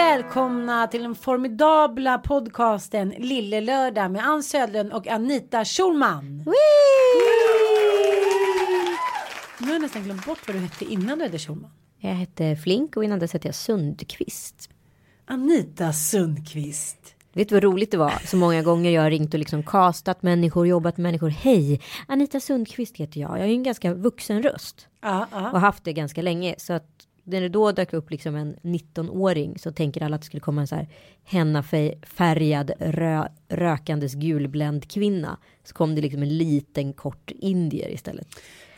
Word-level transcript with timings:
Välkomna 0.00 0.86
till 0.86 1.02
den 1.02 1.14
formidabla 1.14 2.18
podcasten 2.18 3.14
Lille 3.18 3.60
Lördag 3.60 4.10
med 4.10 4.26
Ann 4.26 4.42
Södlund 4.42 4.92
och 4.92 5.06
Anita 5.06 5.64
Schulman. 5.64 6.44
Nu 9.58 9.66
har 9.66 9.72
jag 9.72 9.82
nästan 9.82 10.02
glömt 10.02 10.26
bort 10.26 10.38
vad 10.46 10.56
du 10.56 10.60
hette 10.60 10.84
innan 10.84 11.18
du 11.18 11.24
hette 11.24 11.38
Schulman. 11.38 11.70
Jag 11.98 12.10
hette 12.10 12.56
Flink 12.56 12.96
och 12.96 13.04
innan 13.04 13.18
dess 13.18 13.32
hette 13.32 13.48
jag 13.48 13.54
Sundqvist. 13.54 14.70
Anita 15.26 15.92
Sundqvist. 15.92 17.14
Vet 17.32 17.48
du 17.48 17.54
vad 17.54 17.64
roligt 17.64 17.90
det 17.90 17.96
var? 17.96 18.22
Så 18.26 18.36
många 18.36 18.62
gånger 18.62 18.90
jag 18.90 19.02
har 19.02 19.10
ringt 19.10 19.34
och 19.34 19.38
liksom 19.40 19.62
castat 19.62 20.22
människor, 20.22 20.66
jobbat 20.66 20.96
med 20.96 21.02
människor. 21.02 21.28
Hej, 21.28 21.80
Anita 22.08 22.40
Sundqvist 22.40 22.96
heter 22.96 23.20
jag. 23.20 23.30
Jag 23.30 23.42
har 23.42 23.46
ju 23.46 23.54
en 23.54 23.62
ganska 23.62 23.94
vuxen 23.94 24.42
röst. 24.42 24.88
Ja, 25.00 25.26
ja. 25.32 25.50
Och 25.50 25.60
haft 25.60 25.84
det 25.84 25.92
ganska 25.92 26.22
länge. 26.22 26.54
Så 26.58 26.72
att 26.72 26.99
när 27.24 27.40
det 27.40 27.48
då 27.48 27.72
dök 27.72 27.92
upp 27.92 28.10
liksom 28.10 28.36
en 28.36 28.56
19-åring 28.62 29.58
så 29.58 29.72
tänker 29.72 30.02
alla 30.02 30.14
att 30.14 30.22
det 30.22 30.26
skulle 30.26 30.40
komma 30.40 30.60
en 30.60 30.66
så 30.66 30.74
här 30.74 30.88
hennafärgad 31.24 32.72
rö, 32.78 33.28
rökandes 33.48 34.14
gulbländ 34.14 34.90
kvinna. 34.90 35.38
Så 35.64 35.74
kom 35.74 35.94
det 35.94 36.00
liksom 36.00 36.22
en 36.22 36.38
liten 36.38 36.92
kort 36.92 37.30
indier 37.30 37.88
istället. 37.88 38.26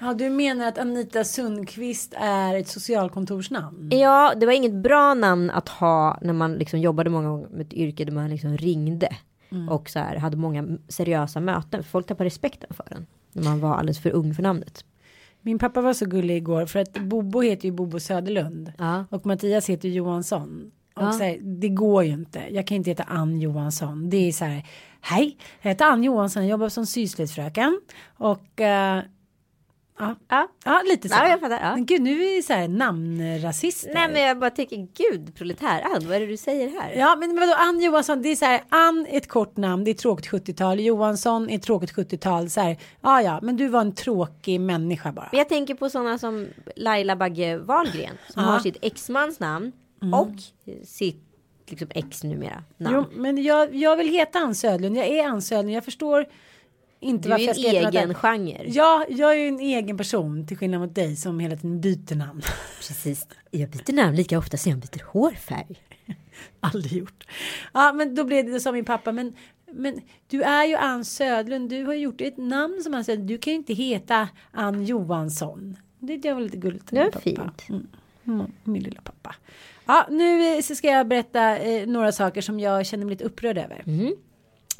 ja, 0.00 0.14
du 0.14 0.30
menar 0.30 0.68
att 0.68 0.78
Anita 0.78 1.24
Sundqvist 1.24 2.14
är 2.16 2.54
ett 2.54 2.68
socialkontorsnamn? 2.68 3.90
Ja, 3.92 4.32
det 4.36 4.46
var 4.46 4.52
inget 4.52 4.74
bra 4.74 5.14
namn 5.14 5.50
att 5.50 5.68
ha 5.68 6.18
när 6.22 6.32
man 6.32 6.54
liksom 6.54 6.80
jobbade 6.80 7.10
många 7.10 7.28
gånger 7.28 7.48
med 7.48 7.66
ett 7.66 7.72
yrke 7.72 8.04
där 8.04 8.12
man 8.12 8.30
liksom 8.30 8.56
ringde. 8.56 9.16
Och 9.70 9.90
så 9.90 9.98
här 9.98 10.16
hade 10.16 10.36
många 10.36 10.78
seriösa 10.88 11.40
möten. 11.40 11.84
Folk 11.84 12.06
tappade 12.06 12.26
respekten 12.26 12.70
för 12.74 12.86
den. 12.90 13.06
När 13.32 13.42
man 13.42 13.60
var 13.60 13.74
alldeles 13.74 14.00
för 14.00 14.10
ung 14.10 14.34
för 14.34 14.42
namnet. 14.42 14.84
Min 15.42 15.58
pappa 15.58 15.80
var 15.80 15.92
så 15.92 16.06
gullig 16.06 16.36
igår 16.36 16.66
för 16.66 16.78
att 16.80 16.92
Bobo 16.98 17.40
heter 17.40 17.64
ju 17.68 17.72
Bobo 17.72 18.00
Söderlund. 18.00 18.72
Ja. 18.78 19.04
Och 19.10 19.26
Mattias 19.26 19.70
heter 19.70 19.88
Johansson. 19.88 20.70
Och 20.96 21.02
Ja. 21.02 21.12
så 21.12 21.24
här, 21.24 21.38
det 21.42 21.68
går 21.68 22.04
ju 22.04 22.12
inte. 22.12 22.42
Jag 22.50 22.66
kan 22.66 22.76
inte 22.76 22.90
heta 22.90 23.02
Ann 23.02 23.40
Johansson. 23.40 24.10
Det 24.10 24.28
är 24.28 24.32
så 24.32 24.44
här. 24.44 24.62
Hej, 25.00 25.36
jag 25.62 25.70
heter 25.70 25.84
Ann 25.84 26.04
Johansson. 26.04 26.42
Jag 26.42 26.50
jobbar 26.50 26.68
som 26.68 26.86
syslöjdsfröken. 26.86 27.80
Och 28.16 28.60
eh, 28.60 29.02
ja, 30.02 30.14
Ja. 30.28 30.48
ja, 30.64 30.82
lite 30.86 31.08
så. 31.08 31.14
Ja, 31.14 31.28
jag 31.28 31.40
fattar, 31.40 31.60
ja. 31.62 31.74
Men 31.74 31.86
gud, 31.86 32.02
nu 32.02 32.12
är 32.12 32.36
vi 32.36 32.42
så 32.42 32.52
här 32.52 32.68
namnrasister. 32.68 33.94
Nej 33.94 34.08
men 34.12 34.22
jag 34.22 34.38
bara 34.38 34.50
tänker 34.50 34.76
gud 34.76 35.34
proletär 35.34 35.82
Ann, 35.82 36.06
vad 36.08 36.16
är 36.16 36.20
det 36.20 36.26
du 36.26 36.36
säger 36.36 36.68
här? 36.80 36.92
Ja, 36.96 37.16
men 37.16 37.36
vadå 37.40 37.54
Ann 37.54 37.80
Johansson, 37.80 38.22
det 38.22 38.28
är 38.28 38.36
så 38.36 38.44
här, 38.44 38.62
Ann 38.68 39.06
är 39.10 39.16
ett 39.16 39.28
kort 39.28 39.56
namn, 39.56 39.84
det 39.84 39.90
är 39.90 39.94
tråkigt 39.94 40.30
70-tal, 40.30 40.80
Johansson 40.80 41.50
är 41.50 41.54
ett 41.56 41.62
tråkigt 41.62 41.92
70-tal, 41.94 42.50
så 42.50 42.60
här, 42.60 42.76
ja 43.00 43.22
ja, 43.22 43.38
men 43.42 43.56
du 43.56 43.68
var 43.68 43.80
en 43.80 43.94
tråkig 43.94 44.60
människa 44.60 45.12
bara. 45.12 45.28
Men 45.32 45.38
jag 45.38 45.48
tänker 45.48 45.74
på 45.74 45.90
sådana 45.90 46.18
som 46.18 46.46
Laila 46.76 47.16
Bagge 47.16 47.56
Wahlgren 47.58 48.18
som 48.28 48.42
Ja. 48.44 48.48
har 48.50 48.58
sitt 48.58 48.76
exmans 48.82 49.40
namn 49.40 49.72
och 50.14 50.30
sitt 50.86 51.28
liksom 51.66 51.88
ex 51.94 52.24
numera 52.24 52.62
namn. 52.76 52.94
Jo, 53.12 53.18
men 53.20 53.42
jag, 53.42 53.74
jag 53.74 53.96
vill 53.96 54.08
heta 54.08 54.38
Ann 54.38 54.54
Södlund, 54.54 54.96
jag 54.96 55.06
är 55.06 55.24
Ann 55.28 55.42
Södlund, 55.42 55.76
jag 55.76 55.84
förstår 55.84 56.26
inte 57.02 57.28
du 57.28 57.34
är 57.34 57.38
en 57.38 57.54
heta 57.54 57.98
egen 57.98 58.14
genre. 58.14 58.64
Ja, 58.66 59.06
jag 59.08 59.30
är 59.30 59.36
ju 59.36 59.48
en 59.48 59.60
egen 59.60 59.98
person 59.98 60.46
till 60.46 60.56
skillnad 60.56 60.80
mot 60.80 60.94
dig 60.94 61.16
som 61.16 61.40
hela 61.40 61.56
tiden 61.56 61.80
byter 61.80 62.14
namn. 62.14 62.42
Precis. 62.76 63.26
Jag 63.50 63.70
byter 63.70 63.92
namn 63.92 64.16
lika 64.16 64.38
ofta 64.38 64.56
som 64.56 64.70
jag 64.70 64.80
byter 64.80 65.04
hårfärg. 65.04 65.82
Aldrig 66.60 66.92
gjort. 66.92 67.26
Ja, 67.72 67.92
men 67.92 68.14
då 68.14 68.24
blev 68.24 68.46
det 68.46 68.60
som 68.60 68.74
min 68.74 68.84
pappa, 68.84 69.12
men 69.12 69.32
men 69.74 70.00
du 70.28 70.42
är 70.42 70.64
ju 70.64 70.74
Ann 70.74 71.04
Södlund, 71.04 71.70
du 71.70 71.84
har 71.84 71.94
gjort 71.94 72.20
ett 72.20 72.36
namn 72.36 72.80
som 72.82 72.94
Ann 72.94 73.04
Södlund, 73.04 73.28
du 73.28 73.38
kan 73.38 73.52
ju 73.52 73.56
inte 73.56 73.74
heta 73.74 74.28
Ann 74.50 74.84
Johansson. 74.84 75.76
Det 75.98 76.32
var 76.32 76.40
lite 76.40 76.56
gulligt. 76.56 76.86
Det 76.90 76.98
var 76.98 77.04
pappa. 77.04 77.20
fint. 77.20 77.68
Mm. 77.68 77.86
Mm, 78.24 78.52
min 78.64 78.82
lilla 78.82 79.00
pappa. 79.00 79.34
Ja, 79.86 80.06
nu 80.10 80.62
ska 80.62 80.88
jag 80.88 81.08
berätta 81.08 81.58
eh, 81.58 81.86
några 81.86 82.12
saker 82.12 82.40
som 82.40 82.60
jag 82.60 82.86
känner 82.86 83.04
mig 83.04 83.10
lite 83.10 83.24
upprörd 83.24 83.58
över. 83.58 83.82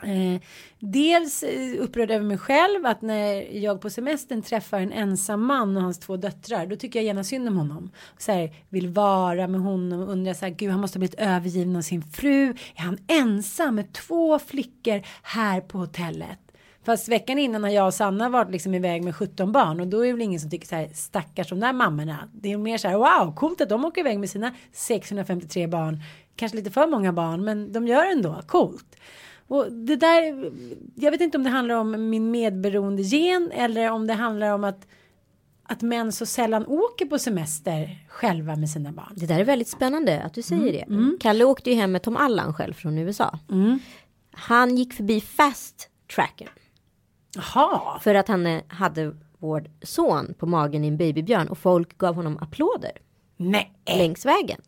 Eh, 0.04 0.40
dels 0.78 1.42
eh, 1.42 1.82
upprörd 1.82 2.10
över 2.10 2.24
mig 2.24 2.38
själv 2.38 2.86
att 2.86 3.02
när 3.02 3.56
jag 3.56 3.80
på 3.80 3.90
semestern 3.90 4.42
träffar 4.42 4.80
en 4.80 4.92
ensam 4.92 5.46
man 5.46 5.76
och 5.76 5.82
hans 5.82 5.98
två 5.98 6.16
döttrar 6.16 6.66
då 6.66 6.76
tycker 6.76 6.98
jag 6.98 7.06
gärna 7.06 7.24
synd 7.24 7.48
om 7.48 7.56
honom. 7.56 7.90
Så 8.18 8.32
här, 8.32 8.52
vill 8.68 8.88
vara 8.88 9.48
med 9.48 9.60
honom 9.60 10.00
och 10.02 10.12
undrar 10.12 10.34
så 10.34 10.44
här 10.44 10.52
gud 10.52 10.70
han 10.70 10.80
måste 10.80 10.96
ha 10.96 11.00
blivit 11.00 11.20
övergiven 11.20 11.76
av 11.76 11.82
sin 11.82 12.02
fru. 12.02 12.54
Är 12.74 12.82
han 12.82 12.98
ensam 13.06 13.74
med 13.74 13.92
två 13.92 14.38
flickor 14.38 15.02
här 15.22 15.60
på 15.60 15.78
hotellet? 15.78 16.38
Fast 16.84 17.08
veckan 17.08 17.38
innan 17.38 17.62
har 17.62 17.70
jag 17.70 17.86
och 17.86 17.94
Sanna 17.94 18.28
varit 18.28 18.50
liksom 18.50 18.74
iväg 18.74 19.04
med 19.04 19.16
17 19.16 19.52
barn 19.52 19.80
och 19.80 19.86
då 19.86 20.00
är 20.00 20.06
det 20.06 20.12
väl 20.12 20.22
ingen 20.22 20.41
som 20.41 20.50
tycker 20.50 20.66
så 20.66 20.74
här 20.74 20.88
stackars 20.94 21.48
de 21.48 21.60
där 21.60 21.72
mammorna. 21.72 22.28
Det 22.32 22.52
är 22.52 22.58
mer 22.58 22.78
så 22.78 22.88
här 22.88 22.96
wow 22.96 23.34
coolt 23.34 23.60
att 23.60 23.68
de 23.68 23.84
åker 23.84 24.00
iväg 24.00 24.18
med 24.18 24.30
sina 24.30 24.54
653 24.72 25.66
barn. 25.66 26.02
Kanske 26.36 26.56
lite 26.56 26.70
för 26.70 26.86
många 26.86 27.12
barn 27.12 27.44
men 27.44 27.72
de 27.72 27.86
gör 27.86 28.12
ändå 28.12 28.42
coolt. 28.46 28.96
Och 29.52 29.72
det 29.72 29.96
där, 29.96 30.52
jag 30.94 31.10
vet 31.10 31.20
inte 31.20 31.38
om 31.38 31.44
det 31.44 31.50
handlar 31.50 31.74
om 31.74 32.10
min 32.10 32.30
medberoende 32.30 33.02
gen 33.02 33.50
eller 33.54 33.90
om 33.90 34.06
det 34.06 34.14
handlar 34.14 34.54
om 34.54 34.64
att 34.64 34.86
att 35.62 35.82
män 35.82 36.12
så 36.12 36.26
sällan 36.26 36.66
åker 36.66 37.06
på 37.06 37.18
semester 37.18 38.04
själva 38.08 38.56
med 38.56 38.70
sina 38.70 38.92
barn. 38.92 39.12
Det 39.16 39.26
där 39.26 39.41
är 39.41 39.44
väldigt 39.44 39.68
spännande 39.68 40.22
att 40.22 40.34
du 40.34 40.42
säger 40.42 40.84
Mm, 40.86 41.10
det. 41.10 41.16
Kalle 41.20 41.44
åkte 41.44 41.70
ju 41.70 41.76
hem 41.76 41.92
med 41.92 42.02
Tom 42.02 42.16
Allan 42.16 42.54
själv 42.54 42.72
från 42.74 42.98
USA. 42.98 43.38
Han 44.32 44.76
gick 44.76 44.92
förbi 44.94 45.20
fast 45.20 45.88
tracker. 46.14 46.50
Jaha, 47.34 47.98
För 48.00 48.14
att 48.14 48.28
han 48.28 48.46
eh, 48.46 48.62
hade 48.68 49.14
vår 49.38 49.64
son 49.82 50.34
på 50.38 50.46
magen 50.46 50.84
i 50.84 50.88
en 50.88 50.96
babybjörn 50.96 51.48
och 51.48 51.58
folk 51.58 51.98
gav 51.98 52.14
honom 52.14 52.38
applåder 52.41 52.92
nej, 53.36 53.72
längs 53.86 54.26
vägen. 54.26 54.60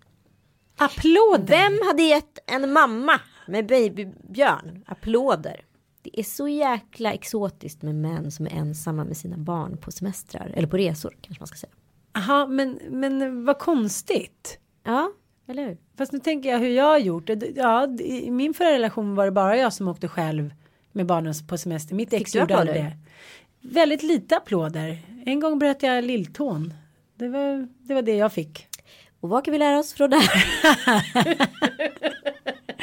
applåder. 0.76 1.47
Vem 1.47 1.79
hade 1.87 2.03
gett 2.03 2.38
en 2.47 2.73
mamma 2.73 3.20
med 3.46 3.67
babybjörn 3.67 4.85
applåder? 4.87 5.64
Det 6.02 6.20
är 6.20 6.25
så 6.25 6.49
jäkla 6.49 7.12
exotiskt 7.12 7.82
med 7.82 7.94
män 7.94 8.31
som 8.31 8.46
är 8.46 8.50
ensamma 8.50 9.05
med 9.05 9.17
sina 9.17 9.37
barn 9.37 9.76
på 9.76 9.93
semestrar 9.93 10.52
eller 10.55 10.69
på 10.69 10.76
resor 10.76 11.17
kanske 11.20 11.41
man 11.41 11.46
ska 11.46 11.56
säga. 11.56 11.73
Jaha, 12.12 12.46
men, 12.46 12.79
men 12.91 13.44
vad 13.44 13.58
konstigt. 13.58 14.58
Ja, 14.85 15.12
eller 15.46 15.69
hur? 15.69 15.79
Fast 15.99 16.12
nu 16.12 16.19
tänker 16.19 16.49
jag 16.49 16.58
hur 16.58 16.69
jag 16.69 16.85
har 16.85 16.99
gjort. 16.99 17.31
Ja, 17.55 17.88
i 17.99 18.31
min 18.31 18.55
förra 18.55 18.73
relation 18.73 19.14
var 19.14 19.25
det 19.25 19.31
bara 19.31 19.56
jag 19.56 19.73
som 19.73 19.88
åkte 19.88 20.08
själv 20.08 20.55
med 20.93 21.06
barnen 21.06 21.35
på 21.49 21.58
semester. 21.58 21.94
Mitt 21.94 22.12
ex 22.12 22.35
gjorde 22.35 22.56
aldrig 22.56 22.85
det. 22.85 22.97
Väldigt 23.61 24.02
lite 24.02 24.37
applåder. 24.37 24.99
En 25.26 25.40
gång 25.40 25.58
bröt 25.58 25.82
jag 25.82 26.05
lilltån. 26.05 26.75
Det 27.14 27.29
var, 27.29 27.69
det 27.79 27.94
var 27.94 28.02
det 28.02 28.17
jag 28.17 28.32
fick. 28.32 28.69
Och 29.20 29.29
vad 29.29 29.44
kan 29.44 29.52
vi 29.52 29.58
lära 29.58 29.79
oss 29.79 29.93
från 29.93 30.11
det 30.11 30.17
här? 30.17 31.38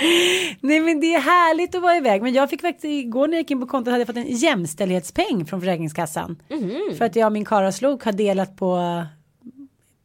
Nej 0.61 0.79
men 0.79 0.99
det 0.99 1.15
är 1.15 1.19
härligt 1.19 1.75
att 1.75 1.81
vara 1.81 1.97
iväg. 1.97 2.21
Men 2.21 2.33
jag 2.33 2.49
fick 2.49 2.61
faktiskt 2.61 2.85
igår 2.85 3.27
när 3.27 3.33
jag 3.33 3.41
gick 3.41 3.51
in 3.51 3.59
på 3.59 3.67
kontot 3.67 3.91
hade 3.91 4.01
jag 4.01 4.07
fått 4.07 4.17
en 4.17 4.35
jämställdhetspeng 4.35 5.45
från 5.45 5.59
Försäkringskassan. 5.59 6.41
Mhm. 6.49 6.95
För 6.97 7.05
att 7.05 7.15
jag 7.15 7.25
och 7.25 7.31
min 7.31 7.45
karlaslok 7.45 8.03
har 8.03 8.11
delat 8.11 8.57
på 8.57 9.03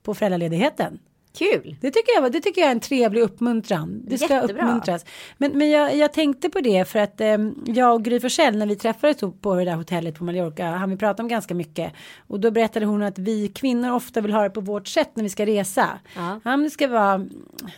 på 0.03 0.15
föräldraledigheten. 0.15 0.99
Kul. 1.39 1.77
Det 1.81 1.91
tycker, 1.91 2.23
jag, 2.23 2.33
det 2.33 2.41
tycker 2.41 2.61
jag 2.61 2.69
är 2.69 2.75
en 2.75 2.81
trevlig 2.81 3.21
uppmuntran. 3.21 4.03
Det 4.05 4.19
ska 4.19 4.35
Jättebra. 4.35 4.65
uppmuntras. 4.65 5.05
Men, 5.39 5.59
men 5.59 5.71
jag, 5.71 5.97
jag 5.97 6.13
tänkte 6.13 6.51
på 6.51 6.61
det 6.61 6.89
för 6.89 6.99
att 6.99 7.21
eh, 7.21 7.37
jag 7.67 7.95
och 7.95 8.05
Gry 8.05 8.21
Forssell 8.21 8.57
när 8.57 8.67
vi 8.67 8.77
träffades 8.77 9.17
på 9.41 9.55
det 9.55 9.65
där 9.65 9.75
hotellet 9.75 10.15
på 10.15 10.25
Mallorca 10.25 10.65
han 10.65 10.91
vi 10.91 10.97
pratade 10.97 11.23
om 11.23 11.29
ganska 11.29 11.55
mycket. 11.55 11.93
Och 12.27 12.41
då 12.41 12.51
berättade 12.51 12.87
hon 12.87 13.03
att 13.03 13.19
vi 13.19 13.49
kvinnor 13.49 13.93
ofta 13.93 14.21
vill 14.21 14.33
ha 14.33 14.43
det 14.43 14.51
på 14.51 14.61
vårt 14.61 14.89
sätt 14.89 15.11
när 15.15 15.23
vi 15.23 15.29
ska 15.29 15.47
resa. 15.47 15.89
Ja. 16.17 16.41
men 16.45 16.63
det 16.63 16.71
ska 16.71 16.89
vara, 16.89 17.27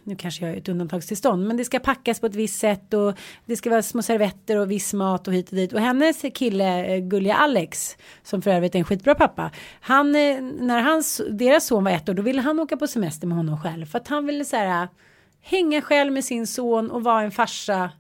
nu 0.05 0.17
kanske 0.17 0.45
jag 0.45 0.55
är 0.55 0.59
ett 0.59 0.69
undantagstillstånd, 0.69 1.47
men 1.47 1.57
det 1.57 1.65
ska 1.65 1.79
packas 1.79 2.21
på 2.21 2.27
ett 2.27 2.35
visst 2.35 2.59
sätt 2.59 2.95
och 2.95 3.19
det 3.47 3.57
ska 3.57 3.71
vara 3.71 3.83
små 3.83 4.03
servetter 4.03 4.57
och 4.57 4.71
viss 4.71 4.95
mat 4.95 5.29
och 5.29 5.35
hit 5.35 5.51
och 5.51 5.57
dit. 5.57 5.73
Och 5.73 5.81
hennes 5.81 6.25
kille, 6.35 6.95
eh, 6.95 7.01
gulliga 7.01 7.35
Alex, 7.35 7.97
som 8.23 8.43
för 8.43 8.51
övrigt 8.51 8.75
är 8.75 8.79
en 8.79 8.85
skitbra 8.85 9.15
pappa, 9.15 9.51
han, 9.81 10.15
eh, 10.15 10.41
när 10.41 10.81
hans, 10.83 11.21
deras 11.31 11.67
son 11.67 11.85
var 11.85 11.91
ett 11.91 12.09
år, 12.09 12.15
då 12.15 12.23
ville 12.23 12.41
han 12.41 12.61
åka 12.61 12.77
på 12.77 12.87
semester 12.87 13.27
med 13.27 13.37
honom 13.37 13.48
själv. 13.57 13.87
För 13.87 13.99
att 13.99 14.09
han 14.09 14.27
ville 14.27 14.45
så 14.45 14.57
här, 14.57 14.89
hänga 15.41 15.83
själv 15.83 16.13
med 16.13 16.25
sin 16.25 16.47
son 16.47 16.91
och 16.91 17.03
vara 17.05 17.23
en 17.23 17.31
farsa 17.31 17.91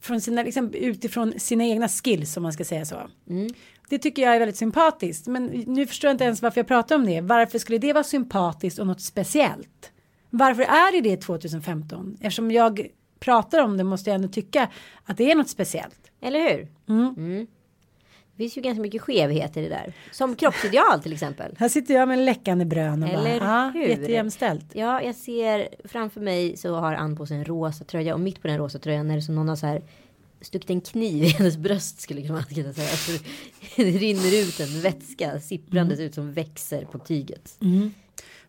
från 0.00 0.20
sina, 0.20 0.42
liksom, 0.42 0.74
utifrån 0.74 1.32
sina 1.38 1.64
egna 1.64 1.88
skills 1.88 2.36
om 2.36 2.42
man 2.42 2.52
ska 2.52 2.64
säga 2.64 2.84
så. 2.84 2.96
Det 3.88 3.98
tycker 3.98 4.22
jag 4.22 4.34
är 4.34 4.38
väldigt 4.38 4.56
sympatiskt. 4.56 5.26
Men 5.26 5.44
nu 5.46 5.86
förstår 5.86 6.08
jag 6.08 6.14
inte 6.14 6.24
ens 6.24 6.42
varför 6.42 6.60
jag 6.60 6.68
pratar 6.68 6.96
om 6.96 7.06
det. 7.06 7.20
Varför 7.20 7.58
skulle 7.58 7.78
det 7.78 7.92
vara 7.92 8.04
sympatiskt 8.04 8.78
och 8.78 8.86
något 8.86 9.00
speciellt? 9.00 9.92
Varför 10.30 10.62
är 10.62 10.92
det 10.92 11.10
det 11.10 11.16
2015? 11.16 12.16
Eftersom 12.20 12.50
jag 12.50 12.86
pratar 13.20 13.58
om 13.60 13.76
det 13.76 13.84
måste 13.84 14.10
jag 14.10 14.14
ändå 14.14 14.28
tycka 14.28 14.68
att 15.04 15.16
det 15.16 15.30
är 15.30 15.34
något 15.34 15.48
speciellt. 15.48 16.10
Eller 16.20 16.40
hur? 16.40 16.68
Mm. 16.88 17.46
Det 18.36 18.42
finns 18.42 18.56
ju 18.56 18.60
ganska 18.60 18.82
mycket 18.82 19.02
skevheter 19.02 19.60
i 19.60 19.64
det 19.64 19.70
där. 19.70 19.92
Som 20.10 20.36
kroppsideal 20.36 21.02
till 21.02 21.12
exempel. 21.12 21.54
Här 21.58 21.68
sitter 21.68 21.94
jag 21.94 22.08
med 22.08 22.18
en 22.18 22.24
läckande 22.24 22.64
brön 22.64 23.02
och 23.02 23.08
Eller 23.08 23.40
bara, 23.40 23.70
hur? 23.74 23.86
jättejämställt. 23.86 24.66
Ja, 24.72 25.02
jag 25.02 25.14
ser 25.14 25.68
framför 25.84 26.20
mig 26.20 26.56
så 26.56 26.74
har 26.74 26.94
Ann 26.94 27.16
på 27.16 27.26
sig 27.26 27.36
en 27.36 27.44
rosa 27.44 27.84
tröja 27.84 28.14
och 28.14 28.20
mitt 28.20 28.42
på 28.42 28.48
den 28.48 28.58
rosa 28.58 28.78
tröjan 28.78 29.10
är 29.10 29.16
det 29.16 29.22
som 29.22 29.34
någon 29.34 29.48
har 29.48 29.56
så 29.56 29.66
här 29.66 29.82
stuckit 30.40 30.70
en 30.70 30.80
kniv 30.80 31.24
i 31.24 31.28
hennes 31.28 31.56
bröst 31.56 32.00
skulle 32.00 32.32
man 32.32 32.44
kunna 32.44 32.72
säga. 32.72 32.90
Alltså, 32.90 33.12
det 33.76 33.82
rinner 33.90 34.42
ut 34.42 34.60
en 34.60 34.80
vätska 34.80 35.40
sipprandes 35.40 36.00
ut 36.00 36.14
som 36.14 36.32
växer 36.32 36.84
på 36.84 36.98
tyget. 36.98 37.56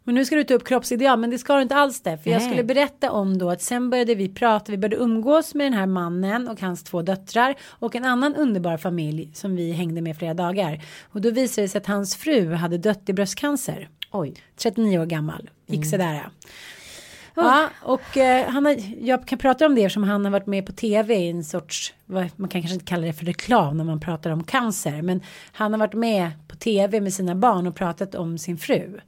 Men 0.04 0.16
nu 0.16 0.26
ska 0.26 0.36
du 0.36 0.44
ta 0.44 0.54
upp 0.54 0.66
kroppsideal, 0.68 1.20
men 1.20 1.30
det 1.30 1.38
ska 1.38 1.56
du 1.56 1.62
inte 1.62 1.76
alls 1.76 2.02
det. 2.02 2.18
För 2.18 2.30
jag 2.30 2.40
Nej. 2.40 2.50
skulle 2.50 2.64
berätta 2.64 3.12
om 3.12 3.38
då 3.38 3.50
att 3.50 3.62
sen 3.62 3.90
började 3.90 4.16
vi 4.16 4.30
prata, 4.30 4.72
vi 4.72 4.78
började 4.78 4.96
umgås 5.04 5.56
med 5.56 5.66
den 5.66 5.74
här 5.74 5.86
mannen 5.86 6.48
och 6.48 6.62
hans 6.62 6.84
två 6.84 7.02
döttrar 7.02 7.56
och 7.70 7.96
en 7.96 8.06
annan 8.06 8.36
underbar 8.36 8.78
familj 8.78 9.30
som 9.34 9.56
vi 9.56 9.72
hängde 9.72 10.02
med 10.02 10.18
flera 10.18 10.34
dagar. 10.34 10.82
Och 11.12 11.22
då 11.22 11.32
visade 11.32 11.66
det 11.66 11.70
sig 11.70 11.80
att 11.80 11.88
hans 11.88 12.16
fru 12.16 12.54
hade 12.54 12.78
dött 12.78 13.10
i 13.10 13.14
bröstcancer. 13.14 13.90
Oj. 14.12 14.34
39 14.58 15.00
år 15.00 15.06
gammal. 15.06 15.50
Gick 15.66 15.86
sådär. 15.86 16.14
Ja. 16.14 16.30
Ja, 17.36 17.70
och 17.82 18.18
eh, 18.18 18.48
han 18.50 18.66
har, 18.66 18.76
jag 19.08 19.28
kan 19.28 19.38
prata 19.40 19.66
om 19.66 19.76
det 19.76 19.84
eftersom 19.84 20.04
han 20.04 20.26
har 20.26 20.32
varit 20.32 20.48
med 20.48 20.66
på 20.66 20.72
tv 20.72 21.16
i 21.16 21.30
en 21.30 21.44
sorts, 21.44 21.94
vad- 22.06 22.30
man 22.36 22.50
kan 22.50 22.62
kanske 22.62 22.74
inte 22.74 22.86
kalla 22.86 23.08
det 23.08 23.14
för 23.14 23.26
reklam 23.26 23.78
när 23.78 23.84
man 23.84 24.00
pratar 24.00 24.30
om 24.30 24.44
cancer, 24.44 25.02
men 25.02 25.22
han 25.52 25.72
har 25.74 25.80
varit 25.80 25.94
med 25.94 26.32
på 26.48 26.56
tv 26.56 27.02
med 27.02 27.14
sina 27.14 27.36
barn 27.36 27.68
och 27.68 27.76
pratat 27.76 28.16
om 28.16 28.38
sin 28.38 28.58
fru. 28.58 29.00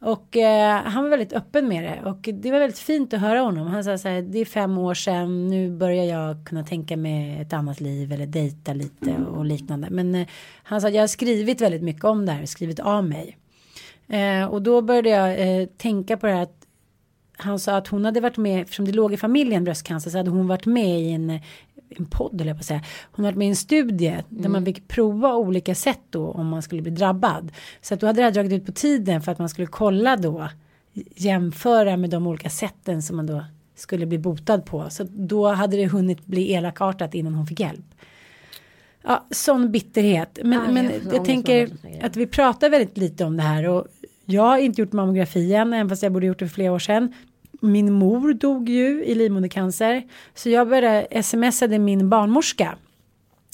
Och 0.00 0.36
eh, 0.36 0.82
han 0.82 1.02
var 1.02 1.10
väldigt 1.10 1.32
öppen 1.32 1.68
med 1.68 1.84
det 1.84 2.10
och 2.10 2.28
det 2.32 2.50
var 2.50 2.58
väldigt 2.58 2.78
fint 2.78 3.14
att 3.14 3.20
höra 3.20 3.40
honom. 3.40 3.66
Han 3.66 3.84
sa 3.84 3.98
så 3.98 4.08
här, 4.08 4.22
det 4.22 4.38
är 4.38 4.44
fem 4.44 4.78
år 4.78 4.94
sedan, 4.94 5.48
nu 5.48 5.70
börjar 5.70 6.04
jag 6.04 6.36
kunna 6.46 6.64
tänka 6.64 6.96
mig 6.96 7.40
ett 7.40 7.52
annat 7.52 7.80
liv 7.80 8.12
eller 8.12 8.26
dejta 8.26 8.72
lite 8.72 9.14
och 9.14 9.44
liknande. 9.44 9.88
Men 9.90 10.14
eh, 10.14 10.26
han 10.62 10.80
sa, 10.80 10.88
jag 10.88 11.02
har 11.02 11.06
skrivit 11.06 11.60
väldigt 11.60 11.82
mycket 11.82 12.04
om 12.04 12.26
det 12.26 12.32
här, 12.32 12.46
skrivit 12.46 12.80
av 12.80 13.04
mig. 13.04 13.36
Eh, 14.08 14.44
och 14.44 14.62
då 14.62 14.82
började 14.82 15.08
jag 15.08 15.60
eh, 15.60 15.66
tänka 15.66 16.16
på 16.16 16.26
det 16.26 16.32
här 16.32 16.42
att 16.42 16.64
han 17.36 17.58
sa 17.58 17.76
att 17.76 17.88
hon 17.88 18.04
hade 18.04 18.20
varit 18.20 18.36
med, 18.36 18.62
eftersom 18.62 18.84
det 18.84 18.92
låg 18.92 19.12
i 19.12 19.16
familjen 19.16 19.64
bröstcancer 19.64 20.10
så 20.10 20.16
hade 20.16 20.30
hon 20.30 20.48
varit 20.48 20.66
med 20.66 21.00
i 21.00 21.10
en, 21.12 21.40
en 21.90 22.06
podd 22.06 22.40
eller 22.40 22.54
på 22.54 22.62
säga. 22.62 22.82
Hon 23.12 23.24
hade 23.24 23.34
varit 23.34 23.38
med 23.38 23.46
i 23.46 23.50
en 23.50 23.56
studie 23.56 24.16
där 24.28 24.48
man 24.48 24.64
fick 24.64 24.88
prova 24.88 25.34
olika 25.34 25.74
sätt 25.74 26.00
då 26.10 26.30
om 26.30 26.46
man 26.46 26.62
skulle 26.62 26.82
bli 26.82 26.90
drabbad. 26.90 27.52
Så 27.80 27.94
att 27.94 28.00
då 28.00 28.06
hade 28.06 28.20
det 28.20 28.24
här 28.24 28.30
dragit 28.30 28.52
ut 28.52 28.66
på 28.66 28.72
tiden 28.72 29.22
för 29.22 29.32
att 29.32 29.38
man 29.38 29.48
skulle 29.48 29.66
kolla 29.66 30.16
då 30.16 30.48
jämföra 31.14 31.96
med 31.96 32.10
de 32.10 32.26
olika 32.26 32.50
sätten 32.50 33.02
som 33.02 33.16
man 33.16 33.26
då 33.26 33.44
skulle 33.74 34.06
bli 34.06 34.18
botad 34.18 34.58
på. 34.58 34.90
Så 34.90 35.06
då 35.10 35.48
hade 35.48 35.76
det 35.76 35.86
hunnit 35.86 36.26
bli 36.26 36.52
elakartat 36.52 37.14
innan 37.14 37.34
hon 37.34 37.46
fick 37.46 37.60
hjälp. 37.60 37.94
Ja, 39.02 39.26
sån 39.30 39.72
bitterhet. 39.72 40.38
Men, 40.44 40.60
Ah, 40.60 40.72
men 40.72 40.84
jag 40.84 41.14
jag, 41.14 41.24
tänker 41.24 41.70
att 42.02 42.16
vi 42.16 42.26
pratar 42.26 42.70
väldigt 42.70 42.98
lite 42.98 43.24
om 43.24 43.36
det 43.36 43.42
här 43.42 43.68
och 43.68 43.86
jag 44.24 44.42
har 44.42 44.58
inte 44.58 44.80
gjort 44.80 44.92
mammografi 44.92 45.54
än, 45.54 45.72
även 45.72 45.88
fast 45.88 46.02
jag 46.02 46.12
borde 46.12 46.26
gjort 46.26 46.38
det 46.38 46.48
för 46.48 46.54
flera 46.54 46.72
år 46.72 46.78
sedan. 46.78 47.14
Min 47.60 47.92
mor 47.92 48.32
dog 48.32 48.68
ju 48.68 49.04
i 49.04 49.14
livmodercancer, 49.14 50.02
så 50.34 50.48
jag 50.50 50.68
började 50.68 51.22
smsade 51.22 51.78
min 51.78 52.08
barnmorska. 52.08 52.76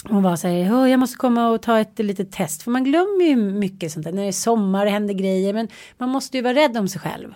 Hon 0.09 0.23
var 0.23 0.37
så 0.37 0.49
här, 0.49 0.75
"Åh, 0.75 0.91
jag 0.91 1.01
måste 1.01 1.17
komma 1.17 1.49
och 1.49 1.63
ta 1.63 1.79
ett 1.79 1.99
litet 1.99 2.33
test. 2.33 2.63
För 2.63 2.71
man 2.71 2.85
glömmer 2.85 3.25
ju 3.25 3.37
mycket 3.37 3.93
sånt 3.93 4.05
där. 4.05 4.13
När 4.13 4.23
det 4.23 4.29
är 4.29 4.33
sommar 4.33 4.87
och 4.87 4.93
händer 4.93 5.15
grejer. 5.15 5.53
Men 5.53 5.69
man 5.99 6.09
måste 6.09 6.37
ju 6.37 6.43
vara 6.43 6.55
rädd 6.55 6.77
om 6.77 6.89
sig 6.89 7.01
själv. 7.01 7.35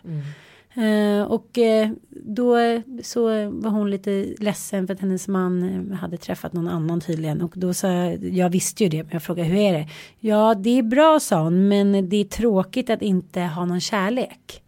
Eh, 0.74 1.22
och 1.22 1.58
eh, 1.58 1.90
då 2.08 2.56
så 3.02 3.24
var 3.50 3.70
hon 3.70 3.90
lite 3.90 4.34
ledsen 4.38 4.86
för 4.86 4.94
att 4.94 5.00
hennes 5.00 5.28
man 5.28 5.62
eh, 5.92 5.98
hade 5.98 6.16
träffat 6.16 6.52
någon 6.52 6.68
annan 6.68 7.00
tydligen. 7.00 7.42
Och 7.42 7.52
då 7.56 7.74
sa 7.74 7.88
jag, 7.88 8.24
jag 8.24 8.50
visste 8.50 8.84
ju 8.84 8.90
det, 8.90 9.02
men 9.02 9.12
jag 9.12 9.22
frågade 9.22 9.48
hur 9.48 9.58
är 9.58 9.72
det? 9.72 9.88
Ja, 10.20 10.54
det 10.54 10.78
är 10.78 10.82
bra 10.82 11.20
sa 11.20 11.42
hon, 11.42 11.68
men 11.68 12.08
det 12.08 12.16
är 12.16 12.24
tråkigt 12.24 12.90
att 12.90 13.02
inte 13.02 13.40
ha 13.40 13.64
någon 13.64 13.80
kärlek. 13.80 14.62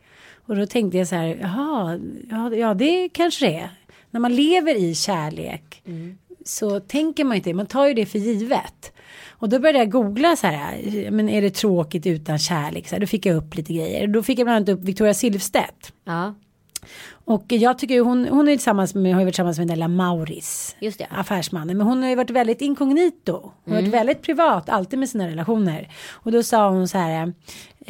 Och 0.50 0.56
då 0.56 0.66
tänkte 0.66 0.98
jag 0.98 1.08
så 1.08 1.14
här, 1.14 1.38
jaha, 1.40 1.98
ja, 2.30 2.54
ja 2.56 2.74
det 2.74 3.08
kanske 3.08 3.46
det 3.46 3.54
är. 3.56 3.70
När 4.10 4.20
man 4.20 4.34
lever 4.34 4.74
i 4.74 4.94
kärlek 4.94 5.82
så 6.44 6.80
tänker 6.80 7.24
man 7.24 7.36
inte, 7.36 7.54
man 7.54 7.66
tar 7.66 7.86
ju 7.86 7.94
det 7.94 8.06
för 8.06 8.18
givet. 8.18 8.92
Och 9.30 9.48
då 9.48 9.58
började 9.58 9.78
jag 9.78 9.90
googla 9.90 10.36
så 10.36 10.46
här, 10.46 11.10
men 11.10 11.28
är 11.28 11.42
det 11.42 11.50
tråkigt 11.50 12.06
utan 12.06 12.38
kärlek? 12.38 12.88
Så 12.88 12.94
här, 12.94 13.00
då 13.00 13.06
fick 13.06 13.26
jag 13.26 13.36
upp 13.36 13.54
lite 13.56 13.72
grejer. 13.72 14.06
Då 14.06 14.22
fick 14.22 14.38
jag 14.38 14.46
bland 14.46 14.56
annat 14.56 14.68
upp 14.80 14.84
Victoria 14.88 15.14
Silvstedt. 15.14 15.92
Ja, 16.04 16.34
Och 17.24 17.44
jag 17.48 17.78
tycker 17.78 17.94
ju 17.94 18.00
hon, 18.00 18.28
hon 18.28 18.48
är 18.48 18.52
tillsammans 18.52 18.94
med, 18.94 19.12
har 19.14 19.20
ju 19.20 19.24
varit 19.24 19.34
tillsammans 19.34 19.58
med 19.58 19.66
Nella 19.66 19.88
Mauris. 19.88 20.76
just 20.80 20.98
det. 20.98 21.06
Affärsmannen. 21.10 21.76
Men 21.78 21.86
hon 21.86 22.02
har 22.02 22.08
ju 22.10 22.14
varit 22.16 22.30
väldigt 22.30 22.60
inkognito. 22.60 23.52
Hon 23.64 23.74
har 23.74 23.80
Mm. 23.80 23.90
varit 23.90 24.00
väldigt 24.00 24.22
privat 24.22 24.68
alltid 24.68 24.98
med 24.98 25.08
sina 25.08 25.28
relationer. 25.28 25.88
Och 26.10 26.32
då 26.32 26.42
sa 26.42 26.70
hon 26.70 26.88
så 26.88 26.98
här. 26.98 27.32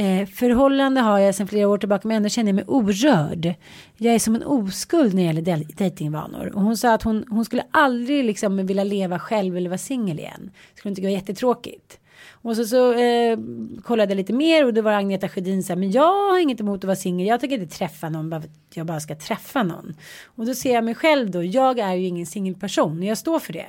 Eh, 0.01 0.27
förhållande 0.27 1.01
har 1.01 1.19
jag 1.19 1.35
sedan 1.35 1.47
flera 1.47 1.69
år 1.69 1.79
tillbaka 1.79 2.09
men 2.09 2.17
ändå 2.17 2.29
känner 2.29 2.49
jag 2.49 2.55
mig 2.55 2.65
orörd. 2.67 3.55
Jag 3.97 4.15
är 4.15 4.19
som 4.19 4.35
en 4.35 4.43
oskuld 4.43 5.15
när 5.15 5.23
det 5.23 5.51
gäller 5.51 5.67
dejtingvanor. 5.77 6.53
Och 6.55 6.63
hon 6.63 6.77
sa 6.77 6.95
att 6.95 7.03
hon, 7.03 7.25
hon 7.31 7.45
skulle 7.45 7.65
aldrig 7.71 8.25
liksom 8.25 8.67
vilja 8.67 8.85
leva 8.85 9.19
själv 9.19 9.57
eller 9.57 9.71
vara 9.71 9.79
singel 9.79 10.19
igen. 10.19 10.51
Skulle 10.75 10.91
hon 10.91 10.95
tycka 10.95 11.07
det 11.07 11.13
var 11.13 11.21
jättetråkigt. 11.21 12.00
Och 12.43 12.57
så, 12.57 12.65
så 12.65 12.93
eh, 12.93 13.39
kollade 13.83 14.11
jag 14.13 14.17
lite 14.17 14.33
mer 14.33 14.67
och 14.67 14.75
då 14.75 14.83
var 14.83 14.93
Agneta 14.93 15.29
Sjödin 15.29 15.63
så 15.63 15.73
här, 15.73 15.81
men 15.81 15.91
jag 15.91 16.31
har 16.31 16.39
inget 16.39 16.61
emot 16.61 16.81
att 16.81 16.85
vara 16.85 16.97
singel, 16.97 17.27
jag 17.27 17.41
tänker 17.41 17.59
inte 17.63 17.77
träffa 17.77 18.09
någon 18.09 18.31
bara 18.31 18.43
jag 18.75 18.87
bara 18.87 19.01
ska 19.01 19.15
träffa 19.15 19.63
någon. 19.63 19.95
Och 20.25 20.47
då 20.47 20.55
ser 20.55 20.75
jag 20.75 20.85
mig 20.85 20.95
själv 20.95 21.31
då, 21.31 21.45
jag 21.45 21.79
är 21.79 21.95
ju 21.95 22.07
ingen 22.07 22.27
singelperson, 22.27 23.03
jag 23.03 23.19
står 23.19 23.39
för 23.39 23.53
det. 23.53 23.67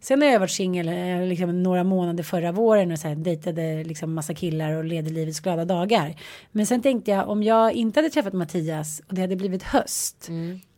Sen 0.00 0.22
har 0.22 0.28
jag 0.28 0.40
varit 0.40 0.50
singel 0.50 0.88
eh, 0.88 1.28
liksom, 1.28 1.62
några 1.62 1.84
månader 1.84 2.22
förra 2.22 2.52
våren 2.52 2.92
och 2.92 2.98
så 2.98 3.08
här, 3.08 3.14
dejtade 3.14 3.84
liksom 3.84 4.14
massa 4.14 4.34
killar 4.34 4.72
och 4.72 4.84
levde 4.84 5.10
livets 5.10 5.40
glada 5.40 5.64
dagar. 5.64 6.14
Men 6.52 6.66
sen 6.66 6.82
tänkte 6.82 7.10
jag, 7.10 7.28
om 7.28 7.42
jag 7.42 7.72
inte 7.72 7.98
hade 8.00 8.10
träffat 8.10 8.32
Mattias 8.32 9.02
och 9.08 9.14
det 9.14 9.20
hade 9.20 9.36
blivit 9.36 9.62
höst, 9.62 10.26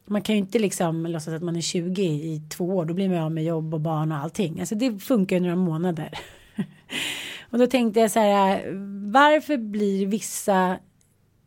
man 0.08 0.22
kan 0.22 0.34
ju 0.34 0.38
inte 0.38 0.58
liksom 0.58 1.06
låtsas 1.06 1.34
att 1.34 1.42
man 1.42 1.56
är 1.56 1.60
20 1.60 2.02
i 2.02 2.42
två 2.56 2.64
år. 2.64 2.84
Då 2.84 2.94
blir 2.94 3.08
man 3.08 3.18
av 3.18 3.32
med 3.32 3.44
jobb 3.44 3.74
och 3.74 3.80
barn 3.80 4.12
och 4.12 4.18
allting. 4.18 4.60
Alltså 4.60 4.74
det 4.74 4.98
funkar 4.98 5.36
ju 5.36 5.42
några 5.42 5.56
månader. 5.56 6.10
och 7.50 7.58
då 7.58 7.66
tänkte 7.66 8.00
jag 8.00 8.10
så 8.10 8.20
här. 8.20 8.72
Varför 9.12 9.56
blir 9.56 10.06
vissa. 10.06 10.78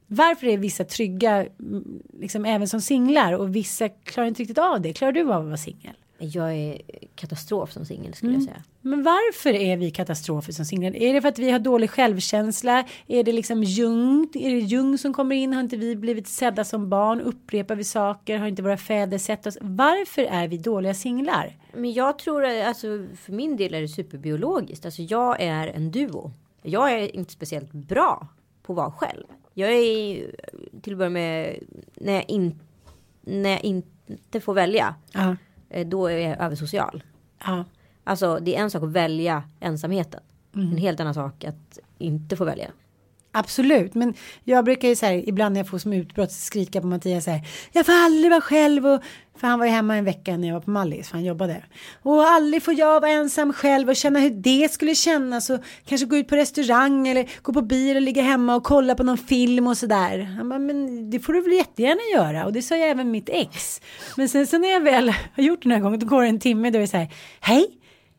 Varför 0.07 0.47
är 0.47 0.57
vissa 0.57 0.83
trygga. 0.83 1.45
Mm, 1.59 2.01
liksom 2.19 2.45
även 2.45 2.67
som 2.67 2.81
singlar. 2.81 3.33
Och 3.33 3.55
vissa 3.55 3.89
klarar 3.89 4.27
inte 4.27 4.41
riktigt 4.41 4.57
av 4.57 4.81
det. 4.81 4.93
Klarar 4.93 5.11
du 5.11 5.21
av 5.21 5.31
att 5.41 5.45
vara 5.45 5.57
singel? 5.57 5.93
Jag 6.19 6.55
är 6.55 6.81
katastrof 7.15 7.71
som 7.71 7.85
singel 7.85 8.13
skulle 8.13 8.33
jag 8.33 8.43
säga. 8.43 8.63
Men 8.81 9.03
varför 9.03 9.49
är 9.49 9.77
vi 9.77 9.91
katastrofer 9.91 10.53
som 10.53 10.65
singlar? 10.65 10.95
Är 10.95 11.13
det 11.13 11.21
för 11.21 11.29
att 11.29 11.39
vi 11.39 11.51
har 11.51 11.59
dålig 11.59 11.89
självkänsla? 11.89 12.85
Är 13.07 13.23
det 13.23 13.31
liksom 13.31 13.63
Jung? 13.63 14.29
Är 14.33 14.49
det 14.49 14.59
Jung 14.59 14.97
som 14.97 15.13
kommer 15.13 15.35
in? 15.35 15.53
Har 15.53 15.61
inte 15.61 15.77
vi 15.77 15.95
blivit 15.95 16.27
sedda 16.27 16.63
som 16.63 16.89
barn? 16.89 17.21
Upprepar 17.21 17.75
vi 17.75 17.83
saker? 17.83 18.37
Har 18.37 18.47
inte 18.47 18.61
våra 18.61 18.77
fäder 18.77 19.17
sett 19.17 19.47
oss? 19.47 19.57
Varför 19.61 20.21
är 20.21 20.47
vi 20.47 20.57
dåliga 20.57 20.93
singlar? 20.93 21.57
Men 21.73 21.93
jag 21.93 22.19
tror 22.19 22.45
att 22.45 22.67
alltså, 22.67 22.87
för 23.15 23.31
min 23.31 23.57
del 23.57 23.73
är 23.73 23.81
det 23.81 23.87
superbiologiskt. 23.87 24.85
Alltså 24.85 25.01
jag 25.01 25.41
är 25.41 25.67
en 25.67 25.91
duo. 25.91 26.31
Jag 26.61 26.93
är 26.93 27.15
inte 27.15 27.33
speciellt 27.33 27.71
bra 27.71 28.27
på 28.63 28.73
att 28.73 28.77
vara 28.77 28.91
själv. 28.91 29.23
Jag 29.53 29.71
är 29.71 30.31
till 30.81 30.93
att 30.93 30.97
börja 30.97 31.09
med 31.09 31.59
när 31.95 32.13
jag, 32.13 32.29
in, 32.29 32.59
när 33.21 33.49
jag 33.49 33.63
inte 33.63 34.41
får 34.41 34.53
välja. 34.53 34.95
Ja. 35.11 35.29
eh, 35.29 35.35
Då 35.85 36.07
är 36.07 36.17
jag 36.17 36.39
översocial. 36.39 37.03
Ja. 37.45 37.65
Alltså 38.03 38.39
det 38.41 38.55
är 38.55 38.59
en 38.61 38.71
sak 38.71 38.83
att 38.83 38.89
välja 38.89 39.43
ensamheten. 39.59 40.19
En 40.53 40.77
helt 40.77 40.99
annan 40.99 41.13
sak 41.13 41.43
att 41.43 41.79
inte 41.97 42.35
få 42.35 42.45
välja. 42.45 42.71
Absolut, 43.31 43.95
men 43.95 44.13
jag 44.43 44.65
brukar 44.65 44.87
ju 44.87 44.95
så 44.95 45.05
här, 45.05 45.29
ibland 45.29 45.53
när 45.53 45.59
jag 45.59 45.67
får 45.67 45.77
som 45.77 45.93
utbrott 45.93 46.31
skrika 46.31 46.81
på 46.81 46.87
Mattias 46.87 47.23
så 47.23 47.31
här, 47.31 47.47
jag 47.71 47.85
får 47.85 47.93
aldrig 47.93 48.31
vara 48.31 48.41
själv 48.41 48.87
och 48.87 49.01
för 49.39 49.47
han 49.47 49.59
var 49.59 49.65
ju 49.65 49.71
hemma 49.71 49.95
en 49.95 50.05
vecka 50.05 50.37
när 50.37 50.47
jag 50.47 50.55
var 50.55 50.61
på 50.61 50.71
Mallis, 50.71 51.09
för 51.09 51.15
han 51.15 51.25
jobbade. 51.25 51.63
Och 52.03 52.23
aldrig 52.23 52.63
får 52.63 52.73
jag 52.73 53.01
vara 53.01 53.11
ensam 53.11 53.53
själv 53.53 53.89
och 53.89 53.95
känna 53.95 54.19
hur 54.19 54.29
det 54.29 54.71
skulle 54.71 54.95
kännas 54.95 55.49
och 55.49 55.59
kanske 55.85 56.07
gå 56.07 56.17
ut 56.17 56.27
på 56.27 56.35
restaurang 56.35 57.07
eller 57.07 57.29
gå 57.41 57.53
på 57.53 57.61
bio 57.61 57.95
och 57.95 58.01
ligga 58.01 58.21
hemma 58.21 58.55
och 58.55 58.63
kolla 58.63 58.95
på 58.95 59.03
någon 59.03 59.17
film 59.17 59.67
och 59.67 59.77
sådär. 59.77 60.19
Han 60.19 60.49
bara, 60.49 60.59
men 60.59 61.09
det 61.09 61.19
får 61.19 61.33
du 61.33 61.41
väl 61.41 61.53
jättegärna 61.53 62.01
göra 62.13 62.45
och 62.45 62.53
det 62.53 62.61
sa 62.61 62.75
jag 62.75 62.89
även 62.89 63.11
mitt 63.11 63.29
ex. 63.29 63.81
Men 64.17 64.29
sen 64.29 64.47
så 64.47 64.57
när 64.57 64.69
jag 64.69 64.81
väl 64.81 65.13
har 65.35 65.43
gjort 65.43 65.63
det 65.63 65.69
några 65.69 65.81
gånger 65.81 65.97
då 65.97 66.05
går 66.05 66.21
det 66.21 66.29
en 66.29 66.39
timme, 66.39 66.69
då 66.69 66.77
är 66.77 66.81
det 66.81 66.87
så 66.87 66.97
här, 66.97 67.07
hej, 67.39 67.67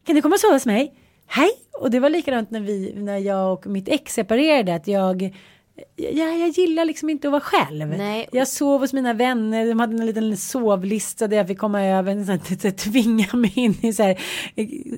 kan 0.06 0.14
du 0.14 0.22
komma 0.22 0.34
och 0.34 0.40
sova 0.40 0.54
hos 0.54 0.66
mig? 0.66 0.94
Hej! 1.32 1.50
Och 1.72 1.90
det 1.90 2.00
var 2.00 2.10
likadant 2.10 2.50
när, 2.50 2.60
vi, 2.60 2.92
när 2.96 3.18
jag 3.18 3.52
och 3.52 3.66
mitt 3.66 3.88
ex 3.88 4.14
separerade. 4.14 4.74
Att 4.74 4.88
jag, 4.88 5.36
jag, 5.96 6.38
jag 6.38 6.48
gillar 6.48 6.84
liksom 6.84 7.10
inte 7.10 7.28
att 7.28 7.32
vara 7.32 7.40
själv. 7.40 7.88
Nej. 7.88 8.28
Jag 8.32 8.48
sov 8.48 8.80
hos 8.80 8.92
mina 8.92 9.12
vänner. 9.12 9.66
De 9.66 9.80
hade 9.80 9.96
en 9.96 10.06
liten 10.06 10.36
sovlista 10.36 11.28
där 11.28 11.36
jag 11.36 11.48
fick 11.48 11.58
komma 11.58 11.84
över. 11.84 12.24
Så 12.24 12.32
att, 12.32 12.60
så 12.62 12.70
tvinga 12.70 13.26
mig 13.32 13.52
in 13.54 13.76
i 13.82 13.92
så 13.92 14.02
här, 14.02 14.20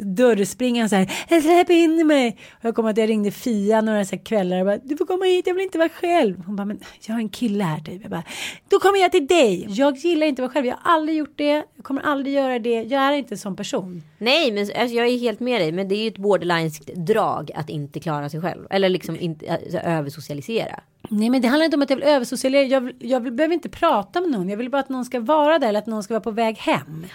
dörrspringan. 0.04 0.88
Så 0.88 0.96
här, 0.96 1.40
släpp 1.40 1.70
in 1.70 2.06
mig. 2.06 2.38
Och 2.50 2.64
jag 2.64 2.74
kommer 2.74 2.90
att 2.90 2.96
jag 2.96 3.08
ringde 3.08 3.30
Fia 3.30 3.80
några 3.80 4.04
så 4.04 4.16
här 4.16 4.24
kvällar. 4.24 4.58
Och 4.60 4.66
bara, 4.66 4.76
du 4.76 4.96
får 4.96 5.06
komma 5.06 5.24
hit, 5.24 5.46
jag 5.46 5.54
vill 5.54 5.64
inte 5.64 5.78
vara 5.78 5.88
själv. 5.88 6.42
Hon 6.46 6.56
bara, 6.56 6.64
men 6.64 6.80
jag 7.06 7.14
har 7.14 7.20
en 7.20 7.28
kille 7.28 7.64
här 7.64 7.80
typ. 7.80 8.02
Jag 8.02 8.10
bara, 8.10 8.24
då 8.68 8.78
kommer 8.78 8.98
jag 8.98 9.12
till 9.12 9.26
dig. 9.26 9.66
Jag 9.68 9.96
gillar 9.96 10.26
inte 10.26 10.42
att 10.42 10.48
vara 10.48 10.52
själv. 10.52 10.66
Jag 10.66 10.76
har 10.80 10.94
aldrig 10.94 11.18
gjort 11.18 11.38
det. 11.38 11.64
Jag 11.76 11.84
kommer 11.84 12.02
aldrig 12.02 12.34
göra 12.34 12.58
det. 12.58 12.82
Jag 12.82 13.02
är 13.02 13.12
inte 13.12 13.34
en 13.34 13.38
sån 13.38 13.56
person. 13.56 14.02
Nej, 14.18 14.52
men 14.52 14.62
alltså, 14.62 14.96
jag 14.96 15.06
är 15.06 15.18
helt 15.18 15.40
med 15.40 15.60
dig. 15.60 15.72
Men 15.72 15.88
det 15.88 15.94
är 15.94 16.02
ju 16.02 16.08
ett 16.08 16.18
borderlineskt 16.18 16.94
drag 16.94 17.50
att 17.54 17.70
inte 17.70 18.00
klara 18.00 18.28
sig 18.28 18.40
själv. 18.40 18.66
Eller 18.70 18.88
liksom 18.88 19.16
inte 19.20 19.52
alltså, 19.52 19.78
översocialisera. 19.78 20.71
Nej 21.08 21.30
men 21.30 21.42
det 21.42 21.48
handlar 21.48 21.64
inte 21.64 21.76
om 21.76 21.82
att 21.82 21.90
jag 21.90 21.96
vill 21.96 22.06
översocialisera. 22.06 22.80
Jag, 22.80 22.92
jag 22.98 23.34
behöver 23.34 23.54
inte 23.54 23.68
prata 23.68 24.20
med 24.20 24.30
någon. 24.30 24.48
Jag 24.48 24.56
vill 24.56 24.70
bara 24.70 24.80
att 24.80 24.88
någon 24.88 25.04
ska 25.04 25.20
vara 25.20 25.58
där 25.58 25.68
eller 25.68 25.78
att 25.78 25.86
någon 25.86 26.02
ska 26.02 26.14
vara 26.14 26.22
på 26.22 26.30
väg 26.30 26.58
hem. 26.58 27.06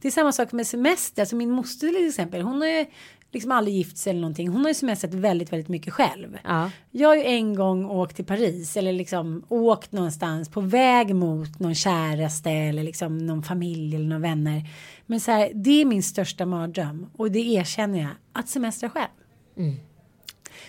Det 0.00 0.08
är 0.08 0.12
samma 0.12 0.32
sak 0.32 0.52
med 0.52 0.66
semester. 0.66 1.22
Alltså 1.22 1.36
min 1.36 1.50
moster 1.50 1.88
till 1.88 2.08
exempel. 2.08 2.42
Hon 2.42 2.60
har 2.60 2.68
ju 2.68 2.86
liksom 3.32 3.52
aldrig 3.52 3.76
gift 3.76 3.98
sig 3.98 4.10
eller 4.10 4.20
någonting. 4.20 4.48
Hon 4.48 4.60
har 4.60 4.68
ju 4.68 4.74
semestrat 4.74 5.14
väldigt, 5.14 5.52
väldigt 5.52 5.68
mycket 5.68 5.92
själv. 5.92 6.38
Ja. 6.44 6.70
Jag 6.90 7.08
har 7.08 7.16
ju 7.16 7.24
en 7.24 7.54
gång 7.54 7.84
åkt 7.90 8.16
till 8.16 8.24
Paris 8.24 8.76
eller 8.76 8.92
liksom 8.92 9.44
åkt 9.48 9.92
någonstans 9.92 10.48
på 10.48 10.60
väg 10.60 11.14
mot 11.14 11.60
någon 11.60 11.74
käraste 11.74 12.50
eller 12.50 12.82
liksom 12.82 13.18
någon 13.18 13.42
familj 13.42 13.96
eller 13.96 14.06
några 14.06 14.22
vänner. 14.22 14.62
Men 15.06 15.20
så 15.20 15.30
här, 15.30 15.50
det 15.54 15.80
är 15.80 15.84
min 15.84 16.02
största 16.02 16.46
mardröm 16.46 17.06
och 17.16 17.30
det 17.30 17.38
erkänner 17.40 17.98
jag 17.98 18.10
att 18.32 18.48
semestra 18.48 18.90
själv. 18.90 19.10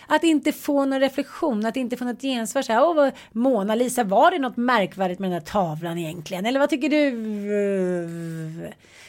Att 0.07 0.23
inte 0.23 0.51
få 0.51 0.85
någon 0.85 0.99
reflektion, 0.99 1.65
att 1.65 1.77
inte 1.77 1.97
få 1.97 2.05
något 2.05 2.21
gensvar. 2.21 2.61
Så 2.61 2.73
här, 2.73 2.83
Åh, 2.83 3.09
Mona 3.31 3.75
Lisa, 3.75 4.03
var 4.03 4.31
det 4.31 4.39
något 4.39 4.57
märkvärdigt 4.57 5.19
med 5.19 5.31
den 5.31 5.39
där 5.39 5.45
tavlan 5.45 5.97
egentligen? 5.97 6.45
Eller 6.45 6.59
vad 6.59 6.69
tycker 6.69 6.89
du? 6.89 7.11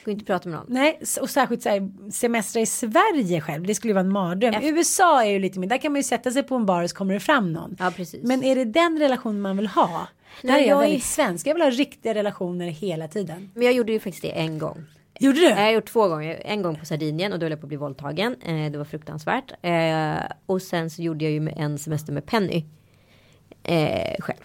Går 0.04 0.12
inte 0.12 0.22
att 0.22 0.26
prata 0.26 0.48
med 0.48 0.58
någon. 0.58 0.66
Nej, 0.68 1.00
och 1.20 1.30
särskilt 1.30 1.62
så 1.62 1.68
här, 1.68 2.10
semestra 2.12 2.60
i 2.60 2.66
Sverige 2.66 3.40
själv. 3.40 3.66
Det 3.66 3.74
skulle 3.74 3.90
ju 3.90 3.94
vara 3.94 4.04
en 4.04 4.12
mardröm. 4.12 4.54
USA 4.62 5.24
är 5.24 5.30
ju 5.30 5.38
lite 5.38 5.58
mer, 5.58 5.68
där 5.68 5.78
kan 5.78 5.92
man 5.92 5.98
ju 5.98 6.02
sätta 6.02 6.30
sig 6.30 6.42
på 6.42 6.54
en 6.54 6.66
bar 6.66 6.82
och 6.82 6.90
så 6.90 6.96
kommer 6.96 7.14
det 7.14 7.20
fram 7.20 7.52
någon. 7.52 7.76
Ja, 7.78 7.92
precis. 7.96 8.20
Men 8.24 8.44
är 8.44 8.56
det 8.56 8.64
den 8.64 8.98
relation 8.98 9.40
man 9.40 9.56
vill 9.56 9.66
ha? 9.66 10.08
Där 10.42 10.48
Nej, 10.50 10.64
är 10.64 10.68
jag, 10.68 10.76
jag 10.76 10.76
är- 10.84 10.88
väldigt 10.88 11.04
svensk. 11.04 11.46
Jag 11.46 11.54
vill 11.54 11.62
ha 11.62 11.70
riktiga 11.70 12.14
relationer 12.14 12.66
hela 12.66 13.08
tiden. 13.08 13.50
Men 13.54 13.62
jag 13.62 13.72
gjorde 13.74 13.92
ju 13.92 14.00
faktiskt 14.00 14.22
det 14.22 14.30
en 14.30 14.58
gång. 14.58 14.84
Gjorde 15.20 15.38
du? 15.40 15.46
Jag 15.48 15.56
har 15.56 15.70
gjort 15.70 15.86
två 15.86 16.08
gånger. 16.08 16.42
En 16.44 16.62
gång 16.62 16.76
på 16.76 16.84
Sardinien 16.84 17.32
och 17.32 17.38
då 17.38 17.44
höll 17.44 17.50
jag 17.50 17.60
på 17.60 17.64
att 17.64 17.68
bli 17.68 17.76
våldtagen. 17.76 18.36
Eh, 18.42 18.72
det 18.72 18.78
var 18.78 18.84
fruktansvärt. 18.84 19.52
Eh, 19.62 20.14
och 20.46 20.62
sen 20.62 20.90
så 20.90 21.02
gjorde 21.02 21.24
jag 21.24 21.32
ju 21.32 21.48
en 21.56 21.78
semester 21.78 22.12
med 22.12 22.26
Penny. 22.26 22.64
Eh, 23.62 24.16
själv. 24.20 24.38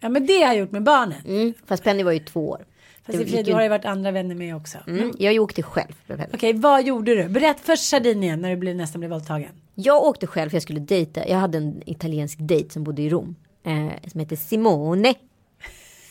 Ja 0.00 0.08
men 0.08 0.26
det 0.26 0.32
har 0.32 0.40
jag 0.40 0.56
gjort 0.56 0.72
med 0.72 0.82
barnen. 0.82 1.22
Mm. 1.26 1.54
Fast 1.66 1.84
Penny 1.84 2.02
var 2.02 2.12
ju 2.12 2.18
två 2.18 2.48
år. 2.50 2.64
Fast 3.06 3.18
i 3.18 3.22
och 3.22 3.26
för 3.26 3.36
sig, 3.36 3.46
ju- 3.46 3.52
har 3.52 3.62
det 3.62 3.68
varit 3.68 3.84
andra 3.84 4.10
vänner 4.10 4.34
med 4.34 4.56
också. 4.56 4.78
Mm. 4.86 5.12
Jag 5.18 5.28
har 5.28 5.32
ju 5.32 5.38
åkt 5.38 5.64
själv. 5.64 5.92
Okej, 6.34 6.52
vad 6.52 6.84
gjorde 6.86 7.14
du? 7.22 7.28
Berätta 7.28 7.60
först 7.64 7.88
Sardinien 7.88 8.40
när 8.40 8.50
du 8.50 8.56
blev, 8.56 8.76
nästan 8.76 9.00
blev 9.00 9.10
våldtagen. 9.10 9.50
Jag 9.74 10.02
åkte 10.04 10.26
själv 10.26 10.50
för 10.50 10.56
jag 10.56 10.62
skulle 10.62 10.80
dejta. 10.80 11.28
Jag 11.28 11.36
hade 11.36 11.58
en 11.58 11.82
italiensk 11.86 12.38
dejt 12.40 12.70
som 12.70 12.84
bodde 12.84 13.02
i 13.02 13.08
Rom. 13.10 13.36
Eh, 13.66 14.08
som 14.10 14.20
hette 14.20 14.36
Simone. 14.36 15.14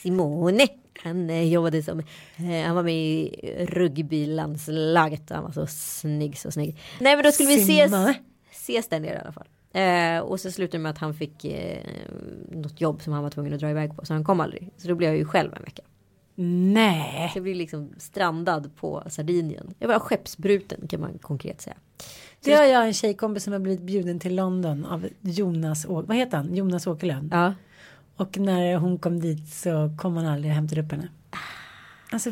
Simone. 0.02 0.68
Han 1.04 1.30
eh, 1.30 1.44
jobbade 1.54 1.84
som, 1.84 2.00
eh, 2.00 2.66
han 2.66 2.76
var 2.76 2.84
med 2.84 2.96
i 2.96 3.32
rugbylandslaget. 3.70 5.30
Han 5.30 5.44
var 5.44 5.52
så 5.52 5.68
snygg, 5.68 6.38
så 6.38 6.52
snygg. 6.52 6.78
Nej 7.00 7.16
men 7.16 7.24
då 7.24 7.32
skulle 7.32 7.50
vi 7.50 7.56
ses, 7.62 7.92
ses 8.52 8.88
där 8.90 9.00
nere 9.00 9.16
i 9.16 9.20
alla 9.22 9.32
fall. 9.32 9.48
Eh, 9.74 10.20
och 10.20 10.40
så 10.40 10.52
slutade 10.52 10.78
det 10.78 10.82
med 10.82 10.90
att 10.90 10.98
han 10.98 11.14
fick 11.14 11.46
eh, 11.46 11.80
något 12.52 12.82
jobb 12.82 13.02
som 13.02 13.14
han 13.14 13.24
var 13.24 13.30
tvungen 13.30 13.54
att 13.54 13.60
dra 13.60 13.70
iväg 13.70 13.96
på. 13.96 14.06
Så 14.06 14.14
han 14.14 14.24
kom 14.24 14.40
aldrig. 14.40 14.70
Så 14.78 14.88
då 14.88 14.96
blev 14.96 15.10
jag 15.10 15.18
ju 15.18 15.26
själv 15.26 15.54
en 15.54 15.64
vecka. 15.64 15.82
Nej. 16.36 17.30
Så 17.34 17.38
jag 17.38 17.44
blev 17.44 17.56
liksom 17.56 17.90
strandad 17.98 18.76
på 18.76 19.04
Sardinien. 19.10 19.74
Jag 19.80 19.88
var 19.88 20.00
skeppsbruten 20.00 20.88
kan 20.88 21.02
man 21.02 21.18
konkret 21.18 21.62
säga. 21.62 21.76
Det 22.44 22.54
har 22.54 22.64
jag 22.64 22.88
en 22.88 22.94
tjejkompis 22.94 23.44
som 23.44 23.54
har 23.54 23.60
blivit 23.60 23.82
bjuden 23.82 24.20
till 24.20 24.36
London 24.36 24.86
av 24.86 25.08
Jonas, 25.22 25.86
Å- 25.86 26.02
vad 26.08 26.18
heter 26.18 26.38
han? 26.38 26.56
Jonas 26.56 26.88
Åkerlund. 26.88 27.30
Ja. 27.34 27.54
Och 28.18 28.38
när 28.38 28.76
hon 28.76 29.00
kom 29.00 29.20
dit 29.20 29.48
så 29.54 29.96
kom 29.98 30.18
han 30.18 30.26
aldrig 30.26 30.52
och 30.52 30.56
hämtade 30.56 30.82
upp 30.82 30.92
henne. 30.92 31.08
Alltså, 32.12 32.32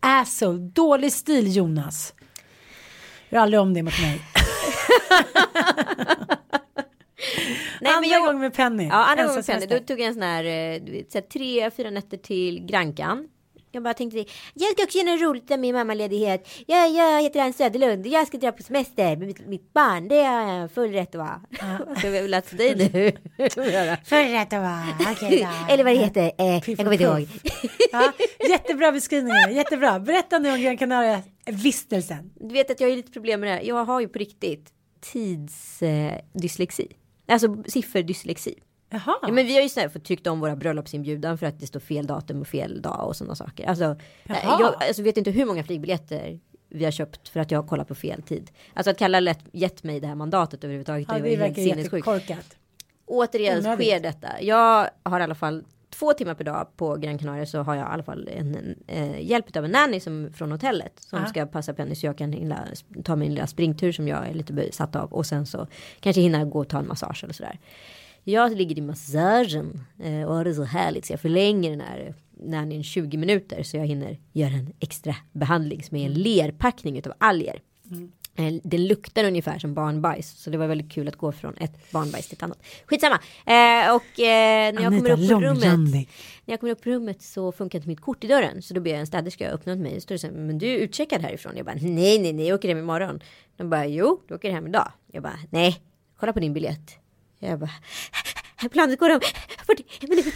asshole, 0.00 0.58
dålig 0.58 1.12
stil 1.12 1.56
Jonas. 1.56 2.14
Gör 3.28 3.40
aldrig 3.40 3.60
om 3.60 3.74
det 3.74 3.82
mot 3.82 4.00
mig. 4.00 4.20
Nej, 7.80 7.92
Andra 7.92 8.00
men 8.00 8.10
jag, 8.10 8.26
gången 8.26 8.40
med 8.40 8.54
Penny. 8.54 8.84
Ja, 8.84 9.04
andra 9.04 9.22
gången 9.22 9.36
med 9.36 9.46
Penny. 9.46 9.66
Då 9.66 9.78
tog 9.78 10.00
jag 10.00 10.06
en 10.06 10.14
sån 10.14 10.22
här, 10.22 10.44
eh, 10.44 10.80
så 11.08 11.18
här 11.18 11.20
tre, 11.20 11.70
fyra 11.70 11.90
nätter 11.90 12.16
till 12.16 12.66
Grankan. 12.66 13.28
Jag 13.74 13.82
bara 13.82 13.94
tänkte, 13.94 14.24
jag 14.54 14.72
ska 14.72 14.82
också 14.82 14.98
göra 14.98 15.10
något 15.10 15.22
roligt 15.22 15.48
med 15.48 15.60
min 15.60 15.74
mammaledighet. 15.74 16.48
Jag, 16.66 16.90
jag 16.90 17.22
heter 17.22 17.40
Ann 17.40 17.52
Söderlund 17.52 18.06
och 18.06 18.12
jag 18.12 18.26
ska 18.26 18.38
dra 18.38 18.52
på 18.52 18.62
semester 18.62 19.16
med 19.16 19.26
mitt, 19.26 19.46
mitt 19.48 19.72
barn. 19.72 20.08
Det 20.08 20.22
har 20.22 20.52
jag 20.52 20.72
full 20.72 20.92
rätt 20.92 21.14
att 21.14 21.18
vara. 21.18 21.40
Så 22.00 22.06
jag 22.06 22.22
vill 22.22 22.34
att 22.34 22.58
dig 22.58 22.74
nu. 22.76 23.12
För 24.04 24.34
att 24.36 24.50
det 24.50 24.58
var, 24.58 25.12
okej 25.12 25.40
då. 25.42 25.48
Eller 25.72 25.84
vad 25.84 25.92
det 25.92 25.98
heter, 25.98 26.32
eh, 26.38 26.46
jag 26.46 26.76
kommer 26.76 26.92
inte 26.92 27.04
ihåg. 27.04 27.28
Ja, 27.92 28.12
jättebra 28.48 28.92
beskrivningar, 28.92 29.48
jättebra. 29.48 30.00
Berätta 30.00 30.38
nu 30.38 30.52
om 30.52 30.60
Gran 30.60 30.78
Canaria-vistelsen. 30.78 32.30
Du 32.34 32.54
vet 32.54 32.70
att 32.70 32.80
jag 32.80 32.88
har 32.88 32.96
lite 32.96 33.12
problem 33.12 33.40
med 33.40 33.48
det 33.48 33.54
här. 33.54 33.62
Jag 33.62 33.84
har 33.84 34.00
ju 34.00 34.08
på 34.08 34.18
riktigt 34.18 34.72
tidsdyslexi. 35.00 36.88
Eh, 37.26 37.34
alltså 37.34 37.56
sifferdyslexi. 37.66 38.54
Jaha. 38.94 39.18
Ja, 39.22 39.32
men 39.32 39.46
vi 39.46 39.54
har 39.54 39.62
ju 39.62 39.68
snarare 39.68 39.90
fått 39.90 40.04
tryckt 40.04 40.26
om 40.26 40.40
våra 40.40 40.56
bröllopsinbjudan 40.56 41.38
för 41.38 41.46
att 41.46 41.60
det 41.60 41.66
står 41.66 41.80
fel 41.80 42.06
datum 42.06 42.40
och 42.40 42.46
fel 42.48 42.82
dag 42.82 43.06
och 43.08 43.16
sådana 43.16 43.34
saker. 43.34 43.66
Alltså, 43.66 43.96
Jaha. 44.24 44.56
jag 44.60 44.74
alltså, 44.82 45.02
vet 45.02 45.16
inte 45.16 45.30
hur 45.30 45.44
många 45.46 45.64
flygbiljetter 45.64 46.38
vi 46.68 46.84
har 46.84 46.92
köpt 46.92 47.28
för 47.28 47.40
att 47.40 47.50
jag 47.50 47.62
har 47.62 47.68
kollat 47.68 47.88
på 47.88 47.94
fel 47.94 48.22
tid. 48.22 48.50
Alltså 48.74 48.90
att 48.90 48.98
kalla 48.98 49.20
lätt, 49.20 49.40
gett 49.52 49.82
mig 49.84 50.00
det 50.00 50.06
här 50.06 50.14
mandatet 50.14 50.64
överhuvudtaget. 50.64 51.08
ja, 51.08 51.14
det 51.18 51.30
det 51.30 51.36
verkar 51.36 51.62
jättekorkat. 51.62 52.56
Återigen 53.06 53.58
Onödigt. 53.58 53.86
sker 53.86 54.00
detta. 54.00 54.42
Jag 54.42 54.88
har 55.02 55.20
i 55.20 55.22
alla 55.22 55.34
fall 55.34 55.64
två 55.90 56.12
timmar 56.12 56.34
per 56.34 56.44
dag 56.44 56.66
på 56.76 56.96
Gran 56.96 57.18
Canaria 57.18 57.46
så 57.46 57.58
har 57.62 57.74
jag 57.74 57.84
i 57.84 57.90
alla 57.92 58.02
fall 58.02 58.28
en, 58.28 58.54
en 58.56 58.76
eh, 58.86 59.20
hjälp 59.30 59.56
av 59.56 59.64
en 59.64 59.70
nanny 59.70 60.00
som, 60.00 60.32
från 60.34 60.52
hotellet 60.52 60.92
som 61.00 61.18
Ja. 61.18 61.26
ska 61.26 61.46
passa 61.46 61.74
Penny 61.74 61.94
så 61.94 62.06
jag 62.06 62.18
kan 62.18 62.32
hinna, 62.32 62.66
ta 63.04 63.16
min 63.16 63.34
lilla 63.34 63.46
springtur 63.46 63.92
som 63.92 64.08
jag 64.08 64.28
är 64.28 64.34
lite 64.34 64.52
besatt 64.52 64.96
av 64.96 65.12
och 65.12 65.26
sen 65.26 65.46
så 65.46 65.66
kanske 66.00 66.22
hinna 66.22 66.44
gå 66.44 66.58
och 66.60 66.68
ta 66.68 66.78
en 66.78 66.88
massage 66.88 67.24
eller 67.24 67.34
sådär. 67.34 67.58
Jag 68.24 68.56
ligger 68.56 68.78
i 68.78 68.80
massagen 68.80 69.80
eh, 70.02 70.22
och 70.22 70.34
har 70.34 70.44
det 70.44 70.54
så 70.54 70.62
härligt 70.64 71.04
så 71.06 71.12
jag 71.12 71.20
förlänger 71.20 71.70
den 71.70 71.80
här 71.80 72.14
nannyn 72.40 72.84
20 72.84 73.16
minuter 73.16 73.62
så 73.62 73.76
jag 73.76 73.86
hinner 73.86 74.18
göra 74.32 74.50
en 74.52 74.72
extra 74.80 75.16
behandling 75.32 75.82
som 75.82 75.96
är 75.96 76.06
en 76.06 76.12
lerpackning 76.12 76.98
utav 76.98 77.12
alger. 77.18 77.60
Eh, 78.36 78.54
Det 78.64 78.78
luktar 78.78 79.24
ungefär 79.24 79.58
som 79.58 79.74
barnbajs 79.74 80.30
så 80.42 80.50
det 80.50 80.58
var 80.58 80.66
väldigt 80.66 80.92
kul 80.92 81.08
att 81.08 81.16
gå 81.16 81.32
från 81.32 81.54
ett 81.56 81.90
barnbajs 81.92 82.26
till 82.28 82.36
ett 82.36 82.42
annat. 82.42 82.62
Skitsamma. 82.86 83.14
Eh, 83.46 83.94
och 83.94 84.20
eh, 84.20 84.74
när 84.74 84.82
jag 84.82 84.92
kommer 84.98 85.10
upp 85.10 85.28
på 85.28 85.34
rummet. 85.40 85.62
När 86.44 86.52
jag 86.52 86.60
kommer 86.60 86.72
upp 86.72 86.82
på 86.82 86.90
rummet 86.90 87.22
så 87.22 87.52
funkar 87.52 87.78
inte 87.78 87.88
mitt 87.88 88.00
kort 88.00 88.24
i 88.24 88.26
dörren. 88.26 88.62
Så 88.62 88.74
då 88.74 88.80
ber 88.80 88.90
jag 88.90 89.00
en 89.00 89.06
städerska 89.06 89.50
öppna 89.50 89.72
åt 89.72 89.78
mig. 89.78 89.94
Så 89.94 90.00
står 90.00 90.14
det 90.14 90.18
så 90.18 90.26
här, 90.26 90.34
men 90.34 90.58
du 90.58 90.66
är 90.66 90.76
utcheckad 90.78 91.22
härifrån. 91.22 91.52
Jag 91.56 91.66
bara, 91.66 91.74
nej, 91.80 92.18
nej, 92.18 92.32
nej, 92.32 92.46
jag 92.46 92.54
åker 92.54 92.68
hem 92.68 92.78
imorgon. 92.78 93.20
De 93.56 93.70
bara, 93.70 93.86
jo, 93.86 94.20
du 94.28 94.34
åker 94.34 94.50
hem 94.50 94.66
idag. 94.66 94.92
Jag 95.12 95.22
bara, 95.22 95.38
nej, 95.50 95.76
kolla 96.20 96.32
på 96.32 96.40
din 96.40 96.52
biljett. 96.52 96.98
Jag 97.38 97.58
bara, 97.58 97.70
planet 98.70 98.98
går 98.98 99.10
om 99.10 99.20
40 99.66 100.06
minuter 100.08 100.32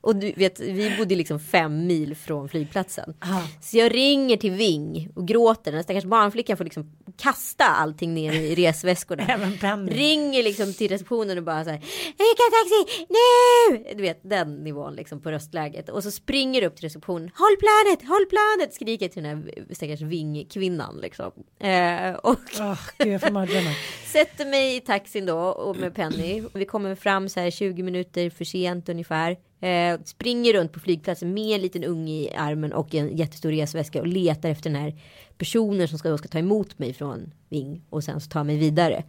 och 0.00 0.16
du 0.16 0.32
vet, 0.32 0.60
vi 0.60 0.96
bodde 0.98 1.14
liksom 1.14 1.40
fem 1.40 1.86
mil 1.86 2.16
från 2.16 2.48
flygplatsen. 2.48 3.14
Ah. 3.18 3.42
Så 3.60 3.76
jag 3.76 3.94
ringer 3.94 4.36
till 4.36 4.50
Ving 4.50 5.08
och 5.14 5.28
gråter. 5.28 5.72
Den 5.72 5.82
stackars 5.82 6.04
barnflickan 6.04 6.56
får 6.56 6.64
liksom 6.64 6.92
kasta 7.16 7.64
allting 7.64 8.14
ner 8.14 8.32
i 8.32 8.54
resväskorna. 8.54 9.24
Ringer 9.90 10.42
liksom 10.42 10.74
till 10.74 10.88
receptionen 10.88 11.38
och 11.38 11.44
bara 11.44 11.64
så 11.64 11.70
här. 11.70 11.78
Vilka 12.18 12.44
taxi 12.50 13.06
nu! 13.08 13.94
Du 13.94 14.02
vet 14.02 14.20
den 14.22 14.56
nivån 14.56 14.94
liksom 14.94 15.20
på 15.20 15.30
röstläget. 15.30 15.88
Och 15.88 16.02
så 16.02 16.10
springer 16.10 16.62
upp 16.62 16.76
till 16.76 16.84
receptionen. 16.84 17.30
Håll 17.34 17.56
planet, 17.56 18.08
håll 18.08 18.26
planet! 18.26 18.74
Skriker 18.74 19.08
till 19.08 19.22
den 19.22 19.44
här 19.44 19.74
stackars 19.74 20.00
Ving-kvinnan 20.00 21.00
liksom. 21.00 21.32
Eh, 21.58 22.14
och 22.14 22.40
Åh, 22.60 22.80
gud, 22.98 23.20
sätter 24.06 24.50
mig 24.50 24.76
i 24.76 24.80
taxin 24.80 25.26
då 25.26 25.38
och 25.38 25.76
med 25.76 25.94
Penny. 25.94 26.42
Vi 26.54 26.64
kommer 26.64 26.94
fram 26.94 27.28
så 27.28 27.40
här 27.40 27.50
20 27.50 27.82
minuter 27.82 28.30
för 28.30 28.44
sent 28.44 28.88
ungefär. 28.88 29.49
Eh, 29.60 30.00
springer 30.04 30.52
runt 30.52 30.72
på 30.72 30.80
flygplatsen 30.80 31.34
med 31.34 31.54
en 31.54 31.60
liten 31.60 31.84
unge 31.84 32.12
i 32.12 32.34
armen 32.36 32.72
och 32.72 32.94
en 32.94 33.16
jättestor 33.16 33.50
resväska 33.50 34.00
och 34.00 34.06
letar 34.06 34.48
efter 34.48 34.70
den 34.70 34.82
här 34.82 34.94
personen 35.38 35.88
som 35.88 35.98
ska, 35.98 36.08
då 36.08 36.18
ska 36.18 36.28
ta 36.28 36.38
emot 36.38 36.78
mig 36.78 36.92
från 36.92 37.32
Ving 37.48 37.82
och 37.90 38.04
sen 38.04 38.20
så 38.20 38.28
ta 38.28 38.44
mig 38.44 38.56
vidare. 38.56 39.04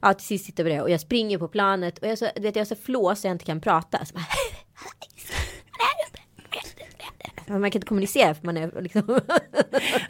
Ja, 0.00 0.14
till 0.14 0.26
sist 0.26 0.44
sitter 0.44 0.64
vi 0.64 0.70
där 0.70 0.82
och 0.82 0.90
jag 0.90 1.00
springer 1.00 1.38
på 1.38 1.48
planet 1.48 1.98
och 1.98 2.08
jag 2.08 2.18
så, 2.18 2.28
du 2.36 2.42
vet, 2.42 2.56
jag 2.56 2.60
är 2.60 2.66
så 2.66 2.76
flås 2.76 3.20
så 3.20 3.26
jag 3.26 3.34
inte 3.34 3.44
kan 3.44 3.60
prata. 3.60 4.04
Så 4.04 4.14
bara, 4.14 4.26
man 7.58 7.70
kan 7.70 7.78
inte 7.78 7.86
kommunicera 7.86 8.34
för 8.34 8.46
man 8.46 8.56
är 8.56 8.82
liksom 8.82 9.02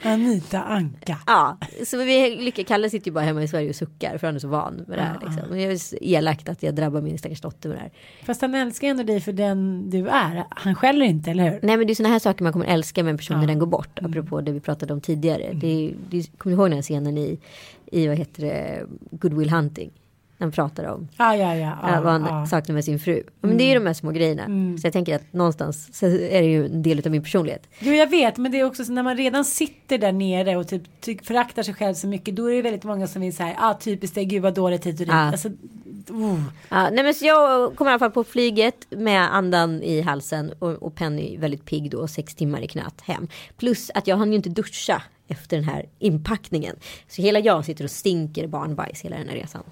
Anita 0.03 0.63
Anka. 0.63 1.19
Ja, 1.27 1.59
så 1.87 1.97
vi 1.97 2.37
lyckas. 2.37 2.67
Kalle 2.67 2.91
sitter 2.91 3.07
ju 3.07 3.13
bara 3.13 3.25
hemma 3.25 3.43
i 3.43 3.49
Sverige 3.49 3.69
och 3.69 3.77
suckar 3.77 4.19
för 4.19 4.27
han 4.27 4.37
är 4.37 4.41
så 4.41 4.49
van 4.49 4.85
med 4.89 4.99
det 4.99 5.03
här. 5.03 5.19
Liksom. 5.23 5.43
Och 5.51 5.55
det 5.55 5.65
är 5.65 5.77
så 5.77 5.97
elakt 6.01 6.49
att 6.49 6.63
jag 6.63 6.75
drabbar 6.75 7.01
min 7.01 7.19
stackars 7.19 7.41
dotter 7.41 7.69
med 7.69 7.79
det 7.79 7.83
här. 7.83 7.91
Fast 8.25 8.41
han 8.41 8.55
älskar 8.55 8.89
ändå 8.89 9.03
dig 9.03 9.21
för 9.21 9.33
den 9.33 9.91
du 9.91 10.09
är. 10.09 10.45
Han 10.51 10.75
skäller 10.75 11.07
inte, 11.07 11.31
eller 11.31 11.51
hur? 11.51 11.59
Nej 11.63 11.77
men 11.77 11.87
det 11.87 11.93
är 11.93 11.95
sådana 11.95 12.13
här 12.13 12.19
saker 12.19 12.43
man 12.45 12.53
kommer 12.53 12.67
älska 12.67 13.03
med 13.03 13.11
en 13.11 13.17
person 13.17 13.41
när 13.41 13.47
den 13.47 13.59
går 13.59 13.67
bort. 13.67 13.99
Apropå 14.03 14.41
det 14.41 14.53
vi 14.53 14.61
pratade 14.61 14.93
om 14.93 15.01
tidigare. 15.01 15.53
Det 15.55 15.67
är, 15.67 15.95
det, 16.11 16.39
kommer 16.39 16.57
du 16.57 16.63
ihåg 16.63 16.71
den 16.71 16.77
här 16.77 16.83
scenen 16.83 17.19
i, 17.19 17.39
i 17.87 18.07
vad 18.07 18.17
heter 18.17 18.43
det, 18.43 18.87
Goodwill 19.11 19.51
Hunting? 19.51 19.91
Han 20.41 20.53
pratar 20.53 20.85
om 20.85 21.09
Ja, 21.17 21.37
ja, 21.37 21.57
ja. 21.57 21.79
ja, 21.83 22.01
vad 22.01 22.13
han 22.13 22.23
ja. 22.23 22.47
saknar 22.47 22.75
med 22.75 22.85
sin 22.85 22.99
fru. 22.99 23.23
Men 23.41 23.59
det 23.59 23.65
är 23.65 23.69
ju 23.69 23.75
de 23.75 23.87
här 23.87 23.95
små 23.95 24.11
grejerna. 24.11 24.77
Så 24.81 24.87
jag 24.87 24.93
tänker 24.93 25.17
att 25.17 25.33
någonstans 25.33 25.89
så 25.93 26.07
är 26.07 26.43
det 26.43 26.49
ju 26.49 26.67
en 26.67 26.83
del 26.83 27.03
av 27.07 27.11
min 27.11 27.23
personlighet. 27.23 27.69
Jo, 27.79 27.93
jag 27.93 28.11
vet, 28.11 28.37
men 28.37 28.53
det 28.53 28.61
är 28.61 28.65
också 28.65 28.85
så 28.85 28.93
när 28.93 29.03
man 29.03 29.17
redan 29.17 29.45
sitter 29.45 29.99
där 29.99 30.13
nere 30.13 30.57
och 30.57 30.69
typ 30.69 30.83
ty- 31.01 31.19
föraktar 31.23 31.63
sig 31.63 31.75
själv 31.75 31.95
så 31.95 32.07
mycket, 32.07 32.37
då 32.37 32.51
är 32.51 32.55
det 32.57 32.63
väldigt 32.63 32.85
många 32.85 33.07
som 33.07 33.23
vill 33.23 33.37
säga, 33.37 33.55
ah, 33.59 33.75
typiskt 33.75 34.15
det, 34.15 34.25
gud 34.25 34.43
vad 34.43 34.55
dåligt 34.55 34.87
hit 34.87 34.93
och 34.95 34.99
dit. 34.99 35.09
Ja. 35.09 35.15
Alltså, 35.15 35.49
oh. 36.11 36.41
Ja, 36.69 36.91
nej 36.91 37.05
men 37.05 37.15
så 37.15 37.27
jag 37.27 37.77
kommer 37.77 37.91
i 37.91 37.93
alla 37.93 37.99
fall 37.99 38.11
på 38.11 38.25
flyget 38.25 38.75
med 38.91 39.35
andan 39.35 39.83
i 39.83 40.01
halsen 40.01 40.53
och, 40.59 40.71
och 40.71 40.95
Penny 40.95 41.37
väldigt 41.39 41.65
pigg 41.65 41.91
då, 41.91 42.09
sex 42.09 42.35
timmar 42.35 42.61
i 42.61 42.69
knät 42.69 43.01
hem. 43.01 43.29
Plus 43.57 43.91
att 43.95 44.07
jag 44.07 44.17
hann 44.17 44.31
ju 44.31 44.37
inte 44.37 44.49
duscha 44.51 45.03
efter 45.31 45.57
den 45.57 45.65
här 45.65 45.89
inpackningen. 45.99 46.77
Så 47.09 47.23
hela 47.23 47.39
jag 47.39 47.65
sitter 47.65 47.85
och 47.85 47.91
stinker 47.91 48.47
barnbajs 48.47 49.01
hela 49.05 49.17
den 49.17 49.29
här 49.29 49.37
resan. 49.37 49.63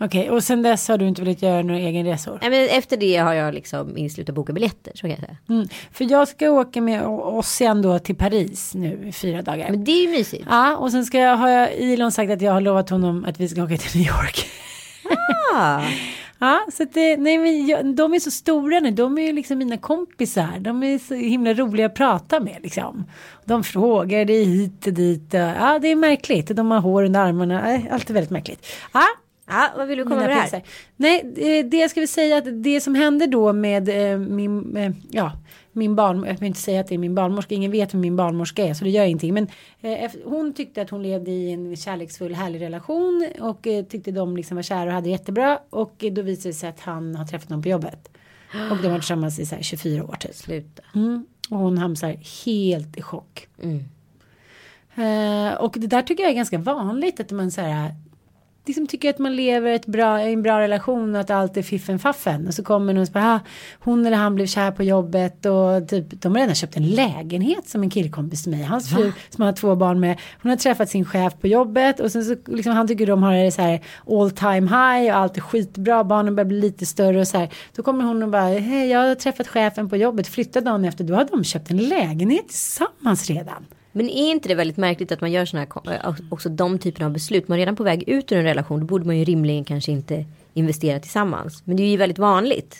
Okej, 0.00 0.30
och 0.30 0.44
sen 0.44 0.62
dess 0.62 0.88
har 0.88 0.98
du 0.98 1.08
inte 1.08 1.22
velat 1.22 1.42
göra 1.42 1.62
några 1.62 1.80
egen 1.80 2.06
resor? 2.06 2.38
Nej, 2.42 2.50
men 2.50 2.68
efter 2.78 2.96
det 2.96 3.16
har 3.16 3.34
jag 3.34 3.54
liksom 3.54 3.96
inslutat 3.96 4.34
boka 4.34 4.52
biljetter, 4.52 4.92
så 4.94 5.00
kan 5.00 5.10
jag 5.10 5.18
säga. 5.18 5.36
Mm. 5.48 5.68
För 5.92 6.10
jag 6.10 6.28
ska 6.28 6.50
åka 6.50 6.80
med 6.80 7.06
Ossian 7.06 7.82
då 7.82 7.98
till 7.98 8.16
Paris 8.16 8.74
nu 8.74 9.08
i 9.08 9.12
fyra 9.12 9.42
dagar. 9.42 9.70
Men 9.70 9.84
det 9.84 9.92
är 9.92 10.06
ju 10.06 10.08
mysigt. 10.08 10.44
Ja, 10.48 10.76
och 10.76 10.90
sen 10.90 11.04
ska 11.04 11.18
jag, 11.18 11.36
har 11.36 11.48
jag 11.48 11.72
Elon 11.72 12.12
sagt 12.12 12.30
att 12.30 12.42
jag 12.42 12.52
har 12.52 12.60
lovat 12.60 12.90
honom 12.90 13.24
att 13.24 13.40
vi 13.40 13.48
ska 13.48 13.64
åka 13.64 13.76
till 13.76 14.00
New 14.00 14.08
York. 14.08 14.46
Ah, 15.54 15.82
Ja, 16.40 16.66
så 16.72 16.82
att 16.82 16.94
det, 16.94 17.16
nej 17.16 17.38
men 17.38 17.66
jag, 17.66 17.94
de 17.94 18.14
är 18.14 18.18
så 18.20 18.30
stora 18.30 18.80
nu, 18.80 18.90
de 18.90 19.18
är 19.18 19.22
ju 19.22 19.32
liksom 19.32 19.58
mina 19.58 19.76
kompisar, 19.76 20.58
de 20.60 20.82
är 20.82 20.98
så 20.98 21.14
himla 21.14 21.54
roliga 21.54 21.86
att 21.86 21.94
prata 21.94 22.40
med 22.40 22.56
liksom. 22.62 23.04
De 23.44 23.64
frågar 23.64 24.24
dig 24.24 24.44
hit 24.44 24.86
och 24.86 24.92
dit, 24.92 25.28
ja 25.32 25.78
det 25.82 25.88
är 25.88 25.96
märkligt, 25.96 26.46
de 26.56 26.70
har 26.70 26.80
hår 26.80 27.02
under 27.04 27.20
armarna, 27.20 27.80
allt 27.90 28.10
är 28.10 28.14
väldigt 28.14 28.30
märkligt. 28.30 28.66
Ja, 28.94 29.04
ja, 29.48 29.68
vad 29.76 29.88
vill 29.88 29.98
du 29.98 30.04
komma 30.04 30.16
mina 30.16 30.26
med 30.34 30.36
det 30.36 30.56
här? 30.56 30.62
Nej, 30.96 31.32
det- 31.36 31.62
det 31.62 31.76
jag 31.76 31.90
skulle 31.90 32.06
säga 32.06 32.36
att 32.38 32.62
det 32.62 32.80
som 32.80 32.94
hände 32.94 33.26
då 33.26 33.52
med 33.52 34.12
eh, 34.12 34.18
min, 34.18 34.76
eh, 34.76 34.90
ja, 35.10 35.32
min 35.78 35.94
barn, 35.94 36.24
jag 36.26 36.34
vill 36.34 36.46
inte 36.46 36.60
säga 36.60 36.80
att 36.80 36.86
det 36.86 36.94
är 36.94 36.98
min 36.98 37.14
barnmorska, 37.14 37.54
ingen 37.54 37.70
vet 37.70 37.94
vem 37.94 38.00
min 38.00 38.16
barnmorska 38.16 38.66
är 38.66 38.74
så 38.74 38.84
det 38.84 38.90
gör 38.90 39.04
ingenting. 39.04 39.34
Men 39.34 39.48
eh, 39.80 40.10
hon 40.24 40.52
tyckte 40.52 40.82
att 40.82 40.90
hon 40.90 41.02
levde 41.02 41.30
i 41.30 41.52
en 41.52 41.76
kärleksfull 41.76 42.34
härlig 42.34 42.60
relation 42.60 43.26
och 43.40 43.66
eh, 43.66 43.84
tyckte 43.84 44.10
de 44.10 44.36
liksom 44.36 44.56
var 44.56 44.62
kära 44.62 44.86
och 44.86 44.92
hade 44.92 45.10
jättebra. 45.10 45.58
Och 45.70 46.04
eh, 46.04 46.12
då 46.12 46.22
visade 46.22 46.48
det 46.48 46.54
sig 46.54 46.68
att 46.68 46.80
han 46.80 47.14
har 47.14 47.24
träffat 47.24 47.48
någon 47.48 47.62
på 47.62 47.68
jobbet. 47.68 48.08
Och 48.70 48.76
de 48.76 48.82
har 48.82 48.90
varit 48.90 49.02
tillsammans 49.02 49.38
i 49.38 49.46
så 49.46 49.54
här 49.54 49.62
24 49.62 50.04
år 50.04 50.16
typ. 50.20 50.34
Sluta. 50.34 50.82
Mm. 50.94 51.26
Och 51.50 51.58
hon 51.58 51.78
hamnar 51.78 52.44
helt 52.44 52.96
i 52.96 53.02
chock. 53.02 53.48
Mm. 53.62 53.84
Eh, 54.94 55.54
och 55.54 55.74
det 55.78 55.86
där 55.86 56.02
tycker 56.02 56.22
jag 56.22 56.30
är 56.30 56.36
ganska 56.36 56.58
vanligt 56.58 57.20
att 57.20 57.30
man 57.30 57.50
så 57.50 57.60
här 57.60 57.94
liksom 58.68 58.86
tycker 58.86 59.10
att 59.10 59.18
man 59.18 59.36
lever 59.36 59.72
ett 59.72 59.86
bra, 59.86 60.22
i 60.22 60.32
en 60.32 60.42
bra 60.42 60.60
relation 60.60 61.14
och 61.14 61.20
att 61.20 61.30
allt 61.30 61.56
är 61.56 61.62
fiffen 61.62 61.98
faffen. 61.98 62.46
Och 62.46 62.54
så 62.54 62.64
kommer 62.64 62.92
någon 62.92 63.02
och 63.02 63.08
bara, 63.12 63.34
ah, 63.34 63.40
hon 63.78 64.06
eller 64.06 64.16
han 64.16 64.34
blev 64.34 64.46
kär 64.46 64.70
på 64.70 64.82
jobbet 64.82 65.46
och 65.46 65.88
typ, 65.88 66.22
de 66.22 66.32
har 66.32 66.40
redan 66.40 66.54
köpt 66.54 66.76
en 66.76 66.90
lägenhet 66.90 67.68
som 67.68 67.82
en 67.82 67.90
killkompis 67.90 68.42
till 68.42 68.52
mig. 68.52 68.62
Hans 68.62 68.90
fru 68.90 69.12
som 69.30 69.42
han 69.42 69.46
har 69.46 69.52
två 69.52 69.76
barn 69.76 70.00
med. 70.00 70.18
Hon 70.42 70.50
har 70.50 70.56
träffat 70.56 70.90
sin 70.90 71.04
chef 71.04 71.32
på 71.40 71.46
jobbet 71.46 72.00
och 72.00 72.12
sen 72.12 72.24
så 72.24 72.36
liksom 72.46 72.72
han 72.72 72.88
tycker 72.88 73.06
de 73.06 73.22
har 73.22 73.34
det 73.34 73.52
så 73.52 73.62
här 73.62 73.80
all 74.06 74.30
time 74.30 74.60
high 74.60 75.14
och 75.14 75.20
allt 75.20 75.36
är 75.36 75.40
skitbra. 75.40 76.04
Barnen 76.04 76.36
börjar 76.36 76.48
bli 76.48 76.60
lite 76.60 76.86
större 76.86 77.20
och 77.20 77.28
så 77.28 77.38
här. 77.38 77.48
Då 77.76 77.82
kommer 77.82 78.04
hon 78.04 78.22
och 78.22 78.28
bara, 78.28 78.48
hej 78.48 78.88
jag 78.88 79.08
har 79.08 79.14
träffat 79.14 79.48
chefen 79.48 79.88
på 79.88 79.96
jobbet, 79.96 80.28
flytta 80.28 80.60
dagen 80.60 80.84
efter. 80.84 81.04
Då 81.04 81.14
har 81.14 81.24
de 81.30 81.44
köpt 81.44 81.70
en 81.70 81.76
lägenhet 81.76 82.48
tillsammans 82.48 83.30
redan. 83.30 83.66
Men 83.98 84.10
är 84.10 84.30
inte 84.30 84.48
det 84.48 84.54
väldigt 84.54 84.76
märkligt 84.76 85.12
att 85.12 85.20
man 85.20 85.32
gör 85.32 85.44
såna 85.44 85.66
här, 85.84 85.92
eh, 85.92 86.14
också 86.30 86.48
de 86.48 86.78
typerna 86.78 87.06
av 87.06 87.12
beslut? 87.12 87.48
Man 87.48 87.56
är 87.56 87.58
redan 87.58 87.76
på 87.76 87.82
väg 87.82 88.08
ut 88.08 88.32
ur 88.32 88.38
en 88.38 88.44
relation, 88.44 88.80
då 88.80 88.86
borde 88.86 89.06
man 89.06 89.18
ju 89.18 89.24
rimligen 89.24 89.64
kanske 89.64 89.92
inte 89.92 90.24
investera 90.54 91.00
tillsammans. 91.00 91.62
Men 91.64 91.76
det 91.76 91.82
är 91.82 91.90
ju 91.90 91.96
väldigt 91.96 92.18
vanligt. 92.18 92.76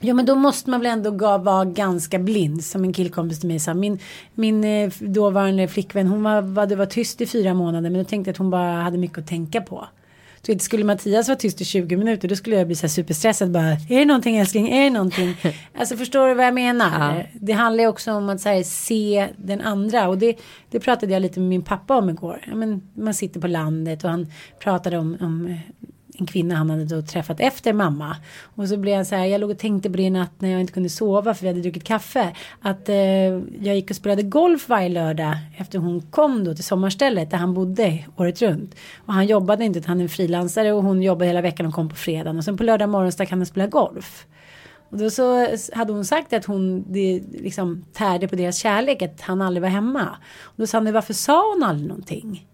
Ja 0.00 0.14
men 0.14 0.26
då 0.26 0.34
måste 0.34 0.70
man 0.70 0.80
väl 0.80 0.92
ändå 0.92 1.10
vara 1.38 1.64
ganska 1.64 2.18
blind 2.18 2.64
som 2.64 2.84
en 2.84 2.92
killkompis 2.92 3.40
till 3.40 3.48
mig 3.48 3.58
sa. 3.58 3.74
Min, 3.74 3.98
min 4.34 4.64
eh, 4.64 4.92
dåvarande 5.00 5.68
flickvän 5.68 6.06
hon 6.06 6.22
var, 6.22 6.42
var, 6.42 6.66
det 6.66 6.76
var 6.76 6.86
tyst 6.86 7.20
i 7.20 7.26
fyra 7.26 7.54
månader 7.54 7.90
men 7.90 7.98
då 7.98 8.04
tänkte 8.04 8.28
jag 8.28 8.32
att 8.34 8.38
hon 8.38 8.50
bara 8.50 8.82
hade 8.82 8.98
mycket 8.98 9.18
att 9.18 9.26
tänka 9.26 9.60
på. 9.60 9.86
Så 10.46 10.52
vet, 10.52 10.62
skulle 10.62 10.84
Mattias 10.84 11.28
vara 11.28 11.38
tyst 11.38 11.60
i 11.60 11.64
20 11.64 11.96
minuter 11.96 12.28
då 12.28 12.36
skulle 12.36 12.56
jag 12.56 12.66
bli 12.66 12.76
så 12.76 12.82
här 12.82 12.88
superstressad 12.88 13.50
bara. 13.50 13.70
Är 13.70 13.98
det 13.98 14.04
någonting 14.04 14.36
älskling? 14.36 14.68
Är 14.68 14.84
det 14.84 14.90
någonting? 14.90 15.36
alltså 15.78 15.96
förstår 15.96 16.28
du 16.28 16.34
vad 16.34 16.46
jag 16.46 16.54
menar? 16.54 17.16
Ja. 17.16 17.24
Det 17.34 17.52
handlar 17.52 17.84
ju 17.84 17.88
också 17.88 18.12
om 18.12 18.28
att 18.28 18.44
här, 18.44 18.62
se 18.62 19.28
den 19.36 19.60
andra 19.60 20.08
och 20.08 20.18
det, 20.18 20.36
det 20.70 20.80
pratade 20.80 21.12
jag 21.12 21.22
lite 21.22 21.40
med 21.40 21.48
min 21.48 21.62
pappa 21.62 21.96
om 21.96 22.10
igår. 22.10 22.44
Ja, 22.46 22.54
men, 22.54 22.82
man 22.94 23.14
sitter 23.14 23.40
på 23.40 23.46
landet 23.46 24.04
och 24.04 24.10
han 24.10 24.26
pratade 24.58 24.98
om, 24.98 25.16
om 25.20 25.58
en 26.20 26.26
kvinna 26.26 26.54
han 26.54 26.70
hade 26.70 26.84
då 26.84 27.02
träffat 27.02 27.40
efter 27.40 27.72
mamma. 27.72 28.16
Och 28.42 28.68
så 28.68 28.76
blev 28.76 28.94
jag 28.94 29.06
så 29.06 29.14
här, 29.14 29.26
jag 29.26 29.40
låg 29.40 29.50
och 29.50 29.58
tänkte 29.58 29.90
på 29.90 29.96
det 29.96 30.02
i 30.02 30.10
natt 30.10 30.32
när 30.38 30.50
jag 30.50 30.60
inte 30.60 30.72
kunde 30.72 30.88
sova 30.88 31.34
för 31.34 31.42
vi 31.42 31.48
hade 31.48 31.60
druckit 31.60 31.84
kaffe. 31.84 32.36
Att 32.60 32.88
eh, 32.88 32.96
jag 33.60 33.74
gick 33.74 33.90
och 33.90 33.96
spelade 33.96 34.22
golf 34.22 34.68
varje 34.68 34.88
lördag 34.88 35.36
efter 35.56 35.78
hon 35.78 36.02
kom 36.02 36.44
då 36.44 36.54
till 36.54 36.64
sommarstället 36.64 37.30
där 37.30 37.38
han 37.38 37.54
bodde 37.54 38.04
året 38.16 38.42
runt. 38.42 38.74
Och 39.06 39.12
han 39.12 39.26
jobbade 39.26 39.64
inte, 39.64 39.78
utan 39.78 39.88
han 39.88 39.98
är 39.98 40.02
en 40.02 40.08
frilansare 40.08 40.72
och 40.72 40.82
hon 40.82 41.02
jobbade 41.02 41.26
hela 41.26 41.40
veckan 41.40 41.66
och 41.66 41.74
kom 41.74 41.88
på 41.88 41.96
fredagen. 41.96 42.38
Och 42.38 42.44
sen 42.44 42.56
på 42.56 42.62
lördag 42.62 42.88
morgon 42.88 43.12
stack 43.12 43.30
han 43.30 43.40
och 43.40 43.48
spelade 43.48 43.70
golf. 43.70 44.26
Och 44.90 44.98
då 44.98 45.10
så 45.10 45.46
hade 45.72 45.92
hon 45.92 46.04
sagt 46.04 46.32
att 46.32 46.44
hon 46.44 46.84
det 46.92 47.22
liksom 47.32 47.84
tärde 47.92 48.28
på 48.28 48.36
deras 48.36 48.56
kärlek, 48.56 49.02
att 49.02 49.20
han 49.20 49.42
aldrig 49.42 49.62
var 49.62 49.68
hemma. 49.68 50.08
Och 50.42 50.54
då 50.56 50.66
sa 50.66 50.78
han, 50.78 50.92
varför 50.92 51.14
sa 51.14 51.52
hon 51.52 51.62
aldrig 51.62 51.88
någonting? 51.88 52.46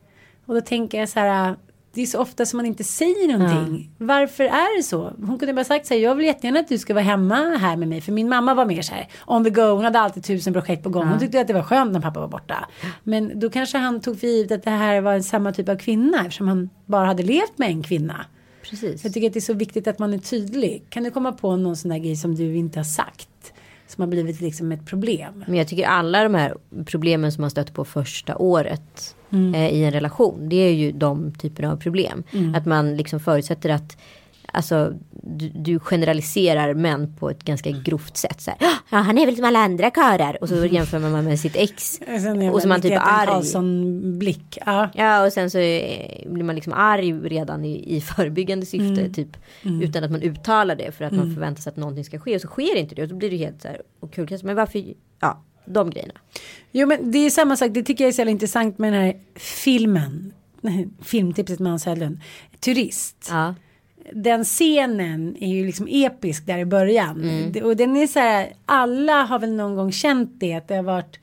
Och 0.47 0.55
då 0.55 0.61
tänker 0.61 0.99
jag 0.99 1.09
så 1.09 1.21
här, 1.21 1.57
det 1.97 2.03
är 2.03 2.07
så 2.07 2.19
ofta 2.19 2.47
som 2.47 2.57
man 2.57 2.67
inte 2.67 2.85
säger 2.85 3.39
någonting. 3.39 3.91
Varför 3.99 4.45
är 4.45 4.77
det 4.77 4.83
så? 4.83 5.13
Hon 5.27 5.39
kunde 5.39 5.55
bara 5.55 5.65
sagt 5.65 5.87
så 5.87 5.95
här, 5.95 6.01
jag 6.01 6.15
vill 6.15 6.27
jättegärna 6.27 6.61
att 6.61 6.69
du 6.69 6.79
ska 6.79 6.95
vara 6.95 7.05
hemma 7.05 7.35
här 7.35 7.77
med 7.77 7.89
mig. 7.89 8.01
För 8.01 8.13
min 8.13 8.29
mamma 8.29 8.55
var 8.55 8.65
mer 8.65 8.83
så 8.83 8.95
här, 8.95 9.09
on 9.27 9.45
the 9.45 9.51
go, 9.51 9.63
hon 9.63 9.85
hade 9.85 10.01
alltid 10.01 10.25
tusen 10.25 10.53
projekt 10.53 10.83
på 10.83 10.89
gång. 10.89 11.07
Hon 11.07 11.19
tyckte 11.19 11.41
att 11.41 11.47
det 11.47 11.53
var 11.53 11.63
skönt 11.63 11.93
när 11.93 12.01
pappa 12.01 12.21
var 12.21 12.29
borta. 12.29 12.69
Men 13.03 13.41
då 13.41 13.51
kanske 13.51 13.79
han 13.79 14.01
tog 14.01 14.21
för 14.21 14.27
givet 14.27 14.53
att 14.53 14.63
det 14.63 14.71
här 14.71 15.01
var 15.01 15.21
samma 15.21 15.53
typ 15.53 15.69
av 15.69 15.77
kvinna, 15.77 16.21
eftersom 16.21 16.49
han 16.49 16.71
bara 16.87 17.07
hade 17.07 17.23
levt 17.23 17.59
med 17.59 17.69
en 17.69 17.83
kvinna. 17.83 18.27
Precis. 18.63 19.05
Jag 19.05 19.15
tycker 19.15 19.27
att 19.27 19.33
det 19.33 19.39
är 19.39 19.41
så 19.41 19.55
viktigt 19.55 19.87
att 19.87 19.99
man 19.99 20.15
är 20.15 20.19
tydlig. 20.19 20.85
Kan 20.89 21.03
du 21.05 21.11
komma 21.11 21.33
på 21.33 21.57
någon 21.57 21.77
sån 21.77 21.91
där 21.91 21.99
grej 21.99 22.17
som 22.17 22.35
du 22.35 22.57
inte 22.57 22.79
har 22.79 22.85
sagt? 22.85 23.53
Som 23.89 24.03
har 24.03 24.09
blivit 24.09 24.41
liksom 24.41 24.73
ett 24.73 24.87
problem. 24.87 25.45
Men 25.47 25.57
jag 25.57 25.69
tycker 25.69 25.87
alla 25.87 26.23
de 26.23 26.35
här 26.35 26.57
problemen 26.85 27.33
som 27.33 27.41
man 27.41 27.51
stöter 27.51 27.73
på 27.73 27.85
första 27.85 28.37
året 28.37 29.17
eh, 29.55 29.69
i 29.69 29.85
en 29.85 29.91
relation. 29.91 30.49
Det 30.49 30.57
är 30.57 30.73
ju 30.73 30.93
de 30.93 31.33
typerna 31.35 31.73
av 31.73 31.77
problem. 31.77 32.23
Att 32.55 32.67
man 32.67 32.97
liksom 32.97 33.21
förutsätter 33.21 33.71
att 33.71 33.97
alltså 34.53 34.93
du, 35.11 35.49
du 35.49 35.79
generaliserar 35.79 36.75
män 36.75 37.15
på 37.19 37.31
ett 37.31 37.45
ganska 37.45 37.71
grovt 37.71 38.17
sätt. 38.17 38.41
Så 38.41 38.51
här, 38.51 38.59
ja, 38.91 38.99
han 38.99 39.19
är 39.19 39.27
väl 39.27 39.37
som 39.37 39.45
alla 39.45 39.59
andra 39.59 39.91
karlar. 39.91 40.39
Och 40.41 40.49
så 40.49 40.67
jämför 40.67 40.99
man 40.99 41.25
med 41.25 41.41
sitt 41.41 41.57
ex. 41.57 42.01
och 42.53 42.63
så 42.63 42.69
man 42.69 42.81
typ 42.81 42.93
arg. 42.97 44.19
blick. 44.19 44.59
Ja. 44.67 44.89
ja 44.95 45.27
och 45.27 45.33
sen 45.33 45.51
så 45.51 45.59
blir 46.27 46.43
man 46.43 46.55
liksom 46.55 46.73
arg 46.73 47.13
redan 47.13 47.65
i, 47.65 47.97
i 47.97 48.01
förebyggande 48.01 48.67
syfte. 48.67 49.01
Mm. 49.01 49.13
Typ 49.13 49.37
mm. 49.63 49.83
utan 49.83 50.05
att 50.05 50.11
man 50.11 50.23
uttalar 50.23 50.77
det 50.77 50.93
för 50.93 51.05
att 51.05 51.13
mm. 51.13 51.25
man 51.25 51.35
förväntar 51.35 51.63
sig 51.63 51.71
att 51.71 51.77
någonting 51.77 52.05
ska 52.05 52.19
ske. 52.19 52.35
Och 52.35 52.41
så 52.41 52.49
sker 52.49 52.77
inte 52.77 52.95
det. 52.95 53.03
Och 53.03 53.09
så 53.09 53.15
blir 53.15 53.31
det 53.31 53.37
helt 53.37 53.63
så 53.63 53.69
här 53.69 53.83
och 54.01 54.13
kul. 54.13 54.39
Men 54.43 54.57
varför, 54.57 54.85
ja 55.21 55.43
de 55.67 55.91
grejerna. 55.91 56.15
Jo 56.73 56.87
men 56.87 57.11
det 57.11 57.19
är 57.19 57.31
samma 57.31 57.57
sak. 57.57 57.71
Det 57.75 57.83
tycker 57.83 58.05
jag 58.05 58.09
är 58.09 58.13
så 58.13 58.23
intressant 58.23 58.79
med 58.79 58.93
den 58.93 59.03
här 59.03 59.17
filmen. 59.35 60.33
Filmtipset 61.03 61.59
med 61.59 61.73
Hans 61.73 61.87
Hedlund. 61.87 62.21
Turist. 62.61 63.27
Ja 63.31 63.55
den 64.13 64.45
scenen 64.45 65.37
är 65.41 65.49
ju 65.49 65.67
liksom 65.67 65.89
episk 65.91 66.47
där 66.47 66.59
i 66.59 66.65
början. 66.65 67.23
Mm. 67.23 67.65
Och 67.65 67.77
den 67.77 67.97
är 67.97 68.07
så 68.07 68.19
här, 68.19 68.53
alla 68.67 69.23
har 69.23 69.39
väl 69.39 69.53
någon 69.53 69.77
gång 69.77 69.93
känt 69.93 70.31
det, 70.41 70.55
att 70.55 70.69
det 70.69 70.75
har 70.75 70.83
varit 70.83 71.19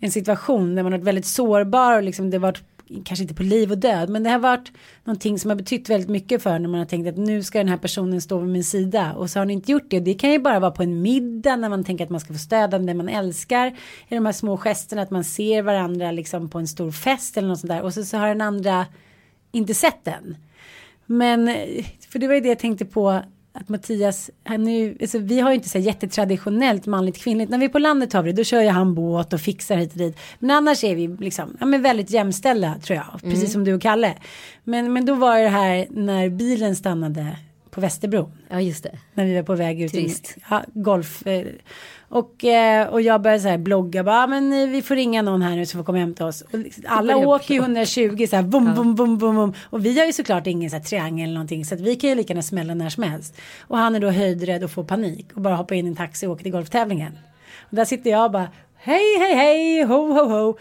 en 0.00 0.10
situation 0.10 0.74
där 0.74 0.82
man 0.82 0.92
har 0.92 0.98
varit 0.98 1.06
väldigt 1.06 1.26
sårbar 1.26 1.96
och 1.96 2.02
liksom 2.02 2.30
det 2.30 2.36
har 2.36 2.42
varit 2.42 2.62
kanske 3.04 3.22
inte 3.22 3.34
på 3.34 3.42
liv 3.42 3.70
och 3.70 3.78
död, 3.78 4.08
men 4.08 4.22
det 4.22 4.30
har 4.30 4.38
varit 4.38 4.72
någonting 5.04 5.38
som 5.38 5.50
har 5.50 5.56
betytt 5.56 5.90
väldigt 5.90 6.08
mycket 6.08 6.42
för 6.42 6.58
när 6.58 6.68
man 6.68 6.78
har 6.78 6.86
tänkt 6.86 7.08
att 7.08 7.16
nu 7.16 7.42
ska 7.42 7.58
den 7.58 7.68
här 7.68 7.76
personen 7.76 8.20
stå 8.20 8.38
vid 8.38 8.48
min 8.48 8.64
sida 8.64 9.14
och 9.14 9.30
så 9.30 9.38
har 9.38 9.46
ni 9.46 9.52
inte 9.52 9.72
gjort 9.72 9.90
det. 9.90 10.00
Det 10.00 10.14
kan 10.14 10.30
ju 10.32 10.38
bara 10.38 10.60
vara 10.60 10.70
på 10.70 10.82
en 10.82 11.02
middag 11.02 11.56
när 11.56 11.68
man 11.68 11.84
tänker 11.84 12.04
att 12.04 12.10
man 12.10 12.20
ska 12.20 12.32
få 12.32 12.38
stöd 12.38 12.74
av 12.74 12.84
det 12.84 12.94
man 12.94 13.08
älskar. 13.08 13.66
I 14.08 14.14
de 14.14 14.26
här 14.26 14.32
små 14.32 14.56
gesterna 14.56 15.02
att 15.02 15.10
man 15.10 15.24
ser 15.24 15.62
varandra 15.62 16.10
liksom 16.10 16.48
på 16.48 16.58
en 16.58 16.68
stor 16.68 16.90
fest 16.90 17.36
eller 17.36 17.48
något 17.48 17.60
sånt 17.60 17.70
där 17.70 17.82
och 17.82 17.94
så, 17.94 18.04
så 18.04 18.16
har 18.16 18.28
den 18.28 18.40
andra 18.40 18.86
inte 19.52 19.74
sett 19.74 20.04
den. 20.04 20.36
Men 21.06 21.56
för 22.08 22.18
det 22.18 22.26
var 22.26 22.34
ju 22.34 22.40
det 22.40 22.48
jag 22.48 22.58
tänkte 22.58 22.84
på 22.84 23.22
att 23.60 23.68
Mattias, 23.68 24.30
han 24.44 24.62
nu, 24.62 24.96
alltså 25.00 25.18
vi 25.18 25.40
har 25.40 25.50
ju 25.50 25.54
inte 25.54 25.68
så 25.68 25.78
jättetraditionellt 25.78 26.86
manligt 26.86 27.18
kvinnligt. 27.18 27.50
När 27.50 27.58
vi 27.58 27.64
är 27.64 27.68
på 27.68 27.78
landet 27.78 28.12
har 28.12 28.22
vi 28.22 28.32
det, 28.32 28.36
då 28.36 28.44
kör 28.44 28.62
ju 28.62 28.68
han 28.68 28.94
båt 28.94 29.32
och 29.32 29.40
fixar 29.40 29.76
hit 29.76 29.92
och 29.92 29.98
dit. 29.98 30.18
Men 30.38 30.50
annars 30.50 30.84
är 30.84 30.94
vi 30.94 31.08
liksom, 31.08 31.56
ja 31.60 31.66
men 31.66 31.82
väldigt 31.82 32.10
jämställda 32.10 32.74
tror 32.82 32.96
jag, 32.96 33.20
precis 33.20 33.38
mm. 33.38 33.50
som 33.50 33.64
du 33.64 33.74
och 33.74 33.82
Kalle. 33.82 34.14
Men, 34.64 34.92
men 34.92 35.06
då 35.06 35.14
var 35.14 35.38
det 35.38 35.48
här 35.48 35.86
när 35.90 36.28
bilen 36.28 36.76
stannade 36.76 37.36
på 37.76 37.80
Västerbro. 37.80 38.32
Ja 38.48 38.60
just 38.60 38.82
det. 38.82 38.98
När 39.14 39.24
vi 39.24 39.34
var 39.34 39.42
på 39.42 39.54
väg 39.54 39.82
ut. 39.82 39.92
Trist. 39.92 40.36
Ja, 40.50 40.64
golf. 40.74 41.26
Eh, 41.26 41.46
och, 42.08 42.44
eh, 42.44 42.88
och 42.88 43.00
jag 43.00 43.22
började 43.22 43.42
så 43.42 43.48
här 43.48 43.58
blogga 43.58 44.04
bara, 44.04 44.26
men 44.26 44.52
eh, 44.52 44.68
vi 44.68 44.82
får 44.82 44.94
ringa 44.94 45.22
någon 45.22 45.42
här 45.42 45.56
nu 45.56 45.66
som 45.66 45.78
får 45.78 45.84
komma 45.84 45.96
och 45.96 46.00
hämta 46.00 46.26
oss. 46.26 46.40
Och 46.40 46.58
liksom, 46.58 46.84
alla 46.86 47.16
åker 47.16 47.54
ju 47.54 47.60
120 47.60 48.26
så 48.30 48.36
här, 48.36 48.42
bum, 48.42 48.74
bum, 48.74 48.94
bum, 48.94 49.18
bum, 49.18 49.36
bum. 49.36 49.54
Och 49.62 49.84
vi 49.84 49.98
har 49.98 50.06
ju 50.06 50.12
såklart 50.12 50.46
ingen 50.46 50.70
så 50.70 50.76
här 50.76 50.82
triangel 50.82 51.24
eller 51.24 51.34
någonting 51.34 51.64
så 51.64 51.74
att 51.74 51.80
vi 51.80 51.96
kan 51.96 52.10
ju 52.10 52.16
lika 52.16 52.32
gärna 52.32 52.42
smälla 52.42 52.74
när 52.74 52.88
som 52.88 53.02
helst. 53.02 53.36
Och 53.60 53.78
han 53.78 53.94
är 53.94 54.00
då 54.00 54.10
höjdrädd 54.10 54.64
och 54.64 54.70
får 54.70 54.84
panik 54.84 55.26
och 55.34 55.40
bara 55.40 55.54
hoppar 55.54 55.74
in 55.74 55.86
i 55.86 55.88
en 55.88 55.96
taxi 55.96 56.26
och 56.26 56.32
åker 56.32 56.42
till 56.42 56.52
golftävlingen. 56.52 57.18
Och 57.60 57.76
där 57.76 57.84
sitter 57.84 58.10
jag 58.10 58.24
och 58.24 58.30
bara, 58.30 58.48
hej, 58.76 59.18
hej, 59.18 59.34
hej, 59.34 59.82
ho, 59.82 60.12
ho, 60.12 60.28
ho. 60.28 60.58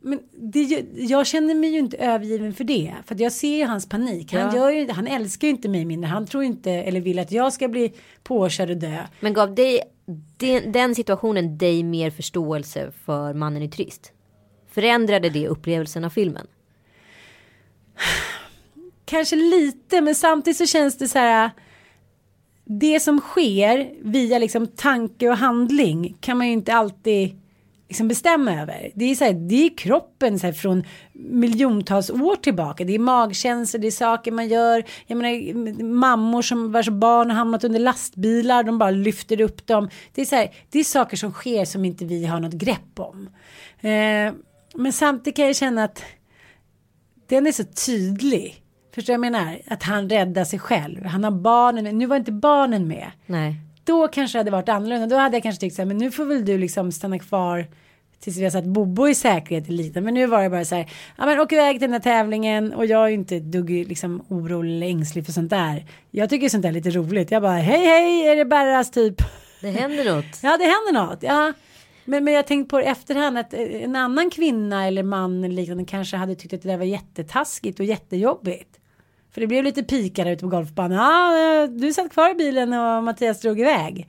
Men 0.00 0.20
det, 0.32 0.86
jag 0.94 1.26
känner 1.26 1.54
mig 1.54 1.70
ju 1.70 1.78
inte 1.78 1.96
övergiven 1.96 2.54
för 2.54 2.64
det. 2.64 2.94
För 3.06 3.20
jag 3.22 3.32
ser 3.32 3.56
ju 3.56 3.64
hans 3.64 3.88
panik. 3.88 4.32
Han, 4.32 4.42
ja. 4.42 4.56
gör 4.56 4.70
ju, 4.70 4.90
han 4.90 5.06
älskar 5.06 5.48
ju 5.48 5.54
inte 5.54 5.68
mig 5.68 5.84
mindre. 5.84 6.08
Han 6.08 6.26
tror 6.26 6.44
inte 6.44 6.70
eller 6.70 7.00
vill 7.00 7.18
att 7.18 7.32
jag 7.32 7.52
ska 7.52 7.68
bli 7.68 7.92
påkörd 8.22 8.70
och 8.70 8.76
dö. 8.76 8.98
Men 9.20 9.32
gav 9.32 9.54
dig 9.54 9.82
den, 10.36 10.72
den 10.72 10.94
situationen 10.94 11.58
dig 11.58 11.82
mer 11.82 12.10
förståelse 12.10 12.92
för 13.04 13.34
mannen 13.34 13.62
i 13.62 13.68
Trist? 13.68 14.12
Förändrade 14.70 15.30
det 15.30 15.48
upplevelsen 15.48 16.04
av 16.04 16.10
filmen? 16.10 16.46
Kanske 19.04 19.36
lite 19.36 20.00
men 20.00 20.14
samtidigt 20.14 20.56
så 20.56 20.66
känns 20.66 20.98
det 20.98 21.08
så 21.08 21.18
här. 21.18 21.50
Det 22.64 23.00
som 23.00 23.20
sker 23.20 23.90
via 24.02 24.38
liksom 24.38 24.66
tanke 24.66 25.28
och 25.28 25.36
handling 25.36 26.16
kan 26.20 26.38
man 26.38 26.46
ju 26.46 26.52
inte 26.52 26.74
alltid 26.74 27.40
liksom 27.88 28.08
bestämma 28.08 28.62
över. 28.62 28.90
Det 28.94 29.04
är, 29.04 29.14
så 29.14 29.24
här, 29.24 29.32
det 29.32 29.66
är 29.66 29.76
kroppen 29.76 30.38
så 30.38 30.46
här, 30.46 30.52
från 30.52 30.84
miljontals 31.12 32.10
år 32.10 32.36
tillbaka. 32.36 32.84
Det 32.84 32.94
är 32.94 32.98
magkänslor, 32.98 33.80
det 33.80 33.86
är 33.86 33.90
saker 33.90 34.32
man 34.32 34.48
gör. 34.48 34.84
Jag 35.06 35.18
menar 35.18 35.82
mammor 35.82 36.42
som 36.42 36.72
vars 36.72 36.88
barn 36.88 37.30
har 37.30 37.36
hamnat 37.36 37.64
under 37.64 37.80
lastbilar, 37.80 38.62
de 38.62 38.78
bara 38.78 38.90
lyfter 38.90 39.40
upp 39.40 39.66
dem. 39.66 39.90
Det 40.14 40.20
är, 40.20 40.26
så 40.26 40.36
här, 40.36 40.54
det 40.70 40.78
är 40.78 40.84
saker 40.84 41.16
som 41.16 41.32
sker 41.32 41.64
som 41.64 41.84
inte 41.84 42.04
vi 42.04 42.26
har 42.26 42.40
något 42.40 42.54
grepp 42.54 42.98
om. 42.98 43.28
Eh, 43.80 44.32
men 44.74 44.92
samtidigt 44.92 45.36
kan 45.36 45.46
jag 45.46 45.56
känna 45.56 45.84
att 45.84 46.02
den 47.28 47.46
är 47.46 47.52
så 47.52 47.64
tydlig. 47.64 48.62
Förstår 48.94 49.12
jag 49.12 49.20
menar? 49.20 49.60
Att 49.66 49.82
han 49.82 50.08
räddar 50.08 50.44
sig 50.44 50.58
själv. 50.58 51.04
Han 51.04 51.24
har 51.24 51.30
barnen 51.30 51.84
med. 51.84 51.94
Nu 51.94 52.06
var 52.06 52.16
inte 52.16 52.32
barnen 52.32 52.88
med. 52.88 53.10
Nej 53.26 53.67
då 53.88 54.08
kanske 54.08 54.38
det 54.38 54.40
hade 54.40 54.50
varit 54.50 54.68
annorlunda. 54.68 55.06
Då 55.06 55.16
hade 55.16 55.36
jag 55.36 55.42
kanske 55.42 55.60
tyckt 55.60 55.76
så 55.76 55.82
här, 55.82 55.86
men 55.86 55.98
nu 55.98 56.10
får 56.10 56.24
väl 56.24 56.44
du 56.44 56.58
liksom 56.58 56.92
stanna 56.92 57.18
kvar 57.18 57.66
tills 58.20 58.36
vi 58.36 58.44
har 58.44 58.50
satt 58.50 58.64
Bobo 58.64 59.08
i 59.08 59.14
säkerhet 59.14 59.68
lite. 59.68 60.00
Men 60.00 60.14
nu 60.14 60.26
var 60.26 60.42
det 60.42 60.50
bara 60.50 60.64
så 60.64 60.74
här, 60.74 60.90
ja 61.18 61.26
men 61.26 61.40
åk 61.40 61.52
iväg 61.52 61.74
till 61.74 61.80
den 61.80 61.92
här 61.92 62.00
tävlingen 62.00 62.72
och 62.72 62.86
jag 62.86 63.04
är 63.04 63.08
inte 63.08 63.38
dugg 63.40 63.70
liksom 63.70 64.22
orolig 64.28 64.76
eller 64.76 64.86
ängslig 64.86 65.26
för 65.26 65.32
sånt 65.32 65.50
där. 65.50 65.86
Jag 66.10 66.30
tycker 66.30 66.48
sånt 66.48 66.62
där 66.62 66.68
är 66.68 66.72
lite 66.72 66.90
roligt. 66.90 67.30
Jag 67.30 67.42
bara, 67.42 67.56
hej 67.56 67.86
hej, 67.86 68.28
är 68.28 68.36
det 68.36 68.44
Berras 68.44 68.90
typ? 68.90 69.22
Det 69.60 69.70
händer 69.70 70.04
något. 70.04 70.24
ja, 70.42 70.56
det 70.56 70.64
händer 70.64 70.92
något. 70.92 71.22
Ja. 71.22 71.52
Men, 72.04 72.24
men 72.24 72.34
jag 72.34 72.46
tänkte 72.46 72.70
på 72.70 72.78
det 72.78 72.84
efterhand 72.84 73.38
att 73.38 73.54
eh, 73.54 73.60
en 73.60 73.96
annan 73.96 74.30
kvinna 74.30 74.86
eller 74.86 75.02
man 75.02 75.44
eller 75.44 75.54
liknande 75.54 75.84
kanske 75.84 76.16
hade 76.16 76.34
tyckt 76.34 76.54
att 76.54 76.62
det 76.62 76.68
där 76.68 76.76
var 76.76 76.84
jättetaskigt 76.84 77.80
och 77.80 77.86
jättejobbigt. 77.86 78.77
För 79.38 79.40
det 79.40 79.46
blev 79.46 79.64
lite 79.64 79.82
pikar 79.82 80.26
ute 80.26 80.42
på 80.42 80.48
golfbanan. 80.48 80.98
Ja, 80.98 81.66
du 81.66 81.92
satt 81.92 82.10
kvar 82.10 82.30
i 82.30 82.34
bilen 82.34 82.72
och 82.72 83.04
Mattias 83.04 83.40
drog 83.40 83.60
iväg. 83.60 84.08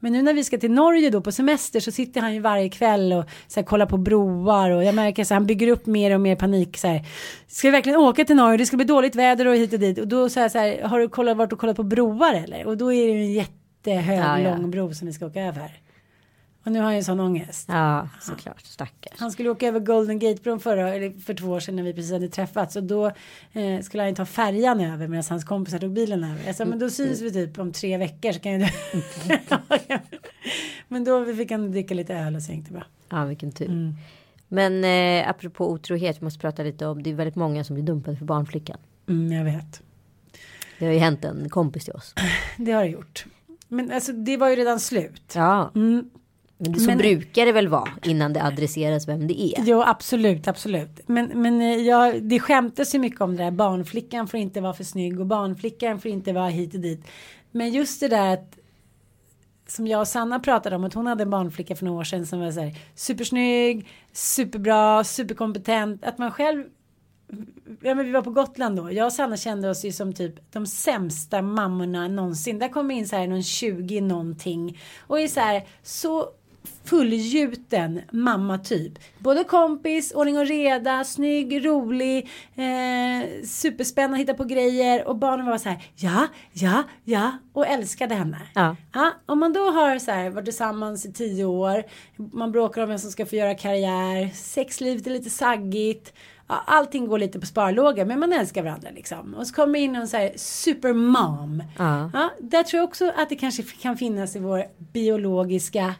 Men 0.00 0.12
nu 0.12 0.22
när 0.22 0.34
vi 0.34 0.44
ska 0.44 0.58
till 0.58 0.70
Norge 0.70 1.10
då 1.10 1.20
på 1.20 1.32
semester 1.32 1.80
så 1.80 1.92
sitter 1.92 2.20
han 2.20 2.34
ju 2.34 2.40
varje 2.40 2.68
kväll 2.68 3.12
och 3.12 3.24
så 3.46 3.60
här, 3.60 3.66
kollar 3.66 3.86
på 3.86 3.96
broar 3.96 4.70
och 4.70 4.84
jag 4.84 4.94
märker 4.94 5.24
så 5.24 5.34
han 5.34 5.46
bygger 5.46 5.68
upp 5.68 5.86
mer 5.86 6.14
och 6.14 6.20
mer 6.20 6.36
panik 6.36 6.76
så 6.76 6.88
här. 6.88 7.04
Ska 7.46 7.68
vi 7.68 7.72
verkligen 7.72 7.98
åka 7.98 8.24
till 8.24 8.36
Norge? 8.36 8.56
Det 8.56 8.66
ska 8.66 8.76
bli 8.76 8.86
dåligt 8.86 9.14
väder 9.14 9.46
och 9.46 9.54
hit 9.54 9.72
och 9.72 9.78
dit 9.78 9.98
och 9.98 10.08
då 10.08 10.28
så 10.28 10.40
här, 10.40 10.48
så 10.48 10.58
här 10.58 10.82
har 10.82 10.98
du 10.98 11.08
kollat 11.08 11.36
varit 11.36 11.52
och 11.52 11.58
kollat 11.58 11.76
på 11.76 11.82
broar 11.82 12.34
eller? 12.34 12.66
Och 12.66 12.76
då 12.76 12.92
är 12.92 13.06
det 13.06 13.12
ju 13.12 13.20
en 13.20 13.32
jättehög 13.32 14.18
ja, 14.18 14.40
ja. 14.40 14.56
lång 14.56 14.70
bro 14.70 14.94
som 14.94 15.06
vi 15.06 15.12
ska 15.12 15.26
åka 15.26 15.40
över. 15.40 15.85
Och 16.66 16.72
nu 16.72 16.78
har 16.78 16.86
han 16.86 16.96
ju 16.96 17.02
sån 17.02 17.20
ångest. 17.20 17.68
Ja, 17.68 18.08
såklart. 18.20 18.60
Stackars. 18.60 19.20
Han 19.20 19.30
skulle 19.30 19.50
åka 19.50 19.68
över 19.68 19.80
Golden 19.80 20.18
Gate-bron 20.18 20.60
förra, 20.60 20.94
eller 20.94 21.10
för 21.10 21.34
två 21.34 21.48
år 21.48 21.60
sedan 21.60 21.76
när 21.76 21.82
vi 21.82 21.94
precis 21.94 22.12
hade 22.12 22.28
träffats. 22.28 22.76
Och 22.76 22.82
då 22.82 23.06
eh, 23.52 23.80
skulle 23.82 24.02
han 24.02 24.10
ju 24.10 24.14
ta 24.14 24.26
färjan 24.26 24.80
över 24.80 25.08
medan 25.08 25.24
hans 25.28 25.44
kompisar 25.44 25.78
tog 25.78 25.92
bilen 25.92 26.24
över. 26.24 26.46
Jag 26.46 26.56
sa, 26.56 26.64
men 26.64 26.78
då 26.78 26.90
syns 26.90 27.20
vi 27.20 27.32
typ 27.32 27.58
om 27.58 27.72
tre 27.72 27.96
veckor 27.96 28.32
så 28.32 28.40
kan 28.40 28.52
ju 28.52 28.58
du... 28.58 28.68
men 30.88 31.04
då 31.04 31.34
fick 31.34 31.50
han 31.50 31.72
dricka 31.72 31.94
lite 31.94 32.14
öl 32.14 32.36
och 32.36 32.42
så 32.42 32.52
gick 32.52 32.64
det 32.66 32.72
bra. 32.72 32.84
Ja, 33.08 33.24
vilken 33.24 33.52
tur. 33.52 33.66
Mm. 33.68 33.94
Men 34.48 34.84
eh, 34.84 35.30
apropå 35.30 35.70
otrohet, 35.70 36.20
vi 36.20 36.24
måste 36.24 36.40
prata 36.40 36.62
lite 36.62 36.86
om, 36.86 37.02
det 37.02 37.10
är 37.10 37.14
väldigt 37.14 37.36
många 37.36 37.64
som 37.64 37.74
blir 37.74 37.84
dumpade 37.84 38.16
för 38.16 38.24
barnflickan. 38.24 38.78
Mm, 39.08 39.32
jag 39.32 39.44
vet. 39.44 39.82
Det 40.78 40.86
har 40.86 40.92
ju 40.92 40.98
hänt 40.98 41.24
en 41.24 41.48
kompis 41.48 41.84
till 41.84 41.94
oss. 41.94 42.14
Det 42.56 42.72
har 42.72 42.82
det 42.82 42.90
gjort. 42.90 43.26
Men 43.68 43.92
alltså 43.92 44.12
det 44.12 44.36
var 44.36 44.48
ju 44.48 44.56
redan 44.56 44.80
slut. 44.80 45.32
Ja. 45.34 45.70
Mm. 45.74 46.10
Men 46.58 46.80
så 46.80 46.86
men, 46.86 46.98
brukar 46.98 47.46
det 47.46 47.52
väl 47.52 47.68
vara 47.68 47.88
innan 48.04 48.32
det 48.32 48.42
adresseras 48.42 49.08
vem 49.08 49.26
det 49.26 49.42
är. 49.42 49.64
Jo 49.64 49.82
absolut, 49.82 50.48
absolut. 50.48 51.00
Men, 51.06 51.42
men 51.42 51.60
eh, 51.60 51.76
ja, 51.76 52.12
det 52.20 52.40
skämtas 52.40 52.94
ju 52.94 52.98
mycket 52.98 53.20
om 53.20 53.36
det 53.36 53.44
där. 53.44 53.50
Barnflickan 53.50 54.28
får 54.28 54.40
inte 54.40 54.60
vara 54.60 54.74
för 54.74 54.84
snygg 54.84 55.20
och 55.20 55.26
barnflickan 55.26 56.00
får 56.00 56.10
inte 56.10 56.32
vara 56.32 56.48
hit 56.48 56.74
och 56.74 56.80
dit. 56.80 57.06
Men 57.50 57.72
just 57.72 58.00
det 58.00 58.08
där 58.08 58.34
att 58.34 58.58
som 59.66 59.86
jag 59.86 60.00
och 60.00 60.08
Sanna 60.08 60.40
pratade 60.40 60.76
om 60.76 60.84
att 60.84 60.94
hon 60.94 61.06
hade 61.06 61.22
en 61.22 61.30
barnflicka 61.30 61.76
för 61.76 61.84
några 61.84 62.00
år 62.00 62.04
sedan 62.04 62.26
som 62.26 62.40
var 62.40 62.50
så 62.50 62.60
här 62.60 62.74
supersnygg, 62.94 63.88
superbra, 64.12 65.04
superkompetent. 65.04 66.04
Att 66.04 66.18
man 66.18 66.30
själv 66.30 66.64
Ja 67.82 67.94
men 67.94 68.04
vi 68.04 68.10
var 68.10 68.22
på 68.22 68.30
Gotland 68.30 68.76
då. 68.76 68.92
Jag 68.92 69.06
och 69.06 69.12
Sanna 69.12 69.36
kände 69.36 69.70
oss 69.70 69.84
ju 69.84 69.92
som 69.92 70.12
typ 70.12 70.52
de 70.52 70.66
sämsta 70.66 71.42
mammorna 71.42 72.08
någonsin. 72.08 72.58
Där 72.58 72.68
kom 72.68 72.90
in 72.90 73.08
så 73.08 73.16
här 73.16 73.26
någon 73.26 73.42
20 73.42 74.00
någonting. 74.00 74.80
Och 75.00 75.20
är 75.20 75.28
så 75.28 75.40
här 75.40 75.66
så 75.82 76.28
fullgjuten 76.86 78.00
mamma 78.12 78.58
typ. 78.58 78.92
Både 79.18 79.44
kompis, 79.44 80.12
ordning 80.12 80.38
och 80.38 80.46
reda, 80.46 81.04
snygg, 81.04 81.66
rolig, 81.66 82.30
eh, 82.54 83.44
superspännande, 83.44 84.18
hitta 84.18 84.34
på 84.34 84.44
grejer 84.44 85.08
och 85.08 85.16
barnen 85.16 85.46
var 85.46 85.58
så 85.58 85.68
här 85.68 85.84
ja, 85.94 86.26
ja, 86.52 86.82
ja 87.04 87.32
och 87.52 87.66
älskade 87.66 88.14
henne. 88.14 88.38
Ja. 88.54 88.76
ja. 88.92 89.12
Om 89.26 89.38
man 89.38 89.52
då 89.52 89.70
har 89.70 89.98
så 89.98 90.10
här 90.10 90.30
varit 90.30 90.44
tillsammans 90.44 91.06
i 91.06 91.12
tio 91.12 91.44
år, 91.44 91.82
man 92.16 92.52
bråkar 92.52 92.82
om 92.82 92.88
vem 92.88 92.98
som 92.98 93.10
ska 93.10 93.26
få 93.26 93.36
göra 93.36 93.54
karriär, 93.54 94.30
sexlivet 94.34 95.06
är 95.06 95.10
lite 95.10 95.30
saggigt 95.30 96.12
ja, 96.48 96.62
allting 96.66 97.06
går 97.06 97.18
lite 97.18 97.40
på 97.40 97.46
sparlåga 97.46 98.04
men 98.04 98.20
man 98.20 98.32
älskar 98.32 98.62
varandra 98.62 98.88
liksom. 98.94 99.34
Och 99.34 99.46
så 99.46 99.54
kommer 99.54 99.78
in 99.78 99.92
någon 99.92 100.08
så 100.08 100.16
här 100.16 100.32
supermom. 100.36 101.62
Ja. 101.78 102.10
ja. 102.12 102.30
där 102.40 102.62
tror 102.62 102.78
jag 102.78 102.88
också 102.88 103.12
att 103.16 103.28
det 103.28 103.36
kanske 103.36 103.62
kan 103.62 103.96
finnas 103.96 104.36
i 104.36 104.38
vår 104.38 104.64
biologiska 104.92 105.94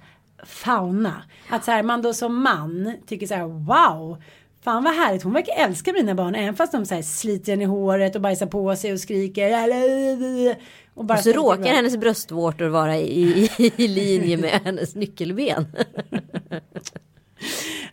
fauna. 0.44 1.22
Att 1.48 1.64
så 1.64 1.70
här, 1.70 1.82
man 1.82 2.02
då 2.02 2.14
som 2.14 2.42
man 2.42 2.92
tycker 3.06 3.26
så 3.26 3.34
här 3.34 3.44
wow. 3.44 4.22
Fan 4.64 4.84
vad 4.84 4.94
härligt, 4.94 5.22
hon 5.22 5.32
verkar 5.32 5.52
älska 5.64 5.92
mina 5.92 6.14
barn 6.14 6.34
även 6.34 6.54
fast 6.54 6.72
de 6.72 6.86
så 6.86 6.94
här 6.94 7.02
sliter 7.02 7.52
en 7.52 7.62
i 7.62 7.64
håret 7.64 8.14
och 8.14 8.20
bajsar 8.20 8.46
på 8.46 8.76
sig 8.76 8.92
och 8.92 9.00
skriker. 9.00 10.56
Och, 10.94 11.04
bara 11.04 11.18
Och 11.18 11.24
så 11.24 11.32
råkar 11.32 11.62
bra. 11.62 11.72
hennes 11.72 11.96
bröstvårtor 11.96 12.66
vara 12.66 12.96
i, 12.96 13.50
i, 13.58 13.72
i 13.76 13.88
linje 13.88 14.36
med 14.36 14.50
hennes 14.64 14.94
nyckelben. 14.94 15.66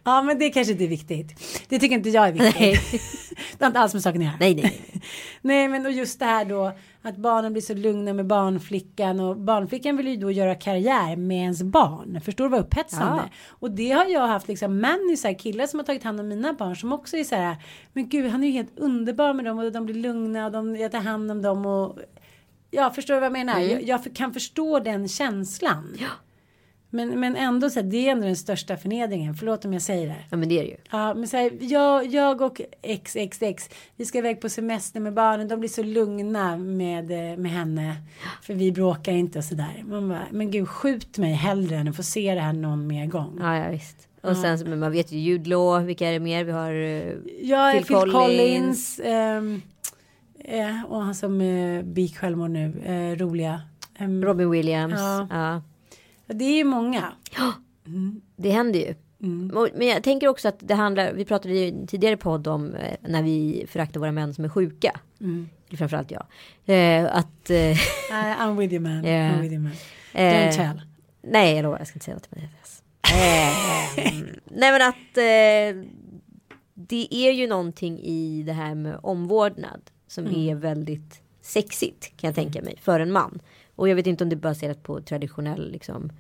Ja 0.04 0.22
men 0.22 0.40
det 0.40 0.50
kanske 0.50 0.72
inte 0.72 0.84
är 0.84 0.88
viktigt. 0.88 1.40
Det 1.70 1.80
tycker 1.80 1.96
inte 1.96 2.10
jag 2.10 2.28
är 2.28 2.32
viktigt. 2.32 2.60
Nej. 2.60 2.80
det 3.58 3.64
har 3.66 3.68
inte 3.68 3.80
alls 3.80 3.94
med 3.94 4.04
saken 4.04 4.22
att 4.22 4.26
göra. 4.26 4.36
Nej, 4.40 4.56
nej, 4.56 4.64
nej. 4.94 5.02
Nej 5.42 5.68
men 5.68 5.86
och 5.86 5.92
just 5.92 6.20
det 6.20 6.26
här 6.26 6.46
då 6.46 6.72
att 7.02 7.18
barnen 7.18 7.54
blir 7.54 7.62
så 7.62 7.74
lugna 7.74 8.14
med 8.14 8.28
barnflickan 8.28 9.20
och 9.20 9.38
barnflickan 9.38 9.98
vill 9.98 10.08
ju 10.08 10.16
då 10.18 10.32
göra 10.32 10.56
karriär 10.56 11.16
med 11.16 11.38
ens 11.38 11.64
barn. 11.64 12.22
Förstår 12.26 12.44
du 12.44 12.50
vad 12.50 12.60
upphetsande? 12.60 13.22
Ja. 13.24 13.30
Och 13.50 13.72
det 13.72 13.92
har 13.92 14.06
jag 14.06 14.28
haft 14.28 14.48
liksom 14.48 14.80
människor, 14.80 15.40
killar 15.40 15.68
som 15.68 15.80
har 15.80 15.86
tagit 15.86 16.04
hand 16.04 16.20
om 16.20 16.28
mina 16.28 16.54
barn 16.54 16.76
som 16.76 16.94
också 16.94 17.18
är 17.18 17.24
så 17.24 17.36
här. 17.36 17.56
Men 17.94 18.10
gud 18.10 18.32
han 18.32 18.44
är 18.44 18.48
ju 18.48 18.54
helt 18.54 18.80
underbar 18.80 19.34
med 19.34 19.46
dem 19.46 19.60
och 19.60 19.72
de 19.72 19.86
blir 19.86 19.96
lugna 19.96 20.46
och 20.46 20.52
de, 20.52 20.76
jag 20.76 20.92
tar 20.92 21.00
hand 21.00 21.32
om 21.32 21.42
dem 21.42 21.66
och 21.66 21.98
ja 22.72 22.90
förstår 22.90 23.14
du 23.14 23.20
vad 23.20 23.26
jag 23.26 23.34
menar? 23.34 23.60
Jag, 23.60 23.84
jag 23.84 24.04
för- 24.04 24.16
kan 24.16 24.34
förstå 24.34 24.80
den 24.80 25.08
känslan. 25.08 25.98
Ja. 26.00 26.08
Men, 26.94 27.20
men 27.20 27.36
ändå 27.36 27.70
så 27.70 27.80
här, 27.80 27.88
det 27.88 28.08
är 28.08 28.12
ändå 28.12 28.26
den 28.26 28.36
största 28.36 28.78
förnedringen. 28.78 29.36
Förlåt 29.36 29.66
om 29.66 29.74
jag 29.74 29.82
säger 29.82 30.08
det. 30.08 30.16
Ja 30.30 30.38
men 30.38 30.50
det 30.50 30.60
är 30.60 30.64
det 30.64 30.70
ju. 30.70 30.78
Ja, 30.92 31.14
men 31.14 31.28
så 31.28 31.38
här, 31.38 31.52
jag, 31.62 32.06
jag 32.06 32.42
och 32.42 32.62
XXX, 33.06 33.70
vi 33.96 34.06
ska 34.06 34.18
iväg 34.18 34.42
på 34.42 34.50
semester 34.50 35.00
med 35.00 35.14
barnen. 35.14 35.48
De 35.48 35.60
blir 35.60 35.70
så 35.70 35.84
lugna 35.84 36.58
med, 36.58 37.12
eh, 37.12 37.38
med 37.38 37.52
henne. 37.52 37.96
För 38.42 38.54
vi 38.54 38.72
bråkar 38.72 39.12
inte 39.12 39.38
och 39.40 39.46
sådär. 39.46 39.84
Man 39.86 40.10
bara, 40.10 40.22
men 40.32 40.52
gud 40.52 40.70
skjut 40.70 41.18
mig 41.18 41.34
hellre 41.34 41.76
än 41.76 41.88
att 41.88 41.96
få 41.96 42.04
se 42.04 42.34
det 42.36 42.42
här 42.42 42.54
någon 42.54 42.88
mer 42.88 43.06
gång. 43.06 43.38
Ja, 43.42 43.58
ja 43.58 43.70
visst. 43.70 44.08
Och 44.22 44.38
sen 44.38 44.60
så, 44.60 44.66
men 44.66 44.80
man 44.80 44.92
vet 44.92 45.12
ju 45.12 45.20
Jude 45.20 45.50
Law, 45.50 45.84
vilka 45.86 46.08
är 46.08 46.12
det 46.14 46.20
mer? 46.20 46.44
Vi 46.44 46.52
har 46.52 46.72
Jag 47.42 47.70
är 47.70 47.74
Phil 47.74 47.84
Phil, 47.86 47.96
Collins. 48.12 48.12
Collins. 48.16 49.00
ehm, 49.04 49.62
eh, 50.40 50.84
och 50.88 51.02
han 51.04 51.16
som 51.16 51.42
uh, 51.42 51.84
begick 51.84 52.18
självmord 52.18 52.50
nu. 52.50 52.74
eh, 52.86 53.18
roliga. 53.20 53.62
Ehm, 53.98 54.24
Robin 54.26 54.50
Williams. 54.50 54.94
Ja. 54.98 55.28
Ja. 55.32 55.62
Det 56.28 56.46
är 56.46 56.58
ju 56.58 56.64
många. 56.64 57.12
Det 58.36 58.50
händer 58.52 58.80
ju. 58.80 58.96
Mm. 59.24 59.70
Men 59.76 59.88
jag 59.88 60.04
tänker 60.04 60.28
också 60.28 60.48
att 60.48 60.56
det 60.60 60.74
handlar, 60.76 61.14
vi 61.14 61.26
pratade 61.26 61.54
i 61.54 61.70
en 61.70 61.88
tidigare 61.88 62.18
podd 62.18 62.48
om 62.48 62.76
eh, 62.76 62.96
när 63.02 63.24
vi 63.24 63.66
föraktar 63.70 64.00
våra 64.00 64.12
män 64.12 64.34
som 64.34 64.46
är 64.46 64.50
sjuka. 64.50 65.00
Mm. 65.22 65.50
Framförallt 65.78 66.12
jag. 66.12 66.26
Eh, 66.66 67.16
att, 67.16 67.50
eh, 67.50 67.72
I, 67.72 67.76
I'm 68.12 68.58
with 68.58 68.74
you 68.74 68.82
man. 68.84 69.06
Yeah. 69.06 69.38
I'm 69.38 69.42
with 69.42 69.54
you 69.54 69.62
man. 69.64 69.72
eh, 70.14 70.22
Don't 70.50 70.52
tell. 70.56 70.82
nej 71.22 71.56
jag 71.56 71.64
lovar, 71.64 71.78
jag 71.78 71.88
ska 71.88 71.96
inte 71.96 72.06
säga 72.06 72.16
något 72.16 72.24
till 72.30 72.42
Mattias. 72.42 72.84
Nej 74.52 74.72
men 74.72 74.82
att 74.82 75.18
eh, 75.18 75.90
det 76.74 77.08
är 77.16 77.32
ju 77.32 77.48
någonting 77.48 78.00
i 78.00 78.44
det 78.44 78.54
här 78.54 78.76
med 78.76 79.00
omvårdnad 79.04 79.82
som 80.08 80.26
Mm. 80.26 80.50
är 80.50 80.56
väldigt 80.56 81.22
sexigt 81.42 82.18
kan 82.18 82.28
jag 82.28 82.36
tänka 82.36 82.62
mig 82.62 82.78
för 82.82 83.00
en 83.00 83.12
man. 83.12 83.40
Och 83.76 83.90
jag 83.90 83.96
vet 83.96 84.08
inte 84.08 84.24
om 84.24 84.30
det 84.30 84.36
är 84.36 84.38
baserat 84.38 84.84
på 84.84 85.02
traditionell 85.02 85.72
liksom 85.72 86.12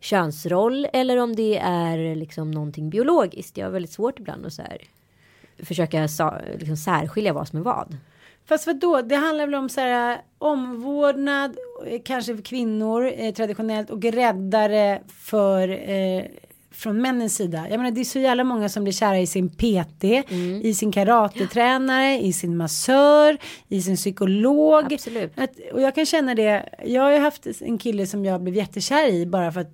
könsroll 0.00 0.86
eller 0.92 1.16
om 1.16 1.36
det 1.36 1.58
är 1.62 2.14
liksom 2.14 2.50
någonting 2.50 2.90
biologiskt. 2.90 3.56
Jag 3.56 3.66
har 3.66 3.72
väldigt 3.72 3.92
svårt 3.92 4.18
ibland 4.18 4.46
att 4.46 4.52
så 4.52 4.62
här, 4.62 4.78
försöka 5.58 6.08
sa, 6.08 6.38
liksom 6.58 6.76
särskilja 6.76 7.32
vad 7.32 7.48
som 7.48 7.58
är 7.58 7.62
vad. 7.62 7.96
Fast 8.44 8.66
vad 8.66 8.80
då? 8.80 9.02
Det 9.02 9.16
handlar 9.16 9.46
väl 9.46 9.54
om 9.54 9.68
så 9.68 9.80
här 9.80 10.12
eh, 10.12 10.18
omvårdnad, 10.38 11.56
eh, 11.86 12.00
kanske 12.04 12.36
för 12.36 12.42
kvinnor 12.42 13.12
eh, 13.16 13.34
traditionellt 13.34 13.90
och 13.90 14.04
räddare 14.04 15.02
för 15.08 15.90
eh, 15.90 16.24
från 16.72 17.02
männens 17.02 17.36
sida. 17.36 17.66
Jag 17.70 17.78
menar 17.78 17.90
det 17.90 18.00
är 18.00 18.04
så 18.04 18.18
jävla 18.18 18.44
många 18.44 18.68
som 18.68 18.82
blir 18.84 18.92
kära 18.92 19.18
i 19.18 19.26
sin 19.26 19.48
PT, 19.48 20.04
Mm. 20.04 20.60
i 20.62 20.74
sin 20.74 20.92
karatetränare, 20.92 22.18
i 22.20 22.32
sin 22.32 22.56
massör, 22.56 23.38
i 23.68 23.82
sin 23.82 23.96
psykolog. 23.96 24.92
Absolut. 24.92 25.32
Att, 25.38 25.50
och 25.72 25.80
jag 25.80 25.94
kan 25.94 26.06
känna 26.06 26.34
det. 26.34 26.68
Jag 26.86 27.02
har 27.02 27.10
ju 27.12 27.18
haft 27.18 27.46
en 27.60 27.78
kille 27.78 28.06
som 28.06 28.24
jag 28.24 28.42
blev 28.42 28.54
jättekär 28.56 29.08
i 29.08 29.26
bara 29.26 29.52
för 29.52 29.60
att 29.60 29.72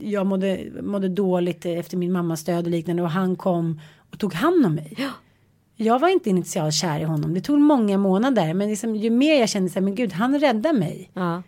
jag 0.00 0.26
mådde, 0.26 0.60
mådde 0.82 1.08
dåligt 1.08 1.66
efter 1.66 1.96
min 1.96 2.12
mammas 2.12 2.44
död 2.44 2.64
och 2.64 2.70
liknande 2.70 3.02
och 3.02 3.10
han 3.10 3.36
kom 3.36 3.80
och 4.12 4.18
tog 4.18 4.34
hand 4.34 4.66
om 4.66 4.74
mig. 4.74 4.94
Jag 5.76 5.98
var 5.98 6.08
inte 6.08 6.30
initialt 6.30 6.74
kär 6.74 7.00
i 7.00 7.04
honom. 7.04 7.34
Det 7.34 7.40
tog 7.40 7.58
många 7.60 7.98
månader. 7.98 8.54
Men 8.54 8.68
liksom, 8.68 8.96
ju 8.96 9.10
mer 9.10 9.40
jag 9.40 9.48
kände 9.48 9.70
så 9.70 9.74
här, 9.74 9.80
men 9.84 9.94
gud, 9.94 10.12
han 10.12 10.38
räddar 10.40 10.72
mig. 10.72 11.10
Ja. 11.14 11.42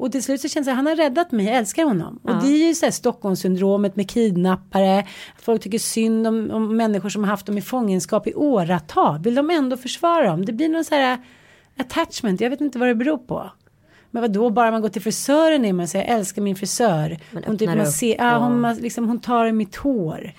Och 0.00 0.12
till 0.12 0.22
slut 0.22 0.40
så 0.40 0.48
känns 0.48 0.66
det, 0.66 0.72
han 0.72 0.86
har 0.86 0.96
räddat 0.96 1.32
mig, 1.32 1.46
jag 1.46 1.56
älskar 1.56 1.84
honom. 1.84 2.20
Ja. 2.24 2.34
Och 2.34 2.42
det 2.42 2.48
är 2.48 2.68
ju 2.68 2.74
så 2.74 2.86
här 2.86 2.90
Stockholmssyndromet 2.90 3.96
med 3.96 4.10
kidnappare. 4.10 5.06
Folk 5.38 5.62
tycker 5.62 5.78
synd 5.78 6.26
om, 6.26 6.50
om 6.50 6.76
människor 6.76 7.08
som 7.08 7.24
har 7.24 7.30
haft 7.30 7.46
dem 7.46 7.58
i 7.58 7.62
fångenskap 7.62 8.26
i 8.26 8.34
åratal. 8.34 9.18
Vill 9.18 9.34
de 9.34 9.50
ändå 9.50 9.76
försvara 9.76 10.26
dem? 10.26 10.44
Det 10.44 10.52
blir 10.52 10.68
någon 10.68 10.84
så 10.84 10.94
här 10.94 11.18
attachment, 11.76 12.40
jag 12.40 12.50
vet 12.50 12.60
inte 12.60 12.78
vad 12.78 12.88
det 12.88 12.94
beror 12.94 13.18
på. 13.18 13.50
Men 14.10 14.22
vad 14.22 14.32
då 14.32 14.50
bara 14.50 14.70
man 14.70 14.82
går 14.82 14.88
till 14.88 15.02
frisören 15.02 15.64
är 15.64 15.72
man 15.72 15.88
säger 15.88 16.08
jag 16.08 16.18
älskar 16.18 16.42
min 16.42 16.56
frisör. 16.56 17.18
Man 17.30 17.42
Hon, 17.46 17.58
typ, 17.58 17.74
man 17.74 17.86
ser, 17.86 18.16
ja, 18.18 18.38
hon, 18.38 18.60
man, 18.60 18.76
liksom, 18.76 19.08
hon 19.08 19.20
tar 19.20 19.46
i 19.46 19.52
mitt 19.52 19.76
hår. 19.76 20.32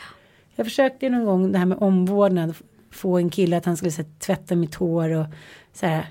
Jag 0.56 0.66
försökte 0.66 1.10
någon 1.10 1.26
gång 1.26 1.52
det 1.52 1.58
här 1.58 1.66
med 1.66 1.78
omvårdnad. 1.78 2.56
Få 2.92 3.18
en 3.18 3.30
kille 3.30 3.58
att 3.58 3.66
han 3.66 3.78
skulle 3.78 3.92
här, 3.92 4.06
tvätta 4.20 4.56
mitt 4.56 4.76
hår 4.76 5.10
och 5.10 5.26
så 5.74 5.86
här. 5.86 6.06